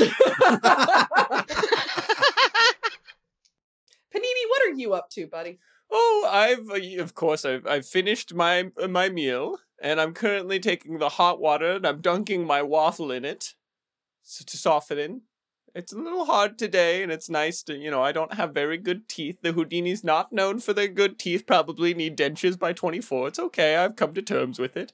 Panini, 4.15 4.45
what 4.49 4.63
are 4.67 4.75
you 4.75 4.95
up 4.95 5.11
to, 5.11 5.27
buddy? 5.27 5.59
oh, 5.91 6.29
I've 6.31 6.71
uh, 6.71 7.03
of 7.03 7.15
course 7.15 7.45
I've 7.45 7.67
I've 7.67 7.87
finished 7.87 8.35
my 8.35 8.71
uh, 8.81 8.89
my 8.89 9.09
meal 9.09 9.59
and 9.81 10.01
I'm 10.01 10.15
currently 10.15 10.61
taking 10.61 10.99
the 10.99 11.09
hot 11.09 11.41
water 11.41 11.73
and 11.73 11.87
I'm 11.87 12.01
dunking 12.01 12.47
my 12.47 12.63
waffle 12.63 13.11
in 13.11 13.25
it 13.25 13.55
so 14.23 14.45
to 14.45 14.57
soften 14.57 14.99
it. 14.99 15.13
It's 15.75 15.93
a 15.93 15.99
little 15.99 16.25
hard 16.25 16.59
today, 16.59 17.03
and 17.03 17.13
it's 17.13 17.29
nice 17.29 17.63
to, 17.65 17.77
you 17.77 17.91
know, 17.91 18.03
I 18.03 18.13
don't 18.13 18.35
have 18.35 18.55
very 18.55 18.79
good 18.79 19.09
teeth. 19.09 19.39
The 19.43 19.53
Houdini's 19.53 20.03
not 20.03 20.33
known 20.33 20.61
for 20.61 20.73
their 20.73 20.89
good 20.89 21.19
teeth, 21.19 21.47
probably 21.47 21.95
need 21.95 22.17
dentures 22.17 22.59
by 22.59 22.73
24. 22.73 23.29
It's 23.29 23.39
okay, 23.39 23.77
I've 23.77 23.97
come 23.97 24.15
to 24.15 24.23
terms 24.23 24.59
with 24.59 24.77
it. 24.77 24.93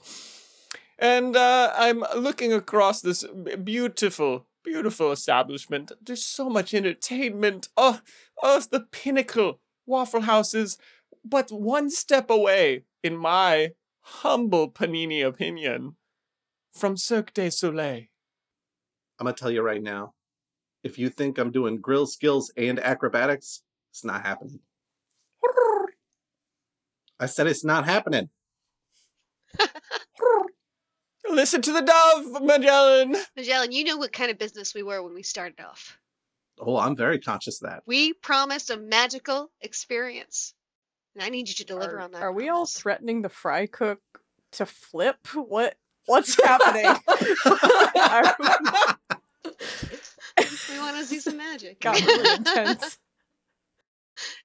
And 0.98 1.36
uh, 1.36 1.72
I'm 1.76 2.04
looking 2.16 2.52
across 2.52 3.00
this 3.00 3.24
beautiful, 3.62 4.46
beautiful 4.62 5.12
establishment. 5.12 5.92
There's 6.00 6.24
so 6.24 6.48
much 6.48 6.74
entertainment. 6.74 7.68
Oh, 7.76 8.00
oh, 8.42 8.56
it's 8.56 8.66
the 8.66 8.80
pinnacle. 8.80 9.60
Waffle 9.86 10.22
houses 10.22 10.78
but 11.24 11.50
one 11.50 11.90
step 11.90 12.28
away, 12.28 12.84
in 13.02 13.16
my 13.16 13.72
humble 14.00 14.70
panini 14.70 15.26
opinion, 15.26 15.96
from 16.72 16.96
Cirque 16.96 17.32
du 17.32 17.50
Soleil. 17.50 18.04
I'm 19.18 19.24
gonna 19.24 19.32
tell 19.32 19.50
you 19.50 19.62
right 19.62 19.82
now. 19.82 20.12
If 20.84 20.98
you 20.98 21.08
think 21.08 21.38
I'm 21.38 21.50
doing 21.50 21.80
grill 21.80 22.06
skills 22.06 22.52
and 22.58 22.78
acrobatics, 22.78 23.62
it's 23.90 24.04
not 24.04 24.22
happening. 24.22 24.60
I 27.18 27.24
said 27.26 27.46
it's 27.46 27.64
not 27.64 27.86
happening. 27.86 28.28
Listen 31.30 31.62
to 31.62 31.72
the 31.72 31.80
dove, 31.80 32.42
Magellan. 32.42 33.16
Magellan, 33.34 33.72
you 33.72 33.84
know 33.84 33.96
what 33.96 34.12
kind 34.12 34.30
of 34.30 34.38
business 34.38 34.74
we 34.74 34.82
were 34.82 35.02
when 35.02 35.14
we 35.14 35.22
started 35.22 35.58
off. 35.64 35.98
Oh, 36.58 36.76
I'm 36.76 36.94
very 36.94 37.18
conscious 37.18 37.62
of 37.62 37.70
that. 37.70 37.82
We 37.86 38.12
promised 38.12 38.68
a 38.68 38.76
magical 38.76 39.50
experience. 39.62 40.52
And 41.14 41.24
I 41.24 41.30
need 41.30 41.48
you 41.48 41.54
to 41.54 41.64
deliver 41.64 41.96
are, 41.96 42.00
on 42.00 42.10
that. 42.12 42.22
are 42.22 42.32
we 42.32 42.50
all 42.50 42.66
threatening 42.66 43.22
the 43.22 43.30
fry 43.30 43.66
cook 43.66 44.00
to 44.52 44.66
flip? 44.66 45.26
What 45.34 45.76
what's 46.06 46.36
happening? 46.42 46.94
Are 50.74 50.80
we 50.80 50.92
want 50.92 50.96
to 50.98 51.04
see 51.04 51.20
some 51.20 51.36
magic. 51.36 51.80
Got 51.80 52.00
really 52.06 52.34
intense 52.34 52.98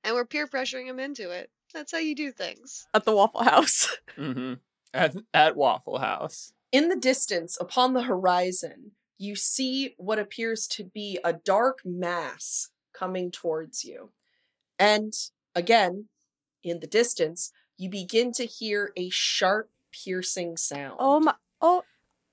and 0.03 0.15
we're 0.15 0.25
peer 0.25 0.47
pressuring 0.47 0.85
him 0.85 0.99
into 0.99 1.29
it. 1.29 1.49
That's 1.73 1.91
how 1.91 1.99
you 1.99 2.15
do 2.15 2.31
things. 2.31 2.87
at 2.93 3.05
the 3.05 3.15
Waffle 3.15 3.43
House. 3.43 3.95
Mm-hmm. 4.17 4.55
At, 4.93 5.15
at 5.33 5.55
Waffle 5.55 5.99
House. 5.99 6.51
In 6.73 6.89
the 6.89 6.97
distance, 6.97 7.57
upon 7.61 7.93
the 7.93 8.03
horizon, 8.03 8.91
you 9.17 9.35
see 9.35 9.93
what 9.97 10.19
appears 10.19 10.67
to 10.69 10.83
be 10.83 11.19
a 11.23 11.31
dark 11.31 11.79
mass 11.85 12.69
coming 12.91 13.31
towards 13.31 13.85
you. 13.85 14.09
And 14.77 15.13
again, 15.55 16.09
in 16.63 16.81
the 16.81 16.87
distance, 16.87 17.53
you 17.77 17.89
begin 17.89 18.33
to 18.33 18.45
hear 18.45 18.91
a 18.97 19.09
sharp, 19.09 19.69
piercing 19.91 20.57
sound. 20.57 20.97
Oh 20.99 21.21
my 21.21 21.35
oh 21.61 21.83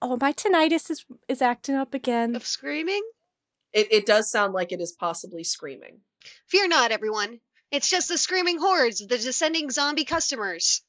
oh 0.03 0.19
my 0.21 0.33
tinnitus 0.33 0.91
is 0.91 1.05
is 1.29 1.41
acting 1.41 1.77
up 1.77 1.95
again. 1.95 2.35
Of 2.35 2.47
screaming? 2.47 3.03
It, 3.77 3.89
it 3.93 4.07
does 4.07 4.31
sound 4.31 4.55
like 4.55 4.73
it 4.73 4.81
is 4.81 4.93
possibly 4.93 5.45
screaming. 5.45 6.01
Fear 6.47 6.69
not, 6.69 6.93
everyone. 6.93 7.41
It's 7.71 7.91
just 7.91 8.09
the 8.09 8.17
screaming 8.17 8.59
hordes 8.59 9.03
of 9.03 9.11
the 9.11 9.19
descending 9.19 9.71
zombie 9.71 10.07
customers. 10.07 10.81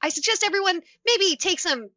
I 0.00 0.08
suggest 0.08 0.42
everyone 0.42 0.80
maybe 1.04 1.36
take 1.36 1.60
some 1.60 1.90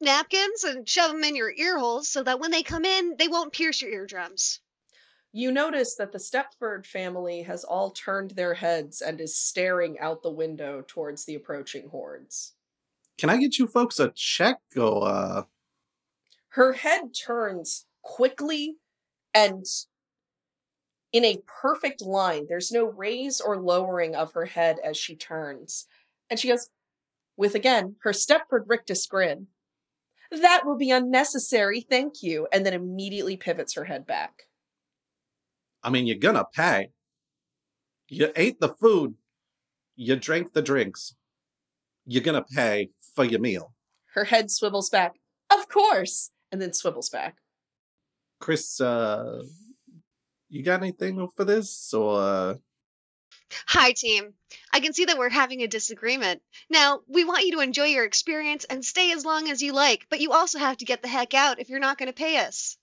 napkins 0.00 0.64
and 0.64 0.88
shove 0.88 1.12
them 1.12 1.24
in 1.24 1.36
your 1.36 1.52
ear 1.54 1.78
holes 1.78 2.08
so 2.08 2.22
that 2.22 2.40
when 2.40 2.52
they 2.52 2.62
come 2.62 2.86
in, 2.86 3.16
they 3.18 3.28
won't 3.28 3.52
pierce 3.52 3.82
your 3.82 3.90
eardrums. 3.90 4.60
You 5.30 5.52
notice 5.52 5.94
that 5.96 6.12
the 6.12 6.18
Stepford 6.18 6.86
family 6.86 7.42
has 7.42 7.62
all 7.62 7.90
turned 7.90 8.30
their 8.30 8.54
heads 8.54 9.02
and 9.02 9.20
is 9.20 9.38
staring 9.38 9.98
out 9.98 10.22
the 10.22 10.32
window 10.32 10.82
towards 10.88 11.26
the 11.26 11.34
approaching 11.34 11.90
hordes. 11.90 12.54
Can 13.18 13.28
I 13.28 13.36
get 13.36 13.58
you 13.58 13.66
folks 13.66 14.00
a 14.00 14.08
check? 14.08 14.60
Go, 14.74 15.00
uh, 15.00 15.42
Her 16.48 16.72
head 16.72 17.10
turns 17.14 17.84
quickly 18.00 18.78
and 19.34 19.64
in 21.12 21.24
a 21.24 21.42
perfect 21.60 22.02
line. 22.02 22.46
There's 22.48 22.70
no 22.70 22.84
raise 22.84 23.40
or 23.40 23.56
lowering 23.56 24.14
of 24.14 24.32
her 24.32 24.46
head 24.46 24.76
as 24.84 24.96
she 24.96 25.16
turns. 25.16 25.86
And 26.28 26.38
she 26.38 26.48
goes, 26.48 26.68
with 27.36 27.54
again 27.54 27.96
her 28.02 28.12
Stepford 28.12 28.64
rictus 28.66 29.06
grin. 29.06 29.48
That 30.30 30.62
will 30.64 30.76
be 30.76 30.90
unnecessary, 30.90 31.80
thank 31.80 32.22
you. 32.22 32.46
And 32.52 32.64
then 32.64 32.74
immediately 32.74 33.36
pivots 33.36 33.74
her 33.74 33.84
head 33.84 34.06
back. 34.06 34.44
I 35.82 35.90
mean, 35.90 36.06
you're 36.06 36.18
gonna 36.18 36.44
pay. 36.54 36.90
You 38.08 38.30
ate 38.36 38.60
the 38.60 38.68
food. 38.68 39.14
You 39.96 40.16
drank 40.16 40.52
the 40.52 40.62
drinks. 40.62 41.16
You're 42.06 42.22
gonna 42.22 42.44
pay 42.44 42.90
for 43.14 43.24
your 43.24 43.40
meal. 43.40 43.74
Her 44.14 44.24
head 44.24 44.50
swivels 44.50 44.90
back. 44.90 45.14
Of 45.50 45.68
course! 45.68 46.30
And 46.52 46.60
then 46.60 46.72
swivels 46.72 47.08
back. 47.08 47.36
Chris, 48.40 48.80
uh, 48.80 49.42
you 50.48 50.64
got 50.64 50.82
anything 50.82 51.28
for 51.36 51.44
this? 51.44 51.92
Or, 51.94 52.20
uh, 52.20 52.54
Hi, 53.66 53.92
team. 53.92 54.34
I 54.72 54.80
can 54.80 54.92
see 54.92 55.04
that 55.04 55.18
we're 55.18 55.28
having 55.28 55.62
a 55.62 55.68
disagreement. 55.68 56.42
Now, 56.68 57.00
we 57.08 57.24
want 57.24 57.44
you 57.44 57.52
to 57.52 57.60
enjoy 57.60 57.86
your 57.86 58.04
experience 58.04 58.64
and 58.64 58.84
stay 58.84 59.12
as 59.12 59.24
long 59.24 59.50
as 59.50 59.62
you 59.62 59.72
like, 59.72 60.06
but 60.08 60.20
you 60.20 60.32
also 60.32 60.58
have 60.58 60.78
to 60.78 60.84
get 60.84 61.02
the 61.02 61.08
heck 61.08 61.34
out 61.34 61.60
if 61.60 61.68
you're 61.68 61.80
not 61.80 61.98
going 61.98 62.08
to 62.08 62.12
pay 62.12 62.38
us. 62.38 62.76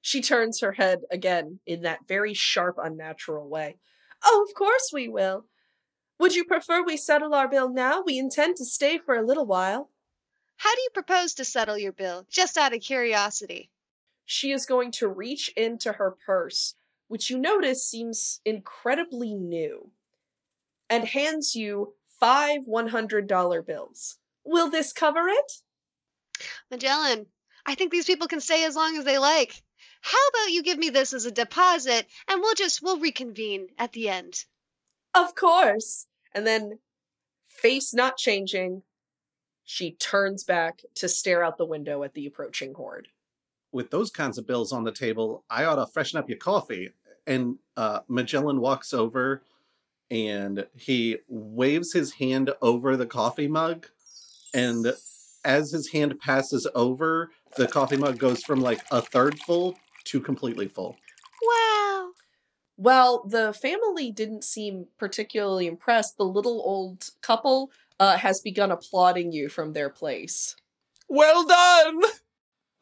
She 0.00 0.20
turns 0.20 0.60
her 0.60 0.72
head 0.72 1.00
again 1.10 1.60
in 1.66 1.82
that 1.82 2.06
very 2.06 2.34
sharp, 2.34 2.76
unnatural 2.82 3.48
way. 3.48 3.78
Oh, 4.24 4.46
of 4.48 4.54
course 4.54 4.90
we 4.92 5.08
will. 5.08 5.46
Would 6.18 6.34
you 6.34 6.44
prefer 6.44 6.82
we 6.82 6.96
settle 6.96 7.34
our 7.34 7.48
bill 7.48 7.68
now? 7.68 8.02
We 8.02 8.18
intend 8.18 8.56
to 8.56 8.64
stay 8.64 8.98
for 8.98 9.14
a 9.14 9.26
little 9.26 9.46
while. 9.46 9.90
How 10.56 10.74
do 10.74 10.80
you 10.80 10.90
propose 10.94 11.34
to 11.34 11.44
settle 11.44 11.78
your 11.78 11.92
bill? 11.92 12.26
Just 12.30 12.56
out 12.56 12.74
of 12.74 12.80
curiosity. 12.80 13.70
She 14.24 14.52
is 14.52 14.66
going 14.66 14.90
to 14.92 15.08
reach 15.08 15.48
into 15.56 15.92
her 15.92 16.16
purse, 16.26 16.74
which 17.08 17.30
you 17.30 17.38
notice 17.38 17.86
seems 17.86 18.40
incredibly 18.44 19.34
new, 19.34 19.90
and 20.88 21.04
hands 21.04 21.54
you 21.54 21.94
five 22.18 22.62
$100 22.66 23.66
bills. 23.66 24.18
Will 24.44 24.70
this 24.70 24.92
cover 24.92 25.28
it? 25.28 25.52
Magellan, 26.70 27.26
I 27.66 27.74
think 27.74 27.92
these 27.92 28.06
people 28.06 28.28
can 28.28 28.40
stay 28.40 28.64
as 28.64 28.76
long 28.76 28.96
as 28.96 29.04
they 29.04 29.18
like. 29.18 29.62
How 30.00 30.28
about 30.28 30.52
you 30.52 30.62
give 30.62 30.78
me 30.78 30.90
this 30.90 31.12
as 31.12 31.24
a 31.24 31.30
deposit 31.30 32.06
and 32.28 32.40
we'll 32.40 32.54
just 32.54 32.82
we'll 32.82 32.98
reconvene 32.98 33.68
at 33.78 33.92
the 33.92 34.08
end. 34.08 34.44
Of 35.14 35.34
course. 35.34 36.06
And 36.34 36.46
then, 36.46 36.80
face 37.46 37.94
not 37.94 38.16
changing, 38.16 38.82
she 39.64 39.92
turns 39.92 40.44
back 40.44 40.82
to 40.96 41.08
stare 41.08 41.42
out 41.42 41.56
the 41.56 41.64
window 41.64 42.02
at 42.02 42.14
the 42.14 42.26
approaching 42.26 42.74
horde. 42.74 43.08
With 43.74 43.90
those 43.90 44.10
kinds 44.10 44.38
of 44.38 44.46
bills 44.46 44.72
on 44.72 44.84
the 44.84 44.92
table, 44.92 45.44
I 45.50 45.64
ought 45.64 45.74
to 45.76 45.86
freshen 45.86 46.18
up 46.18 46.28
your 46.28 46.38
coffee. 46.38 46.90
And 47.26 47.56
uh, 47.76 48.00
Magellan 48.08 48.60
walks 48.60 48.94
over 48.94 49.42
and 50.10 50.66
he 50.76 51.18
waves 51.28 51.92
his 51.92 52.12
hand 52.14 52.50
over 52.62 52.96
the 52.96 53.06
coffee 53.06 53.48
mug. 53.48 53.86
And 54.54 54.94
as 55.44 55.72
his 55.72 55.90
hand 55.90 56.20
passes 56.20 56.68
over, 56.74 57.30
the 57.56 57.66
coffee 57.66 57.96
mug 57.96 58.18
goes 58.18 58.42
from 58.42 58.60
like 58.60 58.82
a 58.90 59.00
third 59.00 59.40
full 59.40 59.76
to 60.04 60.20
completely 60.20 60.68
full. 60.68 60.96
Wow. 61.42 62.10
Well, 62.76 63.24
the 63.26 63.52
family 63.52 64.12
didn't 64.12 64.44
seem 64.44 64.86
particularly 64.98 65.66
impressed. 65.66 66.16
The 66.16 66.24
little 66.24 66.62
old 66.64 67.10
couple 67.22 67.70
uh, 67.98 68.18
has 68.18 68.40
begun 68.40 68.70
applauding 68.70 69.32
you 69.32 69.48
from 69.48 69.72
their 69.72 69.88
place. 69.88 70.54
Well 71.08 71.46
done! 71.46 72.02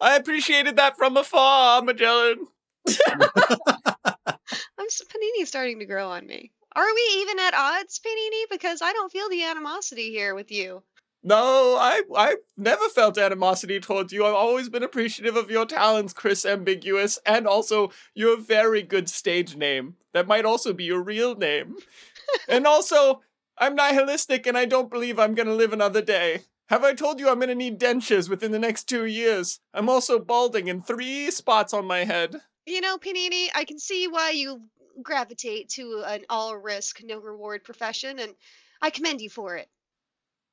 I 0.03 0.17
appreciated 0.17 0.77
that 0.77 0.97
from 0.97 1.17
afar, 1.17 1.81
Magellan. 1.81 2.49
I'm 3.07 4.89
Panini's 4.89 5.49
starting 5.49 5.79
to 5.79 5.87
grow 5.87 6.09
on 6.09 6.27
me. 6.27 6.51
Are 6.75 6.93
we 6.93 7.21
even 7.21 7.39
at 7.39 7.55
odds, 7.55 8.01
Panini? 8.05 8.51
Because 8.51 8.83
I 8.83 8.93
don't 8.93 9.13
feel 9.13 9.29
the 9.29 9.45
animosity 9.45 10.11
here 10.11 10.35
with 10.35 10.51
you. 10.51 10.83
No, 11.23 11.77
I 11.79 12.03
I've 12.17 12.39
never 12.57 12.89
felt 12.89 13.17
animosity 13.17 13.79
towards 13.79 14.13
you. 14.13 14.27
I've 14.27 14.35
always 14.35 14.69
been 14.69 14.83
appreciative 14.83 15.37
of 15.37 15.53
your 15.53 15.67
talents, 15.67 16.13
Chris 16.13 16.45
Ambiguous, 16.45 17.21
and 17.25 17.47
also 17.47 17.93
your 18.13 18.37
very 18.37 18.83
good 18.83 19.09
stage 19.09 19.55
name. 19.55 19.95
That 20.15 20.27
might 20.27 20.45
also 20.45 20.73
be 20.73 20.83
your 20.83 21.01
real 21.01 21.37
name. 21.37 21.77
and 22.49 22.67
also, 22.67 23.21
I'm 23.57 23.77
nihilistic 23.77 24.49
and 24.49 24.59
I 24.59 24.65
don't 24.65 24.91
believe 24.91 25.21
I'm 25.21 25.37
gonna 25.37 25.55
live 25.55 25.73
another 25.73 26.03
day. 26.03 26.41
Have 26.73 26.85
I 26.85 26.95
told 26.95 27.21
you 27.21 27.29
I'm 27.29 27.39
gonna 27.39 27.55
need 27.55 27.79
dentures 27.79 28.31
within 28.31 28.51
the 28.51 28.59
next 28.59 28.85
two 28.85 29.05
years? 29.05 29.61
I'm 29.75 29.91
also 29.91 30.19
balding 30.19 30.69
in 30.69 30.81
three 30.81 31.31
spots 31.31 31.75
on 31.75 31.85
my 31.85 32.05
head. 32.05 32.41
You 32.65 32.81
know, 32.81 32.97
Panini, 32.97 33.49
I 33.55 33.65
can 33.65 33.79
see 33.79 34.09
why 34.09 34.31
you 34.31 34.63
gravitate 35.03 35.69
to 35.73 36.03
an 36.07 36.25
all 36.31 36.57
risk, 36.57 37.03
no 37.05 37.19
reward 37.19 37.63
profession, 37.63 38.19
and 38.19 38.33
I 38.81 38.89
commend 38.89 39.21
you 39.21 39.29
for 39.29 39.55
it. 39.57 39.69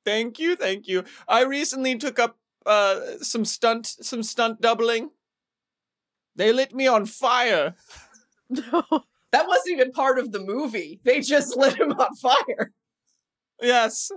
Thank 0.04 0.38
you, 0.38 0.56
thank 0.56 0.86
you. 0.86 1.04
I 1.26 1.44
recently 1.44 1.96
took 1.96 2.18
up 2.18 2.36
uh 2.66 3.00
some 3.22 3.46
stunt 3.46 3.86
some 3.86 4.22
stunt 4.22 4.60
doubling. 4.60 5.12
They 6.36 6.52
lit 6.52 6.74
me 6.74 6.86
on 6.86 7.06
fire. 7.06 7.76
No, 8.50 8.84
That 9.32 9.48
wasn't 9.48 9.70
even 9.70 9.92
part 9.92 10.18
of 10.18 10.32
the 10.32 10.40
movie. 10.40 11.00
They 11.02 11.20
just 11.20 11.56
lit 11.56 11.80
him 11.80 11.92
on 11.92 12.14
fire. 12.16 12.72
Yes. 13.62 14.10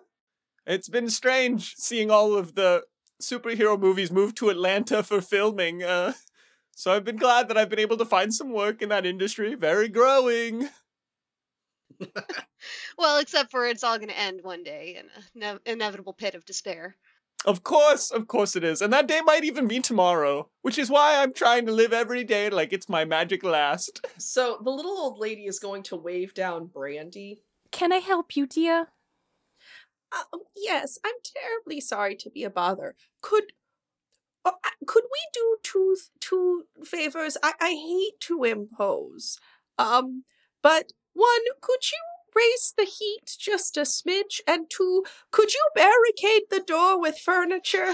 It's 0.65 0.89
been 0.89 1.09
strange 1.09 1.75
seeing 1.75 2.09
all 2.09 2.35
of 2.35 2.55
the 2.55 2.83
superhero 3.21 3.79
movies 3.79 4.11
move 4.11 4.35
to 4.35 4.49
Atlanta 4.49 5.03
for 5.03 5.21
filming. 5.21 5.83
Uh 5.83 6.13
so 6.75 6.91
I've 6.91 7.03
been 7.03 7.17
glad 7.17 7.47
that 7.49 7.57
I've 7.57 7.69
been 7.69 7.79
able 7.79 7.97
to 7.97 8.05
find 8.05 8.33
some 8.33 8.51
work 8.51 8.81
in 8.81 8.89
that 8.89 9.05
industry. 9.05 9.55
Very 9.55 9.89
growing. 9.89 10.69
Well, 12.97 13.19
except 13.19 13.51
for 13.51 13.65
it's 13.65 13.83
all 13.83 13.97
going 13.97 14.09
to 14.09 14.17
end 14.19 14.41
one 14.43 14.63
day 14.63 14.97
in 14.99 15.05
an 15.43 15.59
ne- 15.65 15.71
inevitable 15.71 16.13
pit 16.13 16.35
of 16.35 16.45
despair. 16.45 16.95
Of 17.45 17.63
course, 17.63 18.11
of 18.11 18.27
course 18.27 18.55
it 18.55 18.63
is. 18.63 18.81
And 18.81 18.93
that 18.93 19.07
day 19.07 19.19
might 19.21 19.43
even 19.43 19.67
be 19.67 19.81
tomorrow, 19.81 20.49
which 20.61 20.77
is 20.77 20.89
why 20.89 21.21
I'm 21.21 21.33
trying 21.33 21.65
to 21.65 21.73
live 21.73 21.91
every 21.91 22.23
day 22.23 22.49
like 22.49 22.71
it's 22.71 22.87
my 22.87 23.03
magic 23.03 23.43
last. 23.43 24.05
So 24.17 24.59
the 24.63 24.69
little 24.69 24.97
old 24.97 25.19
lady 25.19 25.45
is 25.45 25.59
going 25.59 25.83
to 25.83 25.97
wave 25.97 26.33
down 26.33 26.67
Brandy. 26.67 27.41
Can 27.71 27.91
I 27.91 27.97
help 27.97 28.37
you, 28.37 28.47
dear? 28.47 28.87
Uh, 30.13 30.37
yes, 30.55 30.99
I'm 31.03 31.15
terribly 31.23 31.81
sorry 31.81 32.15
to 32.17 32.29
be 32.29 32.43
a 32.43 32.49
bother. 32.49 32.95
Could 33.21 33.53
uh, 34.45 34.51
could 34.85 35.03
we 35.05 35.19
do 35.33 35.57
two 35.63 35.97
two 36.19 36.65
favors? 36.83 37.37
I, 37.41 37.53
I 37.59 37.69
hate 37.71 38.19
to 38.21 38.43
impose. 38.43 39.39
Um, 39.77 40.23
but 40.61 40.91
one, 41.13 41.41
could 41.61 41.91
you 41.91 41.99
raise 42.35 42.73
the 42.77 42.85
heat 42.85 43.35
just 43.39 43.77
a 43.77 43.81
smidge? 43.81 44.41
And 44.47 44.69
two, 44.69 45.03
could 45.31 45.53
you 45.53 45.65
barricade 45.75 46.43
the 46.49 46.63
door 46.65 46.99
with 46.99 47.17
furniture? 47.17 47.93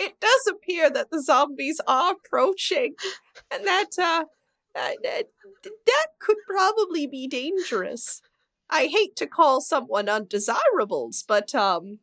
It 0.00 0.20
does 0.20 0.46
appear 0.48 0.90
that 0.90 1.10
the 1.10 1.20
zombies 1.20 1.80
are 1.88 2.12
approaching, 2.12 2.94
and 3.50 3.66
that 3.66 3.98
uh, 3.98 4.24
uh 4.76 4.90
that, 5.02 5.24
that 5.64 6.06
could 6.20 6.36
probably 6.46 7.08
be 7.08 7.26
dangerous. 7.26 8.22
I 8.70 8.86
hate 8.86 9.16
to 9.16 9.26
call 9.26 9.60
someone 9.60 10.08
undesirables, 10.08 11.24
but 11.26 11.54
um, 11.54 11.98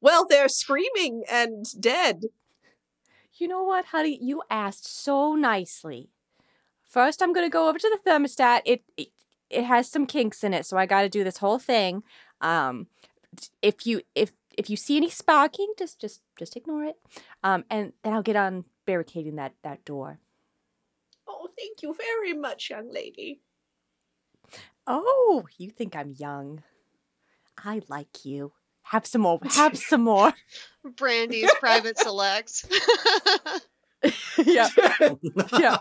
well, 0.00 0.26
they're 0.28 0.48
screaming 0.48 1.24
and 1.30 1.66
dead. 1.80 2.24
You 3.36 3.48
know 3.48 3.62
what, 3.62 3.86
honey? 3.86 4.18
You 4.20 4.42
asked 4.50 4.86
so 4.86 5.34
nicely. 5.34 6.10
First, 6.82 7.22
I'm 7.22 7.32
gonna 7.32 7.50
go 7.50 7.68
over 7.68 7.78
to 7.78 7.98
the 8.04 8.10
thermostat. 8.10 8.62
It 8.64 8.82
it, 8.96 9.08
it 9.50 9.64
has 9.64 9.88
some 9.88 10.06
kinks 10.06 10.44
in 10.44 10.54
it, 10.54 10.66
so 10.66 10.76
I 10.76 10.86
got 10.86 11.02
to 11.02 11.08
do 11.08 11.24
this 11.24 11.38
whole 11.38 11.58
thing. 11.58 12.02
Um, 12.40 12.88
if 13.62 13.86
you 13.86 14.02
if 14.14 14.32
if 14.56 14.70
you 14.70 14.76
see 14.76 14.96
any 14.96 15.10
sparking, 15.10 15.72
just 15.78 16.00
just 16.00 16.22
just 16.38 16.56
ignore 16.56 16.84
it. 16.84 16.96
Um, 17.42 17.64
and 17.70 17.92
then 18.02 18.12
I'll 18.12 18.22
get 18.22 18.36
on 18.36 18.64
barricading 18.86 19.36
that 19.36 19.54
that 19.62 19.84
door. 19.84 20.18
Oh, 21.26 21.48
thank 21.58 21.82
you 21.82 21.94
very 21.94 22.34
much, 22.34 22.70
young 22.70 22.92
lady. 22.92 23.40
Oh, 24.86 25.44
you 25.58 25.70
think 25.70 25.96
I'm 25.96 26.12
young? 26.18 26.62
I 27.58 27.82
like 27.88 28.24
you. 28.24 28.52
Have 28.82 29.06
some 29.06 29.22
more. 29.22 29.38
Have 29.50 29.78
some 29.90 30.02
more. 30.02 30.32
Brandy's 30.96 31.50
private 31.60 31.98
selects. 31.98 32.66
yeah, 34.44 34.68
yeah. 35.58 35.78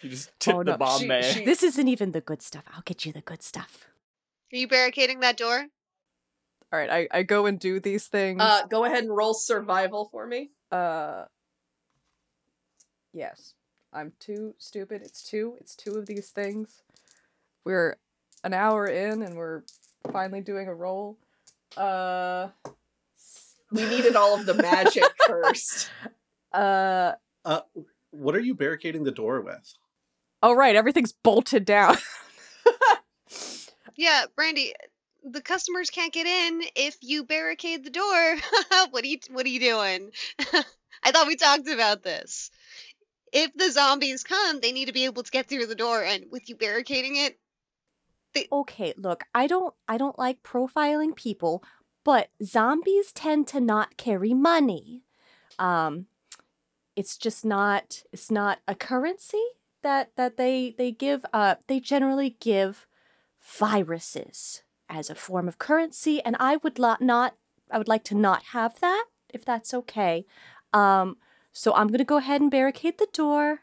You 0.00 0.10
just 0.10 0.30
tip 0.38 0.54
Oh, 0.54 0.58
the 0.64 0.72
no. 0.72 0.76
Bombay. 0.78 1.22
She- 1.22 1.38
she- 1.40 1.44
This 1.44 1.62
isn't 1.62 1.88
even 1.88 2.12
the 2.12 2.20
good 2.20 2.40
stuff. 2.42 2.64
I'll 2.74 2.82
get 2.84 3.04
you 3.04 3.12
the 3.12 3.20
good 3.20 3.42
stuff. 3.42 3.86
Are 4.52 4.56
you 4.56 4.68
barricading 4.68 5.20
that 5.20 5.36
door? 5.36 5.66
All 6.72 6.78
right, 6.78 6.90
I, 6.90 7.18
I 7.18 7.22
go 7.22 7.46
and 7.46 7.58
do 7.58 7.78
these 7.80 8.06
things. 8.06 8.40
Uh, 8.40 8.66
go 8.66 8.84
ahead 8.84 9.04
and 9.04 9.14
roll 9.14 9.34
survival 9.34 10.08
for 10.10 10.26
me. 10.26 10.50
Uh, 10.72 11.24
yes. 13.12 13.54
I'm 13.92 14.12
too 14.18 14.54
stupid. 14.58 15.02
It's 15.02 15.22
two. 15.22 15.56
It's 15.60 15.76
two 15.76 15.92
of 15.96 16.06
these 16.06 16.30
things. 16.30 16.82
We're 17.64 17.96
an 18.42 18.52
hour 18.54 18.86
in 18.86 19.22
and 19.22 19.36
we're 19.36 19.62
finally 20.12 20.40
doing 20.40 20.68
a 20.68 20.74
roll. 20.74 21.18
Uh, 21.76 22.48
We 23.70 23.84
needed 23.86 24.14
all 24.16 24.38
of 24.38 24.46
the 24.46 24.54
magic 24.54 25.04
first. 25.26 25.90
uh, 26.52 27.12
Uh, 27.44 27.60
what 28.10 28.34
are 28.36 28.40
you 28.40 28.54
barricading 28.54 29.04
the 29.04 29.10
door 29.10 29.40
with? 29.40 29.74
oh 30.42 30.52
right, 30.52 30.76
everything's 30.76 31.12
bolted 31.12 31.64
down. 31.64 31.96
Yeah, 33.96 34.24
Brandy, 34.34 34.74
the 35.22 35.40
customers 35.40 35.88
can't 35.88 36.12
get 36.12 36.26
in 36.26 36.62
if 36.74 36.96
you 37.00 37.22
barricade 37.24 37.84
the 37.84 37.90
door. 37.90 38.36
what 38.90 39.04
are 39.04 39.06
you 39.06 39.18
what 39.30 39.46
are 39.46 39.50
you 39.50 39.60
doing? 39.60 40.10
I 41.04 41.12
thought 41.12 41.28
we 41.28 41.36
talked 41.36 41.68
about 41.68 42.02
this. 42.02 42.50
If 43.32 43.54
the 43.54 43.70
zombies 43.70 44.24
come, 44.24 44.60
they 44.60 44.72
need 44.72 44.86
to 44.86 44.92
be 44.92 45.04
able 45.04 45.22
to 45.22 45.30
get 45.30 45.46
through 45.46 45.66
the 45.66 45.76
door 45.76 46.02
and 46.02 46.24
with 46.32 46.48
you 46.48 46.56
barricading 46.56 47.14
it, 47.16 47.38
okay, 48.50 48.94
look, 48.96 49.24
I 49.34 49.46
don't 49.46 49.74
I 49.88 49.96
don't 49.96 50.18
like 50.18 50.42
profiling 50.42 51.14
people, 51.16 51.62
but 52.04 52.28
zombies 52.42 53.12
tend 53.12 53.46
to 53.48 53.60
not 53.60 53.96
carry 53.96 54.34
money. 54.34 55.02
Um 55.58 56.06
it's 56.96 57.16
just 57.16 57.44
not 57.44 58.02
it's 58.12 58.30
not 58.30 58.60
a 58.68 58.74
currency 58.74 59.42
that 59.82 60.12
that 60.16 60.36
they 60.36 60.74
they 60.76 60.92
give 60.92 61.24
uh 61.32 61.56
they 61.66 61.80
generally 61.80 62.36
give 62.40 62.86
viruses 63.40 64.62
as 64.88 65.10
a 65.10 65.14
form 65.14 65.48
of 65.48 65.58
currency 65.58 66.22
and 66.22 66.36
I 66.38 66.56
would 66.56 66.78
lo- 66.78 66.96
not 67.00 67.36
I 67.70 67.78
would 67.78 67.88
like 67.88 68.04
to 68.04 68.14
not 68.14 68.44
have 68.52 68.80
that 68.80 69.06
if 69.32 69.44
that's 69.44 69.74
okay. 69.74 70.24
Um 70.72 71.16
so 71.52 71.72
I'm 71.72 71.86
going 71.86 71.98
to 71.98 72.04
go 72.04 72.16
ahead 72.16 72.40
and 72.40 72.50
barricade 72.50 72.98
the 72.98 73.06
door. 73.12 73.60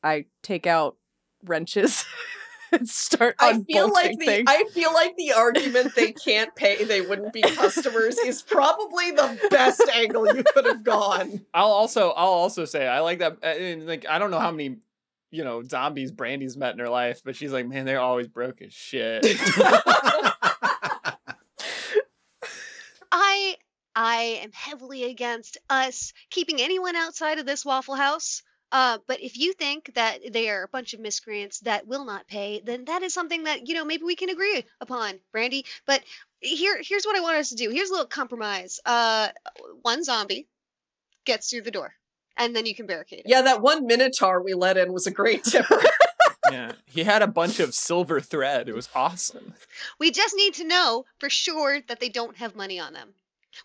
I 0.00 0.26
take 0.42 0.64
out 0.64 0.96
wrenches 1.44 2.04
start 2.84 3.36
I 3.38 3.60
feel 3.60 3.92
like 3.92 4.18
the 4.18 4.26
things. 4.26 4.44
I 4.48 4.64
feel 4.72 4.92
like 4.92 5.16
the 5.16 5.32
argument 5.32 5.94
they 5.94 6.12
can't 6.12 6.54
pay, 6.54 6.84
they 6.84 7.00
wouldn't 7.00 7.32
be 7.32 7.42
customers 7.42 8.18
is 8.18 8.42
probably 8.42 9.10
the 9.12 9.38
best 9.50 9.82
angle 9.94 10.34
you 10.34 10.44
could 10.54 10.66
have 10.66 10.82
gone. 10.82 11.44
I'll 11.54 11.72
also 11.72 12.10
I'll 12.10 12.28
also 12.28 12.64
say 12.64 12.86
I 12.86 13.00
like 13.00 13.20
that. 13.20 13.42
And 13.44 13.86
like 13.86 14.06
I 14.08 14.18
don't 14.18 14.30
know 14.30 14.38
how 14.38 14.50
many 14.50 14.76
you 15.30 15.44
know 15.44 15.62
zombies 15.62 16.12
Brandy's 16.12 16.56
met 16.56 16.72
in 16.72 16.78
her 16.78 16.88
life, 16.88 17.22
but 17.24 17.36
she's 17.36 17.52
like, 17.52 17.66
man, 17.66 17.84
they're 17.84 18.00
always 18.00 18.28
broke 18.28 18.62
as 18.62 18.72
shit. 18.72 19.24
I 23.12 23.56
I 23.94 24.40
am 24.42 24.52
heavily 24.52 25.04
against 25.04 25.58
us 25.68 26.12
keeping 26.30 26.60
anyone 26.60 26.96
outside 26.96 27.38
of 27.38 27.46
this 27.46 27.64
Waffle 27.64 27.94
House. 27.94 28.42
Uh, 28.72 28.98
but 29.06 29.22
if 29.22 29.38
you 29.38 29.52
think 29.52 29.92
that 29.94 30.32
they 30.32 30.48
are 30.48 30.62
a 30.62 30.68
bunch 30.68 30.94
of 30.94 31.00
miscreants 31.00 31.60
that 31.60 31.86
will 31.86 32.06
not 32.06 32.26
pay, 32.26 32.62
then 32.64 32.86
that 32.86 33.02
is 33.02 33.12
something 33.12 33.44
that 33.44 33.68
you 33.68 33.74
know 33.74 33.84
maybe 33.84 34.04
we 34.04 34.16
can 34.16 34.30
agree 34.30 34.64
upon, 34.80 35.20
Brandy. 35.30 35.66
But 35.86 36.02
here, 36.40 36.80
here's 36.82 37.04
what 37.04 37.14
I 37.14 37.20
want 37.20 37.36
us 37.36 37.50
to 37.50 37.54
do. 37.54 37.68
Here's 37.68 37.90
a 37.90 37.92
little 37.92 38.06
compromise. 38.06 38.80
Uh, 38.84 39.28
one 39.82 40.02
zombie 40.02 40.48
gets 41.26 41.50
through 41.50 41.62
the 41.62 41.70
door, 41.70 41.92
and 42.38 42.56
then 42.56 42.64
you 42.64 42.74
can 42.74 42.86
barricade 42.86 43.20
it. 43.20 43.26
Yeah, 43.28 43.42
that 43.42 43.60
one 43.60 43.86
Minotaur 43.86 44.42
we 44.42 44.54
let 44.54 44.78
in 44.78 44.92
was 44.92 45.06
a 45.06 45.10
great 45.10 45.44
tipper. 45.44 45.82
yeah, 46.50 46.72
he 46.86 47.04
had 47.04 47.20
a 47.20 47.26
bunch 47.26 47.60
of 47.60 47.74
silver 47.74 48.20
thread. 48.20 48.70
It 48.70 48.74
was 48.74 48.88
awesome. 48.94 49.52
We 50.00 50.10
just 50.10 50.34
need 50.34 50.54
to 50.54 50.64
know 50.64 51.04
for 51.18 51.28
sure 51.28 51.80
that 51.88 52.00
they 52.00 52.08
don't 52.08 52.38
have 52.38 52.56
money 52.56 52.80
on 52.80 52.94
them. 52.94 53.10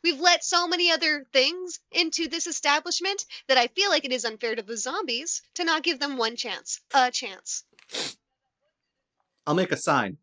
We've 0.03 0.19
let 0.19 0.43
so 0.43 0.67
many 0.67 0.91
other 0.91 1.25
things 1.33 1.79
into 1.91 2.27
this 2.27 2.47
establishment 2.47 3.25
that 3.47 3.57
I 3.57 3.67
feel 3.67 3.89
like 3.89 4.05
it 4.05 4.11
is 4.11 4.25
unfair 4.25 4.55
to 4.55 4.61
the 4.61 4.77
zombies 4.77 5.41
to 5.55 5.63
not 5.63 5.83
give 5.83 5.99
them 5.99 6.17
one 6.17 6.35
chance. 6.35 6.79
A 6.93 7.11
chance. 7.11 7.63
I'll 9.45 9.55
make 9.55 9.71
a 9.71 9.77
sign. 9.77 10.17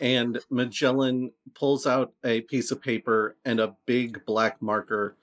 And 0.00 0.38
Magellan 0.48 1.32
pulls 1.54 1.86
out 1.86 2.12
a 2.24 2.42
piece 2.42 2.70
of 2.70 2.80
paper 2.80 3.36
and 3.44 3.58
a 3.58 3.76
big 3.84 4.24
black 4.24 4.62
marker 4.62 5.16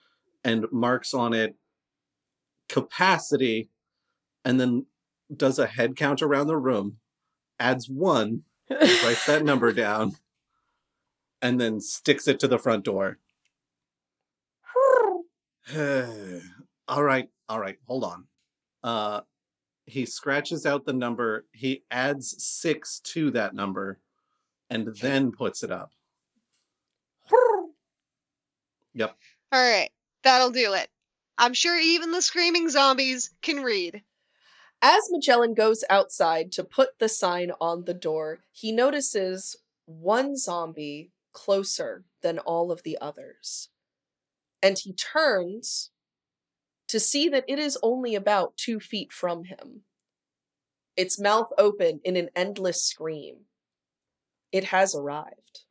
and 0.43 0.66
marks 0.72 1.14
on 1.14 1.34
it 1.34 1.56
capacity 2.68 3.70
and 4.43 4.60
then 4.60 4.86
does 5.36 5.58
a 5.60 5.68
head 5.68 5.95
count 5.95 6.22
around 6.22 6.47
the 6.47 6.58
room, 6.58 6.97
adds 7.60 7.89
one, 7.89 8.43
writes 8.70 9.26
that 9.26 9.43
number 9.43 9.72
down, 9.74 10.14
and 11.41 11.60
then 11.60 11.80
sticks 11.80 12.28
it 12.28 12.39
to 12.39 12.47
the 12.47 12.60
front 12.60 12.84
door. 12.84 13.20
all 16.88 17.03
right, 17.03 17.30
all 17.49 17.59
right, 17.59 17.78
hold 17.88 18.03
on. 18.03 18.28
Uh 18.84 19.22
he 19.88 20.05
scratches 20.05 20.66
out 20.66 20.86
the 20.86 20.93
number, 20.93 21.45
he 21.51 21.84
adds 21.91 22.43
six 22.43 22.99
to 23.01 23.30
that 23.32 23.53
number, 23.53 23.99
and 24.70 24.88
then 24.97 25.32
puts 25.32 25.61
it 25.61 25.72
up. 25.72 25.91
Yep. 28.95 29.16
All 29.51 29.61
right, 29.61 29.91
that'll 30.24 30.51
do 30.51 30.74
it. 30.74 30.89
I'm 31.38 31.53
sure 31.53 31.78
even 31.78 32.11
the 32.11 32.22
screaming 32.22 32.70
zombies 32.70 33.32
can 33.41 33.61
read. 33.61 34.03
As 34.82 35.09
Magellan 35.11 35.53
goes 35.53 35.84
outside 35.89 36.51
to 36.53 36.63
put 36.63 36.99
the 36.99 37.09
sign 37.09 37.51
on 37.59 37.86
the 37.86 37.93
door, 37.93 38.39
he 38.51 38.72
notices 38.72 39.57
one 39.86 40.38
zombie 40.38 41.11
closer 41.34 42.05
than 42.22 42.39
all 42.39 42.72
of 42.72 42.84
the 42.84 42.97
others. 43.01 43.70
And 44.66 44.80
he 44.80 44.93
turns 44.93 45.91
to 46.88 46.99
see 46.99 47.30
that 47.30 47.45
it 47.47 47.59
is 47.59 47.78
only 47.84 48.16
about 48.16 48.57
two 48.57 48.80
feet 48.80 49.13
from 49.13 49.43
him. 49.43 49.82
Its 50.97 51.20
mouth 51.20 51.51
open 51.59 51.99
in 52.03 52.16
an 52.16 52.30
endless 52.36 52.84
scream. 52.84 53.41
It 54.51 54.63
has 54.63 54.95
arrived. 54.95 55.66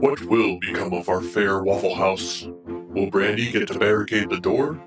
What 0.00 0.22
will 0.22 0.58
become 0.58 0.94
of 0.94 1.10
our 1.10 1.20
fair 1.20 1.62
Waffle 1.62 1.94
House? 1.94 2.48
Will 2.64 3.10
Brandy 3.10 3.52
get 3.52 3.68
to 3.68 3.78
barricade 3.78 4.30
the 4.30 4.40
door? 4.40 4.80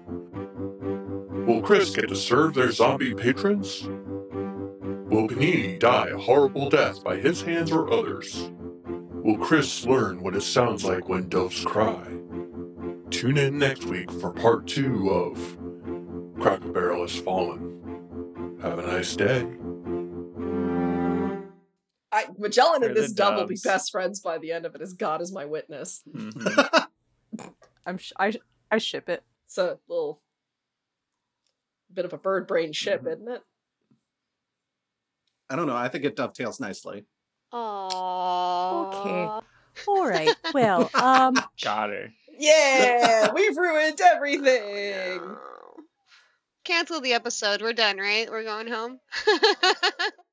Will 1.45 1.61
Chris 1.61 1.91
get 1.95 2.09
to 2.09 2.15
serve 2.15 2.55
their 2.55 2.71
zombie 2.71 3.13
patrons? 3.13 3.84
Will 3.84 5.27
Panini 5.27 5.77
die 5.77 6.07
a 6.07 6.17
horrible 6.17 6.71
death 6.71 7.03
by 7.03 7.17
his 7.17 7.43
hands 7.43 7.71
or 7.71 7.93
others? 7.93 8.49
Will 9.24 9.38
Chris 9.38 9.86
learn 9.86 10.22
what 10.22 10.36
it 10.36 10.41
sounds 10.41 10.84
like 10.86 11.09
when 11.09 11.28
doves 11.30 11.63
cry? 11.65 12.03
Tune 13.09 13.38
in 13.38 13.57
next 13.59 13.86
week 13.86 14.11
for 14.11 14.32
part 14.32 14.65
two 14.67 15.09
of 15.09 15.57
Cracker 16.41 16.70
Barrel 16.70 17.01
has 17.01 17.17
fallen. 17.20 18.57
Have 18.61 18.80
a 18.80 18.84
nice 18.88 19.15
day. 19.15 19.45
I, 22.11 22.26
Magellan 22.38 22.84
and 22.84 22.95
this 22.95 23.11
dove 23.11 23.36
will 23.36 23.45
be 23.47 23.57
best 23.63 23.91
friends 23.91 24.20
by 24.20 24.38
the 24.38 24.51
end 24.51 24.65
of 24.65 24.74
it, 24.76 24.82
as 24.82 24.93
God 24.93 25.22
is 25.22 25.32
my 25.32 25.45
witness. 25.45 26.01
Mhm. 26.11 26.86
I'm 27.86 27.97
sh- 27.97 28.13
I 28.17 28.34
I 28.72 28.78
ship 28.78 29.09
it. 29.09 29.24
It's 29.45 29.57
a 29.57 29.78
little 29.88 30.22
bit 31.93 32.05
of 32.05 32.13
a 32.13 32.17
bird 32.17 32.47
brain 32.47 32.72
ship, 32.74 33.03
Mhm. 33.03 33.13
isn't 33.13 33.28
it? 33.30 33.41
I 35.49 35.55
don't 35.55 35.67
know. 35.67 35.76
I 35.76 35.88
think 35.89 36.03
it 36.05 36.15
dovetails 36.15 36.59
nicely. 36.59 37.05
Aww. 37.54 38.88
Okay. 38.88 39.47
All 39.88 40.08
right. 40.08 40.36
Well, 40.54 40.89
um, 40.93 41.36
Got 41.62 41.89
her. 41.89 42.14
Yeah, 42.38 43.34
we've 43.34 43.58
ruined 43.58 44.00
everything. 44.02 45.20
Cancel 46.64 47.02
the 47.02 47.14
episode. 47.14 47.62
We're 47.62 47.74
done, 47.74 47.97
right? 47.97 48.30
We're 48.30 48.43
going 48.43 48.68
home. 48.68 49.00